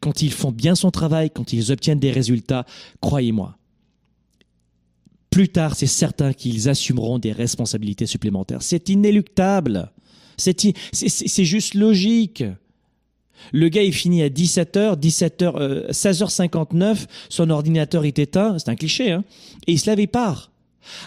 Quand 0.00 0.22
ils 0.22 0.32
font 0.32 0.52
bien 0.52 0.74
son 0.74 0.90
travail, 0.90 1.30
quand 1.30 1.52
ils 1.52 1.72
obtiennent 1.72 1.98
des 1.98 2.12
résultats, 2.12 2.64
croyez-moi, 3.00 3.56
plus 5.30 5.48
tard, 5.48 5.74
c'est 5.74 5.88
certain 5.88 6.32
qu'ils 6.32 6.68
assumeront 6.68 7.18
des 7.18 7.32
responsabilités 7.32 8.06
supplémentaires. 8.06 8.62
C'est 8.62 8.88
inéluctable. 8.88 9.90
C'est 10.36 11.44
juste 11.44 11.74
logique. 11.74 12.44
Le 13.52 13.68
gars, 13.68 13.82
il 13.82 13.92
finit 13.92 14.22
à 14.22 14.28
17h, 14.28 14.98
17h, 14.98 15.90
16h59, 15.90 17.06
son 17.28 17.50
ordinateur 17.50 18.04
est 18.04 18.18
éteint, 18.18 18.58
c'est 18.58 18.70
un 18.70 18.76
cliché, 18.76 19.12
hein, 19.12 19.24
et 19.66 19.72
il 19.72 19.78
se 19.78 19.90
lève 19.90 20.00
et 20.00 20.06
part. 20.06 20.50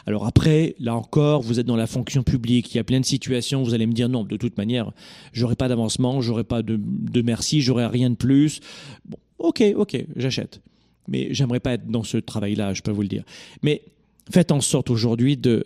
Alors 0.05 0.25
après, 0.25 0.75
là 0.79 0.95
encore, 0.95 1.41
vous 1.41 1.59
êtes 1.59 1.65
dans 1.65 1.75
la 1.75 1.87
fonction 1.87 2.23
publique, 2.23 2.73
il 2.73 2.77
y 2.77 2.79
a 2.79 2.83
plein 2.83 2.99
de 2.99 3.05
situations, 3.05 3.63
vous 3.63 3.73
allez 3.73 3.85
me 3.85 3.93
dire 3.93 4.09
non, 4.09 4.23
de 4.23 4.37
toute 4.37 4.57
manière, 4.57 4.91
j'aurai 5.33 5.55
pas 5.55 5.67
d'avancement, 5.67 6.21
j'aurai 6.21 6.43
pas 6.43 6.61
de, 6.63 6.79
de 6.79 7.21
merci, 7.21 7.61
j'aurai 7.61 7.85
rien 7.85 8.09
de 8.09 8.15
plus. 8.15 8.59
Bon, 9.05 9.17
ok, 9.37 9.63
ok, 9.75 10.05
j'achète. 10.15 10.61
Mais 11.07 11.29
j'aimerais 11.31 11.59
pas 11.59 11.73
être 11.73 11.87
dans 11.87 12.03
ce 12.03 12.17
travail-là, 12.17 12.73
je 12.73 12.81
peux 12.81 12.91
vous 12.91 13.01
le 13.01 13.07
dire. 13.07 13.23
Mais 13.61 13.83
faites 14.31 14.51
en 14.51 14.61
sorte 14.61 14.89
aujourd'hui 14.89 15.37
de, 15.37 15.65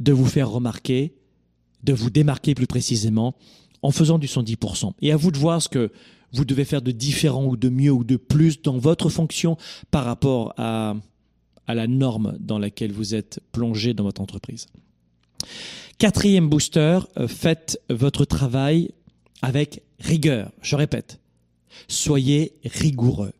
de 0.00 0.12
vous 0.12 0.26
faire 0.26 0.50
remarquer, 0.50 1.12
de 1.84 1.92
vous 1.92 2.10
démarquer 2.10 2.54
plus 2.54 2.66
précisément, 2.66 3.34
en 3.82 3.90
faisant 3.90 4.18
du 4.18 4.26
110%. 4.26 4.92
Et 5.02 5.12
à 5.12 5.16
vous 5.16 5.30
de 5.30 5.38
voir 5.38 5.62
ce 5.62 5.68
que 5.68 5.90
vous 6.32 6.44
devez 6.44 6.64
faire 6.64 6.82
de 6.82 6.90
différent 6.90 7.44
ou 7.46 7.56
de 7.56 7.68
mieux 7.68 7.92
ou 7.92 8.04
de 8.04 8.16
plus 8.16 8.60
dans 8.60 8.78
votre 8.78 9.08
fonction 9.08 9.56
par 9.90 10.04
rapport 10.04 10.54
à, 10.56 10.94
la 11.68 11.86
norme 11.86 12.36
dans 12.40 12.58
laquelle 12.58 12.92
vous 12.92 13.14
êtes 13.14 13.40
plongé 13.52 13.92
dans 13.92 14.04
votre 14.04 14.22
entreprise. 14.22 14.66
Quatrième 15.98 16.48
booster, 16.48 17.00
euh, 17.18 17.28
faites 17.28 17.78
votre 17.90 18.24
travail 18.24 18.90
avec 19.42 19.82
rigueur. 19.98 20.50
Je 20.62 20.76
répète, 20.76 21.20
soyez 21.86 22.54
rigoureux. 22.64 23.32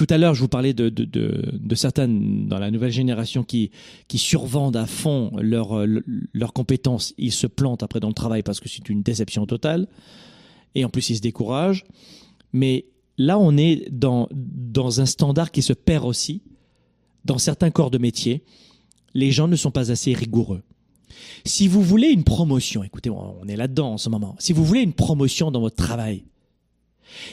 Tout 0.00 0.06
à 0.08 0.16
l'heure, 0.16 0.34
je 0.34 0.40
vous 0.40 0.48
parlais 0.48 0.72
de, 0.72 0.88
de, 0.88 1.04
de, 1.04 1.74
certaines 1.74 2.48
dans 2.48 2.58
la 2.58 2.70
nouvelle 2.70 2.90
génération 2.90 3.44
qui, 3.44 3.70
qui 4.08 4.16
survendent 4.16 4.78
à 4.78 4.86
fond 4.86 5.30
leurs 5.38 5.84
leur 6.32 6.54
compétences. 6.54 7.12
Ils 7.18 7.32
se 7.32 7.46
plantent 7.46 7.82
après 7.82 8.00
dans 8.00 8.08
le 8.08 8.14
travail 8.14 8.42
parce 8.42 8.60
que 8.60 8.68
c'est 8.70 8.88
une 8.88 9.02
déception 9.02 9.44
totale. 9.44 9.88
Et 10.74 10.86
en 10.86 10.88
plus, 10.88 11.10
ils 11.10 11.16
se 11.16 11.20
découragent. 11.20 11.84
Mais 12.54 12.86
là, 13.18 13.38
on 13.38 13.58
est 13.58 13.90
dans, 13.90 14.26
dans 14.32 15.02
un 15.02 15.04
standard 15.04 15.50
qui 15.50 15.60
se 15.60 15.74
perd 15.74 16.06
aussi. 16.06 16.40
Dans 17.26 17.36
certains 17.36 17.70
corps 17.70 17.90
de 17.90 17.98
métier, 17.98 18.42
les 19.12 19.30
gens 19.30 19.48
ne 19.48 19.56
sont 19.56 19.70
pas 19.70 19.90
assez 19.90 20.14
rigoureux. 20.14 20.62
Si 21.44 21.68
vous 21.68 21.82
voulez 21.82 22.08
une 22.08 22.24
promotion, 22.24 22.82
écoutez, 22.82 23.10
on 23.10 23.46
est 23.46 23.56
là-dedans 23.56 23.92
en 23.92 23.98
ce 23.98 24.08
moment. 24.08 24.34
Si 24.38 24.54
vous 24.54 24.64
voulez 24.64 24.80
une 24.80 24.94
promotion 24.94 25.50
dans 25.50 25.60
votre 25.60 25.76
travail, 25.76 26.24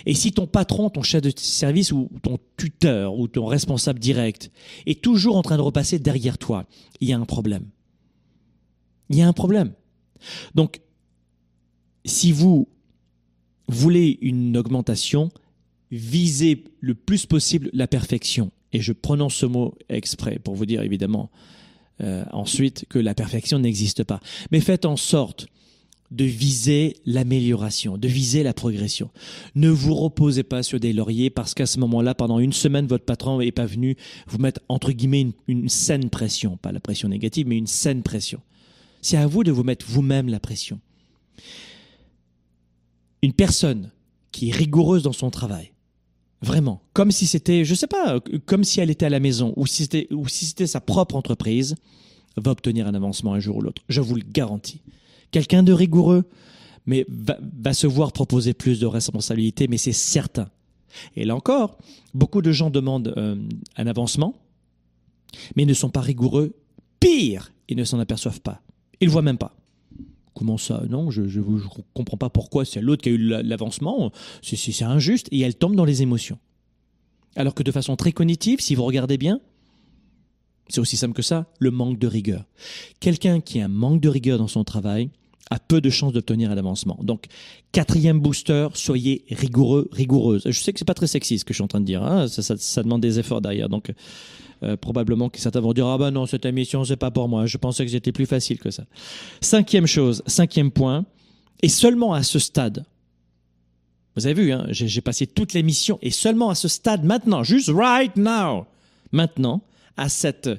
et 0.06 0.14
si 0.14 0.32
ton 0.32 0.48
patron, 0.48 0.90
ton 0.90 1.04
chef 1.04 1.22
de 1.22 1.32
service 1.36 1.92
ou 1.92 2.10
ton 2.22 2.38
tuteur 2.58 3.16
ou 3.16 3.28
ton 3.28 3.46
responsable 3.46 4.00
direct 4.00 4.52
est 4.86 5.02
toujours 5.02 5.38
en 5.38 5.42
train 5.42 5.58
de 5.58 5.62
repasser 5.62 6.00
derrière 6.00 6.38
toi, 6.38 6.66
il 7.00 7.10
y 7.10 7.14
a 7.14 7.18
un 7.18 7.26
problème. 7.26 7.66
Il 9.10 9.18
y 9.18 9.22
a 9.22 9.28
un 9.28 9.34
problème. 9.34 9.74
Donc, 10.56 10.82
si 12.06 12.32
vous 12.32 12.68
voulez 13.68 14.18
une 14.22 14.58
augmentation, 14.58 15.30
visez 15.92 16.64
le 16.80 16.96
plus 16.96 17.26
possible 17.26 17.70
la 17.74 17.88
perfection. 17.88 18.52
Et 18.74 18.82
je 18.82 18.94
prononce 18.94 19.36
ce 19.36 19.46
mot 19.46 19.76
exprès 19.90 20.40
pour 20.40 20.56
vous 20.56 20.66
dire 20.66 20.82
évidemment 20.82 21.30
euh, 22.02 22.26
ensuite 22.32 22.86
que 22.90 23.00
la 23.00 23.14
perfection 23.14 23.60
n'existe 23.60 24.04
pas. 24.04 24.20
Mais 24.52 24.60
faites 24.60 24.86
en 24.86 24.98
sorte 24.98 25.48
de 26.12 26.24
viser 26.24 26.96
l'amélioration, 27.06 27.98
de 27.98 28.08
viser 28.08 28.44
la 28.44 28.54
progression. 28.54 29.10
Ne 29.56 29.70
vous 29.70 29.94
reposez 29.94 30.44
pas 30.44 30.64
sur 30.64 30.80
des 30.80 30.94
lauriers 30.94 31.30
parce 31.30 31.54
qu'à 31.54 31.66
ce 31.66 31.80
moment-là, 31.80 32.16
pendant 32.16 32.40
une 32.40 32.54
semaine, 32.54 32.88
votre 32.88 33.06
patron 33.06 33.40
n'est 33.40 33.52
pas 33.52 33.66
venu 33.66 33.98
vous 34.28 34.38
mettre 34.38 34.62
entre 34.70 34.92
guillemets 34.92 35.28
une, 35.48 35.70
saine 35.70 36.10
pression, 36.10 36.58
pas 36.58 36.72
la 36.72 36.80
pression 36.80 37.10
négative, 37.10 37.48
mais 37.48 37.58
une 37.58 37.68
saine 37.68 38.04
pression. 38.04 38.40
C'est 39.02 39.18
à 39.18 39.28
vous 39.28 39.44
de 39.44 39.52
vous 39.52 39.64
mettre 39.64 39.86
vous-même 39.88 40.30
la 40.30 40.40
pression. 40.40 40.80
Une 43.22 43.34
personne 43.34 43.92
qui 44.32 44.50
est 44.50 44.54
rigoureuse 44.54 45.04
dans 45.04 45.14
son 45.14 45.30
travail, 45.30 45.74
vraiment, 46.42 46.82
comme 46.94 47.12
si 47.12 47.28
c'était, 47.28 47.66
je 47.66 47.76
sais 47.76 47.88
pas, 47.88 48.20
comme 48.46 48.64
si 48.64 48.80
elle 48.80 48.90
était 48.90 49.06
à 49.06 49.10
la 49.10 49.20
maison 49.20 49.54
ou 49.58 49.68
si 49.68 49.88
c'était 49.88 50.68
sa 50.68 50.80
propre 50.80 51.16
entreprise, 51.16 51.76
va 52.38 52.52
obtenir 52.52 52.88
un 52.88 52.94
avancement 52.94 53.34
un 53.34 53.40
jour 53.40 53.58
ou 53.58 53.62
l'autre. 53.62 53.82
Je 53.90 54.00
vous 54.00 54.16
le 54.16 54.24
garantis. 54.24 54.82
Quelqu'un 55.32 55.64
de 55.64 55.74
rigoureux, 55.74 56.24
mais 56.86 57.06
va, 57.10 57.74
se 57.74 57.86
voir 57.88 58.12
proposer 58.12 58.54
plus 58.54 58.80
de 58.80 58.86
responsabilités, 58.86 59.68
mais 59.68 59.78
c'est 59.78 59.94
certain. 59.94 60.50
Et 61.16 61.26
là 61.26 61.36
encore, 61.36 61.78
beaucoup 62.14 62.42
de 62.42 62.52
gens 62.52 62.70
demandent 62.70 63.14
euh, 63.18 63.36
un 63.76 63.88
avancement, 63.88 64.36
mais 65.56 65.66
ne 65.66 65.74
sont 65.74 65.90
pas 65.90 66.02
rigoureux. 66.02 66.56
Pire, 67.00 67.52
ils 67.68 67.78
ne 67.78 67.84
s'en 67.84 68.00
aperçoivent 68.00 68.42
pas. 68.42 68.62
Ils 69.02 69.08
ne 69.08 69.12
voient 69.12 69.22
même 69.22 69.38
pas. 69.38 69.56
Comment 70.34 70.58
ça? 70.58 70.84
Non, 70.90 71.12
je 71.12 71.24
ne 71.24 71.60
comprends 71.94 72.18
pas 72.18 72.30
pourquoi 72.30 72.64
c'est 72.64 72.80
l'autre 72.80 73.02
qui 73.04 73.10
a 73.10 73.12
eu 73.12 73.18
l'avancement. 73.18 74.12
C'est 74.42 74.84
injuste 74.84 75.28
et 75.32 75.42
elle 75.42 75.56
tombe 75.56 75.76
dans 75.76 75.86
les 75.86 76.04
émotions. 76.04 76.38
Alors 77.36 77.54
que 77.54 77.64
de 77.64 77.72
façon 77.72 77.96
très 77.96 78.12
cognitive, 78.12 78.62
si 78.62 78.76
vous 78.76 78.84
regardez 78.86 79.18
bien, 79.18 79.42
c'est 80.70 80.80
aussi 80.80 80.98
simple 80.98 81.14
que 81.14 81.22
ça, 81.22 81.46
le 81.60 81.72
manque 81.72 82.00
de 82.00 82.08
rigueur. 82.08 82.46
Quelqu'un 83.00 83.40
qui 83.40 83.60
a 83.62 83.66
un 83.66 83.70
manque 83.70 84.02
de 84.02 84.10
rigueur 84.10 84.38
dans 84.38 84.48
son 84.48 84.64
travail 84.64 85.10
a 85.50 85.60
peu 85.60 85.80
de 85.80 85.90
chances 85.90 86.14
d'obtenir 86.14 86.52
un 86.52 86.58
avancement. 86.58 87.00
Donc, 87.02 87.28
quatrième 87.72 88.20
booster, 88.20 88.68
soyez 88.74 89.24
rigoureux, 89.30 89.88
rigoureuse. 89.92 90.44
Je 90.46 90.60
sais 90.60 90.74
que 90.74 90.80
c'est 90.80 90.86
pas 90.86 90.94
très 90.94 91.08
sexy 91.08 91.40
ce 91.40 91.46
que 91.46 91.54
je 91.54 91.58
suis 91.58 91.64
en 91.64 91.68
train 91.68 91.80
de 91.80 91.86
dire, 91.86 92.04
hein. 92.04 92.28
ça, 92.28 92.84
demande 92.84 93.02
des 93.02 93.20
efforts 93.20 93.42
derrière. 93.42 93.70
Donc, 93.70 93.94
euh, 94.64 94.76
probablement 94.76 95.30
que 95.30 95.40
certains 95.40 95.60
vont 95.60 95.72
dire 95.72 95.86
ah 95.86 96.00
ben 96.00 96.10
non 96.10 96.26
cette 96.26 96.44
émission 96.44 96.84
c'est 96.84 96.96
pas 96.96 97.12
pour 97.12 97.30
moi. 97.30 97.46
Je 97.46 97.58
pensais 97.58 97.86
que 97.86 97.92
c'était 97.92 98.12
plus 98.12 98.26
facile 98.26 98.58
que 98.58 98.72
ça. 98.72 98.86
Cinquième 99.40 99.86
chose, 99.86 100.24
cinquième 100.26 100.72
point, 100.72 101.06
et 101.62 101.70
seulement 101.70 102.14
à 102.14 102.24
ce 102.24 102.40
stade. 102.40 102.86
Vous 104.16 104.26
avez 104.26 104.42
vu, 104.42 104.52
hein, 104.52 104.66
j'ai 104.72 105.02
passé 105.02 105.28
toute 105.28 105.54
l'émission 105.54 106.00
et 106.02 106.10
seulement 106.10 106.50
à 106.50 106.56
ce 106.56 106.68
stade 106.68 107.04
maintenant, 107.04 107.44
juste 107.44 107.70
right 107.72 108.16
now, 108.16 108.66
maintenant, 109.12 109.62
à 109.98 110.10
cette 110.10 110.50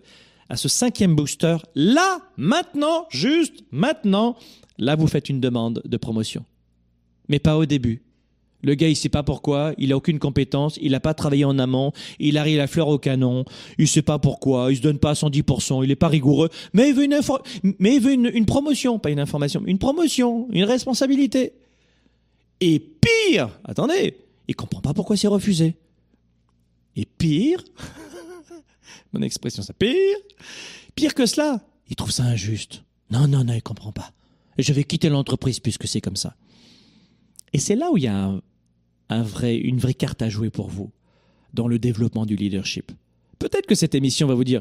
à 0.49 0.57
ce 0.57 0.69
cinquième 0.69 1.15
booster, 1.15 1.57
là, 1.75 2.21
maintenant, 2.37 3.07
juste 3.11 3.65
maintenant, 3.71 4.37
là, 4.79 4.97
vous 4.97 5.07
faites 5.07 5.29
une 5.29 5.41
demande 5.41 5.83
de 5.85 5.97
promotion. 5.97 6.45
Mais 7.29 7.39
pas 7.39 7.57
au 7.57 7.67
début. 7.67 8.03
Le 8.63 8.75
gars, 8.75 8.89
il 8.89 8.97
sait 8.97 9.09
pas 9.09 9.23
pourquoi, 9.23 9.73
il 9.79 9.93
a 9.93 9.97
aucune 9.97 10.19
compétence, 10.19 10.79
il 10.83 10.93
n'a 10.93 11.01
pas 11.01 11.15
travaillé 11.15 11.45
en 11.45 11.61
amont, 11.61 11.93
il 12.19 12.37
arrive 12.39 12.59
à 12.59 12.67
fleur 12.67 12.89
au 12.89 12.99
canon, 12.99 13.45
il 13.79 13.87
sait 13.87 14.03
pas 14.03 14.19
pourquoi, 14.19 14.73
il 14.73 14.79
se 14.79 14.83
donne 14.83 14.99
pas 14.99 15.11
à 15.11 15.15
110%, 15.15 15.85
il 15.85 15.91
est 15.93 15.97
pas 15.97 16.09
rigoureux, 16.09 16.49
mais 16.73 16.89
il 16.89 16.95
veut 16.95 17.05
une 17.05 17.21
mais 17.79 17.95
il 17.95 18.01
veut 18.01 18.13
une, 18.13 18.47
promotion, 18.47 18.99
pas 18.99 19.11
une 19.11 19.21
information, 19.21 19.63
une 19.65 19.79
promotion, 19.79 20.49
une 20.51 20.65
responsabilité. 20.65 21.53
Et 22.61 22.81
pire, 22.81 23.49
attendez, 23.65 24.17
il 24.49 24.57
comprend 24.57 24.81
pas 24.81 24.93
pourquoi 24.93 25.17
c'est 25.17 25.29
refusé. 25.29 25.77
Et 26.97 27.05
pire, 27.05 27.63
mon 29.13 29.23
expression, 29.23 29.63
ça 29.63 29.73
pire. 29.73 30.17
Pire 30.95 31.15
que 31.15 31.27
cela, 31.27 31.61
il 31.89 31.97
trouve 31.97 32.11
ça 32.11 32.25
injuste. 32.25 32.83
Non, 33.11 33.29
non, 33.29 33.45
non, 33.45 33.55
il 33.55 33.63
comprend 33.63 33.93
pas. 33.93 34.13
Je 34.59 34.73
vais 34.73 34.85
quitter 34.85 35.09
l'entreprise 35.09 35.61
puisque 35.61 35.87
c'est 35.87 36.01
comme 36.01 36.17
ça. 36.17 36.35
Et 37.53 37.59
c'est 37.59 37.77
là 37.77 37.91
où 37.91 37.97
il 37.97 38.05
y 38.05 38.09
a 38.09 38.33
une 39.11 39.79
vraie 39.79 39.95
carte 39.95 40.21
à 40.23 40.29
jouer 40.29 40.51
pour 40.51 40.69
vous 40.69 40.91
dans 41.55 41.69
le 41.69 41.79
développement 41.79 42.27
du 42.27 42.37
leadership. 42.37 42.93
Peut-être 43.39 43.67
que 43.67 43.75
cette 43.75 43.95
émission 43.95 44.27
va 44.27 44.35
vous 44.35 44.45
dire 44.45 44.61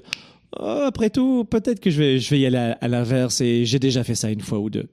oh, 0.59 0.83
après 0.85 1.09
tout, 1.09 1.43
peut-être 1.45 1.79
que 1.79 1.89
je 1.89 1.97
vais, 1.97 2.19
je 2.19 2.29
vais 2.29 2.39
y 2.39 2.45
aller 2.45 2.75
à 2.79 2.87
l'inverse 2.87 3.41
et 3.41 3.65
j'ai 3.65 3.79
déjà 3.79 4.03
fait 4.03 4.15
ça 4.15 4.29
une 4.29 4.41
fois 4.41 4.59
ou 4.59 4.69
deux. 4.69 4.87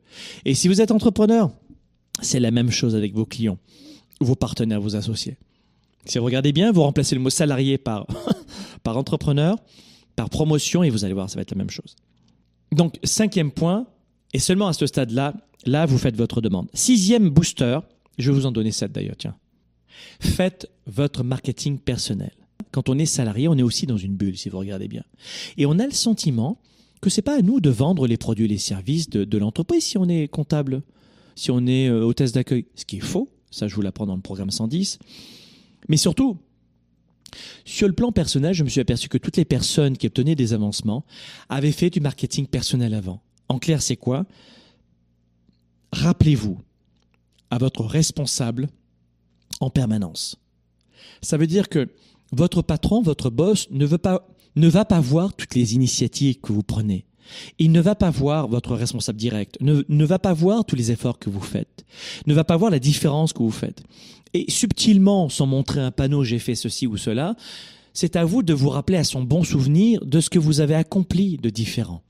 Et 0.44 0.55
si 0.55 0.68
vous 0.68 0.81
êtes 0.81 0.90
entrepreneur, 0.90 1.51
c'est 2.20 2.40
la 2.40 2.51
même 2.51 2.70
chose 2.70 2.97
avec 2.97 3.14
vos 3.14 3.27
clients, 3.27 3.59
vos 4.20 4.35
partenaires, 4.35 4.81
vos 4.81 4.97
associés. 4.97 5.37
Si 6.07 6.18
vous 6.18 6.25
regardez 6.25 6.53
bien, 6.53 6.73
vous 6.73 6.83
remplacez 6.83 7.14
le 7.14 7.20
mot 7.20 7.31
salarié 7.31 7.79
par, 7.79 8.07
par 8.85 8.97
entrepreneur, 8.97 9.57
par 10.14 10.31
promotion, 10.31 10.85
et 10.85 10.90
vous 10.90 11.05
allez 11.05 11.14
voir, 11.14 11.29
ça 11.29 11.35
va 11.35 11.42
être 11.42 11.51
la 11.51 11.59
même 11.59 11.70
chose. 11.70 11.97
Donc, 12.70 13.01
cinquième 13.03 13.51
point, 13.51 13.87
et 14.33 14.38
seulement 14.38 14.68
à 14.68 14.73
ce 14.73 14.87
stade-là, 14.87 15.35
là, 15.66 15.87
vous 15.87 15.99
faites 15.99 16.16
votre 16.16 16.40
demande. 16.40 16.68
Sixième 16.75 17.31
booster, 17.31 17.81
je 18.18 18.31
vais 18.31 18.38
vous 18.38 18.47
en 18.47 18.53
donner 18.53 18.70
sept 18.70 18.92
d'ailleurs, 18.92 19.16
tiens. 19.16 19.35
Faites 20.20 20.70
votre 20.87 21.25
marketing 21.25 21.79
personnel. 21.79 22.33
Quand 22.70 22.88
on 22.88 22.99
est 22.99 23.07
salarié, 23.07 23.49
on 23.49 23.57
est 23.57 23.62
aussi 23.62 23.87
dans 23.87 23.97
une 23.97 24.14
bulle, 24.16 24.37
si 24.37 24.49
vous 24.49 24.59
regardez 24.59 24.88
bien. 24.88 25.05
Et 25.57 25.66
on 25.66 25.79
a 25.79 25.87
le 25.87 25.92
sentiment 25.92 26.59
que 27.01 27.11
c'est 27.11 27.23
pas 27.23 27.38
à 27.38 27.42
nous 27.42 27.61
de 27.61 27.70
vendre 27.70 28.07
les 28.07 28.16
produits 28.16 28.47
et 28.47 28.49
les 28.49 28.59
services 28.59 29.09
de, 29.11 29.25
de 29.25 29.38
l'entreprise 29.38 29.85
si 29.85 29.99
on 29.99 30.09
est 30.09 30.27
comptable, 30.29 30.83
si 31.37 31.51
on 31.51 31.66
est 31.66 31.88
euh, 31.88 32.05
hôtesse 32.05 32.33
d'accueil. 32.33 32.66
Ce 32.75 32.85
qui 32.85 32.97
est 32.97 33.01
faux, 33.01 33.31
ça 33.51 33.68
je 33.68 33.75
vous 33.75 33.83
l'apprends 33.83 34.07
dans 34.07 34.16
le 34.16 34.23
programme 34.23 34.51
110. 34.51 34.99
Mais 35.88 35.97
surtout, 35.97 36.38
sur 37.64 37.88
le 37.88 37.94
plan 37.94 38.12
personnel, 38.12 38.55
je 38.55 38.64
me 38.64 38.68
suis 38.68 38.81
aperçu 38.81 39.09
que 39.09 39.18
toutes 39.18 39.37
les 39.37 39.44
personnes 39.44 39.97
qui 39.97 40.07
obtenaient 40.07 40.35
des 40.35 40.53
avancements 40.53 41.05
avaient 41.49 41.73
fait 41.73 41.90
du 41.90 42.01
marketing 42.01 42.47
personnel 42.47 42.94
avant. 42.94 43.20
En 43.49 43.59
clair, 43.59 43.83
c'est 43.83 43.97
quoi? 43.97 44.27
Rappelez-vous 45.92 46.59
à 47.51 47.59
votre 47.59 47.85
responsable 47.85 48.68
en 49.61 49.70
permanence. 49.70 50.37
Ça 51.23 51.37
veut 51.37 51.47
dire 51.47 51.68
que 51.68 51.88
votre 52.33 52.62
patron, 52.62 53.03
votre 53.03 53.31
boss 53.31 53.68
ne, 53.70 53.87
ne 54.57 54.68
va 54.68 54.85
pas 54.85 55.01
voir 55.01 55.35
toutes 55.35 55.55
les 55.55 55.75
initiatives 55.75 56.40
que 56.40 56.53
vous 56.53 56.62
prenez. 56.62 57.07
Il 57.58 57.72
ne 57.72 57.80
va 57.80 57.94
pas 57.94 58.10
voir 58.10 58.48
votre 58.48 58.74
responsable 58.74 59.18
direct, 59.18 59.56
ne, 59.60 59.82
ne 59.88 60.04
va 60.04 60.18
pas 60.18 60.32
voir 60.32 60.64
tous 60.64 60.76
les 60.76 60.90
efforts 60.90 61.18
que 61.18 61.30
vous 61.30 61.40
faites, 61.40 61.84
ne 62.26 62.34
va 62.34 62.44
pas 62.44 62.56
voir 62.56 62.70
la 62.70 62.78
différence 62.78 63.32
que 63.32 63.42
vous 63.42 63.50
faites 63.50 63.82
et 64.34 64.50
subtilement, 64.50 65.28
sans 65.28 65.46
montrer 65.46 65.80
un 65.80 65.92
panneau 65.92 66.24
j'ai 66.24 66.40
fait 66.40 66.56
ceci 66.56 66.87
ou 66.87 66.96
cela, 66.96 67.37
c'est 67.94 68.16
à 68.16 68.24
vous 68.24 68.42
de 68.42 68.52
vous 68.52 68.68
rappeler 68.68 68.98
à 68.98 69.04
son 69.04 69.22
bon 69.22 69.44
souvenir 69.44 70.04
de 70.04 70.20
ce 70.20 70.28
que 70.28 70.40
vous 70.40 70.60
avez 70.60 70.74
accompli 70.74 71.38
de 71.38 71.48
différent. 71.48 72.02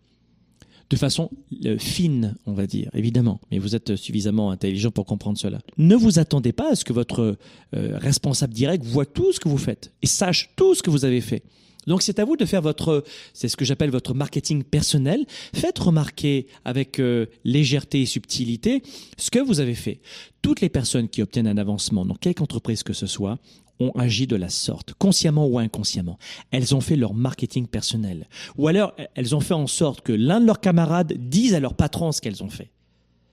De 0.90 0.96
façon 0.96 1.30
euh, 1.64 1.78
fine, 1.78 2.34
on 2.46 2.52
va 2.52 2.66
dire, 2.66 2.90
évidemment, 2.94 3.40
mais 3.50 3.58
vous 3.58 3.74
êtes 3.74 3.96
suffisamment 3.96 4.50
intelligent 4.50 4.90
pour 4.90 5.06
comprendre 5.06 5.38
cela. 5.38 5.60
Ne 5.76 5.94
vous 5.96 6.18
attendez 6.18 6.52
pas 6.52 6.72
à 6.72 6.74
ce 6.74 6.84
que 6.84 6.92
votre 6.92 7.36
euh, 7.74 7.98
responsable 7.98 8.54
direct 8.54 8.84
voit 8.84 9.06
tout 9.06 9.32
ce 9.32 9.40
que 9.40 9.48
vous 9.48 9.58
faites 9.58 9.92
et 10.02 10.06
sache 10.06 10.50
tout 10.56 10.74
ce 10.74 10.82
que 10.82 10.90
vous 10.90 11.04
avez 11.04 11.20
fait. 11.20 11.42
Donc 11.86 12.02
c'est 12.02 12.18
à 12.18 12.24
vous 12.24 12.36
de 12.36 12.44
faire 12.44 12.62
votre, 12.62 13.04
c'est 13.32 13.48
ce 13.48 13.56
que 13.56 13.64
j'appelle 13.64 13.90
votre 13.90 14.14
marketing 14.14 14.62
personnel. 14.62 15.24
Faites 15.54 15.78
remarquer 15.78 16.46
avec 16.64 16.98
euh, 16.98 17.26
légèreté 17.44 18.02
et 18.02 18.06
subtilité 18.06 18.82
ce 19.16 19.30
que 19.30 19.38
vous 19.38 19.60
avez 19.60 19.74
fait. 19.74 20.00
Toutes 20.42 20.60
les 20.60 20.68
personnes 20.68 21.08
qui 21.08 21.22
obtiennent 21.22 21.46
un 21.46 21.58
avancement 21.58 22.04
dans 22.04 22.14
quelque 22.14 22.42
entreprise 22.42 22.82
que 22.82 22.92
ce 22.92 23.06
soit 23.06 23.38
ont 23.80 23.90
agi 23.92 24.26
de 24.26 24.36
la 24.36 24.48
sorte, 24.48 24.94
consciemment 24.94 25.46
ou 25.46 25.58
inconsciemment. 25.58 26.18
Elles 26.50 26.74
ont 26.74 26.80
fait 26.80 26.96
leur 26.96 27.14
marketing 27.14 27.66
personnel. 27.66 28.28
Ou 28.56 28.68
alors, 28.68 28.94
elles 29.14 29.34
ont 29.34 29.40
fait 29.40 29.54
en 29.54 29.66
sorte 29.66 30.02
que 30.02 30.12
l'un 30.12 30.40
de 30.40 30.46
leurs 30.46 30.60
camarades 30.60 31.12
dise 31.14 31.54
à 31.54 31.60
leur 31.60 31.74
patron 31.74 32.12
ce 32.12 32.20
qu'elles 32.20 32.44
ont 32.44 32.50
fait. 32.50 32.70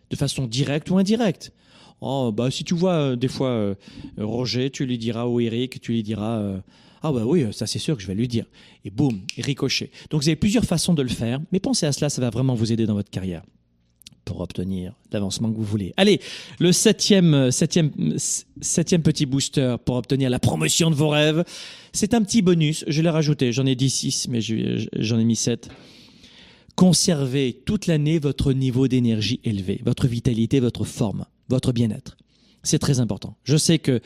De 0.09 0.15
façon 0.15 0.47
directe 0.47 0.89
ou 0.89 0.97
indirecte. 0.97 1.53
Oh, 2.01 2.31
bah, 2.31 2.49
si 2.49 2.63
tu 2.63 2.73
vois 2.73 2.93
euh, 2.93 3.15
des 3.15 3.27
fois 3.27 3.49
euh, 3.49 3.75
Roger, 4.17 4.71
tu 4.71 4.85
lui 4.87 4.97
diras, 4.97 5.27
ou 5.27 5.39
Eric, 5.39 5.79
tu 5.79 5.91
lui 5.91 6.01
diras, 6.01 6.41
ah 7.01 7.11
bah 7.11 7.23
oui, 7.25 7.45
ça 7.51 7.67
c'est 7.67 7.79
sûr 7.79 7.95
que 7.95 8.01
je 8.01 8.07
vais 8.07 8.15
lui 8.15 8.27
dire. 8.27 8.45
Et 8.85 8.89
boum, 8.89 9.21
ricochet. 9.37 9.91
Donc 10.09 10.21
vous 10.21 10.29
avez 10.29 10.35
plusieurs 10.35 10.65
façons 10.65 10.93
de 10.93 11.01
le 11.01 11.09
faire, 11.09 11.39
mais 11.51 11.59
pensez 11.59 11.85
à 11.85 11.91
cela, 11.91 12.09
ça 12.09 12.21
va 12.21 12.29
vraiment 12.29 12.55
vous 12.55 12.71
aider 12.71 12.85
dans 12.85 12.93
votre 12.93 13.09
carrière. 13.09 13.43
pour 14.25 14.41
obtenir 14.41 14.93
l'avancement 15.11 15.51
que 15.51 15.57
vous 15.57 15.63
voulez. 15.63 15.93
Allez, 15.97 16.21
le 16.59 16.71
septième, 16.71 17.51
septième, 17.51 17.91
septième 18.17 19.01
petit 19.01 19.25
booster 19.25 19.75
pour 19.83 19.95
obtenir 19.95 20.29
la 20.29 20.39
promotion 20.39 20.89
de 20.89 20.95
vos 20.95 21.09
rêves, 21.09 21.43
c'est 21.91 22.13
un 22.13 22.21
petit 22.21 22.41
bonus. 22.41 22.85
Je 22.87 23.01
l'ai 23.01 23.09
rajouté. 23.09 23.51
J'en 23.51 23.65
ai 23.65 23.75
dit 23.75 23.89
6, 23.89 24.27
mais 24.29 24.39
j'en 24.41 25.19
ai 25.19 25.25
mis 25.25 25.35
7. 25.35 25.69
Conservez 26.75 27.61
toute 27.65 27.87
l'année 27.87 28.19
votre 28.19 28.53
niveau 28.53 28.87
d'énergie 28.87 29.39
élevé, 29.43 29.81
votre 29.85 30.07
vitalité, 30.07 30.59
votre 30.59 30.85
forme, 30.85 31.25
votre 31.49 31.73
bien-être. 31.73 32.17
C'est 32.63 32.79
très 32.79 32.99
important. 32.99 33.37
Je 33.43 33.57
sais 33.57 33.79
que 33.79 34.01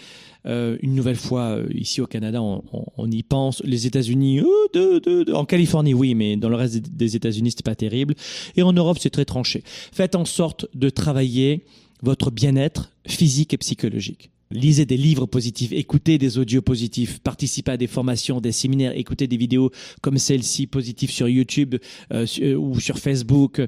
euh, 0.45 0.77
une 0.81 0.95
nouvelle 0.95 1.15
fois 1.15 1.57
euh, 1.57 1.67
ici 1.73 2.01
au 2.01 2.07
Canada, 2.07 2.41
on, 2.41 3.11
y 3.11 3.23
pense. 3.23 3.61
Les 3.63 3.87
États-Unis, 3.87 4.41
euh, 4.75 5.33
en 5.33 5.45
Californie, 5.45 5.93
oui, 5.93 6.15
mais 6.15 6.37
dans 6.37 6.49
le 6.49 6.55
reste 6.55 6.95
des 6.95 7.15
États-Unis, 7.15 7.51
c'est 7.51 7.65
pas 7.65 7.75
terrible. 7.75 8.15
Et 8.55 8.63
en 8.63 8.73
Europe, 8.73 8.97
c'est 8.99 9.09
très 9.09 9.25
tranché. 9.25 9.63
Faites 9.65 10.15
en 10.15 10.25
sorte 10.25 10.67
de 10.73 10.89
travailler 10.89 11.65
votre 12.01 12.31
bien-être 12.31 12.91
physique 13.07 13.53
et 13.53 13.57
psychologique 13.57 14.29
lisez 14.51 14.85
des 14.85 14.97
livres 14.97 15.25
positifs, 15.25 15.71
écoutez 15.71 16.17
des 16.17 16.37
audios 16.37 16.61
positifs, 16.61 17.19
participez 17.19 17.71
à 17.71 17.77
des 17.77 17.87
formations, 17.87 18.41
des 18.41 18.51
séminaires, 18.51 18.93
écoutez 18.95 19.27
des 19.27 19.37
vidéos 19.37 19.71
comme 20.01 20.17
celle-ci 20.17 20.67
positives 20.67 21.11
sur 21.11 21.27
YouTube 21.27 21.75
euh, 22.13 22.25
euh, 22.41 22.55
ou 22.55 22.79
sur 22.79 22.99
Facebook. 22.99 23.61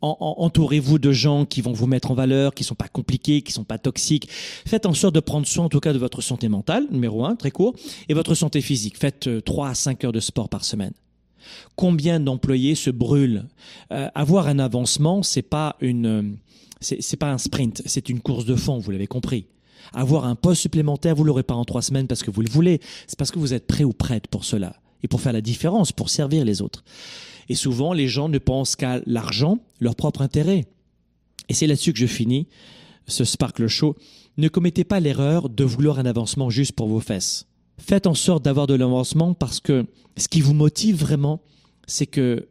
entourez-vous 0.00 0.98
de 0.98 1.12
gens 1.12 1.44
qui 1.44 1.60
vont 1.60 1.72
vous 1.72 1.86
mettre 1.86 2.10
en 2.10 2.14
valeur, 2.14 2.54
qui 2.54 2.64
sont 2.64 2.74
pas 2.74 2.88
compliqués, 2.88 3.42
qui 3.42 3.52
sont 3.52 3.64
pas 3.64 3.78
toxiques. 3.78 4.28
Faites 4.66 4.86
en 4.86 4.94
sorte 4.94 5.14
de 5.14 5.20
prendre 5.20 5.46
soin 5.46 5.66
en 5.66 5.68
tout 5.68 5.80
cas 5.80 5.92
de 5.92 5.98
votre 5.98 6.20
santé 6.20 6.48
mentale, 6.48 6.86
numéro 6.90 7.24
un, 7.24 7.36
très 7.36 7.50
court, 7.50 7.74
et 8.08 8.14
votre 8.14 8.34
santé 8.34 8.60
physique. 8.60 8.98
Faites 8.98 9.28
3 9.44 9.66
euh, 9.66 9.70
à 9.70 9.74
5 9.74 10.04
heures 10.04 10.12
de 10.12 10.20
sport 10.20 10.48
par 10.48 10.64
semaine. 10.64 10.92
Combien 11.76 12.20
d'employés 12.20 12.74
se 12.74 12.88
brûlent? 12.90 13.44
Avoir 13.90 14.48
un 14.48 14.58
avancement, 14.58 15.22
c'est 15.22 15.42
pas 15.42 15.76
une, 15.82 16.38
c'est 16.80 17.18
pas 17.18 17.30
un 17.30 17.36
sprint, 17.36 17.82
c'est 17.84 18.08
une 18.08 18.20
course 18.20 18.46
de 18.46 18.54
fond. 18.54 18.78
Vous 18.78 18.90
l'avez 18.90 19.06
compris. 19.06 19.46
Avoir 19.92 20.24
un 20.24 20.34
poste 20.34 20.62
supplémentaire, 20.62 21.14
vous 21.14 21.24
l'aurez 21.24 21.42
pas 21.42 21.54
en 21.54 21.64
trois 21.64 21.82
semaines 21.82 22.06
parce 22.06 22.22
que 22.22 22.30
vous 22.30 22.42
le 22.42 22.50
voulez. 22.50 22.80
C'est 23.06 23.18
parce 23.18 23.30
que 23.30 23.38
vous 23.38 23.54
êtes 23.54 23.66
prêt 23.66 23.84
ou 23.84 23.92
prête 23.92 24.26
pour 24.28 24.44
cela 24.44 24.76
et 25.02 25.08
pour 25.08 25.20
faire 25.20 25.32
la 25.32 25.40
différence, 25.40 25.92
pour 25.92 26.08
servir 26.08 26.44
les 26.44 26.62
autres. 26.62 26.84
Et 27.48 27.54
souvent, 27.54 27.92
les 27.92 28.08
gens 28.08 28.28
ne 28.28 28.38
pensent 28.38 28.76
qu'à 28.76 29.00
l'argent, 29.06 29.58
leur 29.80 29.96
propre 29.96 30.22
intérêt. 30.22 30.64
Et 31.48 31.54
c'est 31.54 31.66
là-dessus 31.66 31.92
que 31.92 31.98
je 31.98 32.06
finis 32.06 32.48
ce 33.06 33.24
Sparkle 33.24 33.66
Show. 33.66 33.96
Ne 34.38 34.48
commettez 34.48 34.84
pas 34.84 35.00
l'erreur 35.00 35.48
de 35.48 35.64
vouloir 35.64 35.98
un 35.98 36.06
avancement 36.06 36.50
juste 36.50 36.72
pour 36.72 36.88
vos 36.88 37.00
fesses. 37.00 37.46
Faites 37.78 38.06
en 38.06 38.14
sorte 38.14 38.44
d'avoir 38.44 38.66
de 38.66 38.74
l'avancement 38.74 39.34
parce 39.34 39.60
que 39.60 39.86
ce 40.16 40.28
qui 40.28 40.40
vous 40.40 40.54
motive 40.54 40.96
vraiment, 40.96 41.42
c'est 41.86 42.06
que 42.06 42.48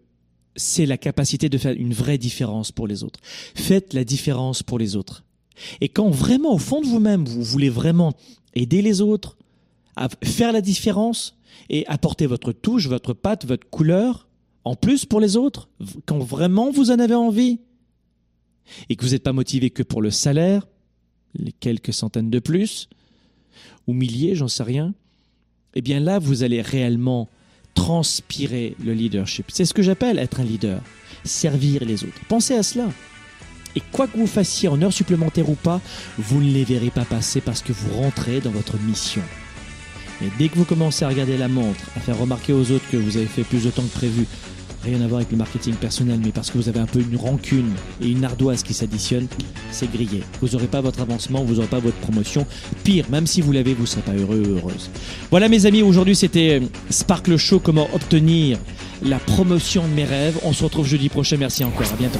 c'est 0.56 0.86
la 0.86 0.98
capacité 0.98 1.50
de 1.50 1.58
faire 1.58 1.74
une 1.76 1.94
vraie 1.94 2.18
différence 2.18 2.72
pour 2.72 2.88
les 2.88 3.04
autres. 3.04 3.20
Faites 3.56 3.94
la 3.94 4.04
différence 4.04 4.62
pour 4.64 4.78
les 4.78 4.96
autres. 4.96 5.24
Et 5.82 5.89
quand 5.89 6.10
vraiment, 6.10 6.54
au 6.54 6.58
fond 6.58 6.82
de 6.82 6.88
vous-même, 6.88 7.26
vous 7.26 7.43
voulez 7.43 7.70
vraiment 7.70 8.14
aider 8.54 8.82
les 8.82 9.01
autres, 9.01 9.38
à 9.95 10.08
faire 10.24 10.51
la 10.51 10.62
différence 10.62 11.38
et 11.70 11.86
apporter 11.88 12.26
votre 12.26 12.51
touche, 12.51 12.88
votre 12.88 13.14
patte, 13.14 13.45
votre 13.45 13.70
couleur, 13.70 14.28
en 14.66 14.76
plus 14.76 15.06
pour 15.06 15.20
les 15.20 15.38
autres, 15.38 15.70
quand 16.06 16.20
vraiment 16.20 16.72
vous 16.72 16.91
en 16.91 16.99
avez 16.99 17.16
envie, 17.16 17.60
et 18.89 18.95
que 18.95 19.06
vous 19.06 19.12
n'êtes 19.12 19.24
pas 19.24 19.34
motivé 19.34 19.70
que 19.70 19.84
pour 19.84 20.01
le 20.01 20.12
salaire, 20.12 20.66
les 21.36 21.51
quelques 21.51 21.93
centaines 21.93 22.30
de 22.30 22.39
plus, 22.39 22.89
ou 23.88 23.93
milliers, 23.93 24.36
j'en 24.36 24.47
sais 24.47 24.64
rien, 24.64 24.93
eh 25.76 25.82
bien 25.82 25.99
là, 25.99 26.20
vous 26.20 26.43
allez 26.43 26.62
réellement 26.62 27.30
transpirer 27.74 28.76
le 28.84 28.93
leadership. 28.93 29.47
C'est 29.49 29.66
ce 29.66 29.74
que 29.74 29.82
j'appelle 29.82 30.20
être 30.20 30.39
un 30.39 30.43
leader, 30.43 30.82
servir 31.24 31.84
les 31.86 32.04
autres. 32.04 32.22
Pensez 32.30 32.54
à 32.54 32.64
cela. 32.64 32.89
Et 33.76 33.82
quoi 33.91 34.07
que 34.07 34.17
vous 34.17 34.28
fassiez 34.28 34.69
en 34.69 34.82
heures 34.82 34.93
supplémentaires 34.93 35.49
ou 35.49 35.55
pas, 35.55 35.82
vous 36.17 36.41
ne 36.41 36.51
les 36.51 36.63
verrez 36.63 36.91
pas 36.91 37.05
passer 37.05 37.41
parce 37.41 37.61
que 37.61 37.74
vous 37.74 37.93
rentrez 37.93 38.39
dans 38.39 38.51
votre 38.51 38.78
mission. 38.80 39.21
Mais 40.21 40.28
dès 40.38 40.49
que 40.49 40.57
vous 40.57 40.65
commencez 40.65 41.05
à 41.05 41.09
regarder 41.09 41.38
la 41.38 41.47
montre, 41.47 41.80
à 41.95 41.99
faire 41.99 42.17
remarquer 42.17 42.53
aux 42.53 42.71
autres 42.71 42.88
que 42.91 42.97
vous 42.97 43.17
avez 43.17 43.26
fait 43.26 43.43
plus 43.43 43.63
de 43.63 43.71
temps 43.71 43.82
que 43.82 43.97
prévu, 43.97 44.26
rien 44.84 45.01
à 45.01 45.07
voir 45.07 45.19
avec 45.19 45.32
le 45.32 45.38
marketing 45.38 45.74
personnel, 45.76 46.19
mais 46.24 46.32
parce 46.32 46.51
que 46.51 46.57
vous 46.57 46.69
avez 46.69 46.80
un 46.80 46.86
peu 46.86 46.99
une 46.99 47.17
rancune 47.17 47.71
et 48.01 48.09
une 48.09 48.24
ardoise 48.24 48.63
qui 48.63 48.74
s'additionnent, 48.74 49.28
c'est 49.71 49.91
grillé. 49.91 50.21
Vous 50.41 50.49
n'aurez 50.49 50.67
pas 50.67 50.82
votre 50.82 51.01
avancement, 51.01 51.43
vous 51.43 51.55
n'aurez 51.55 51.67
pas 51.67 51.80
votre 51.80 51.97
promotion. 51.97 52.45
Pire, 52.84 53.05
même 53.09 53.26
si 53.26 53.41
vous 53.41 53.51
l'avez, 53.51 53.74
vous 53.74 53.84
ne 53.84 53.88
serez 53.88 54.01
pas 54.01 54.13
heureux 54.13 54.43
ou 54.45 54.57
heureuse. 54.57 54.89
Voilà 55.32 55.49
mes 55.49 55.65
amis, 55.65 55.82
aujourd'hui 55.82 56.15
c'était 56.15 56.61
Sparkle 56.89 57.38
Show, 57.38 57.59
comment 57.59 57.89
obtenir 57.93 58.59
la 59.01 59.19
promotion 59.19 59.88
de 59.88 59.93
mes 59.93 60.05
rêves. 60.05 60.38
On 60.43 60.53
se 60.53 60.63
retrouve 60.63 60.86
jeudi 60.86 61.09
prochain, 61.09 61.38
merci 61.38 61.63
encore, 61.63 61.91
à 61.91 61.95
bientôt 61.95 62.19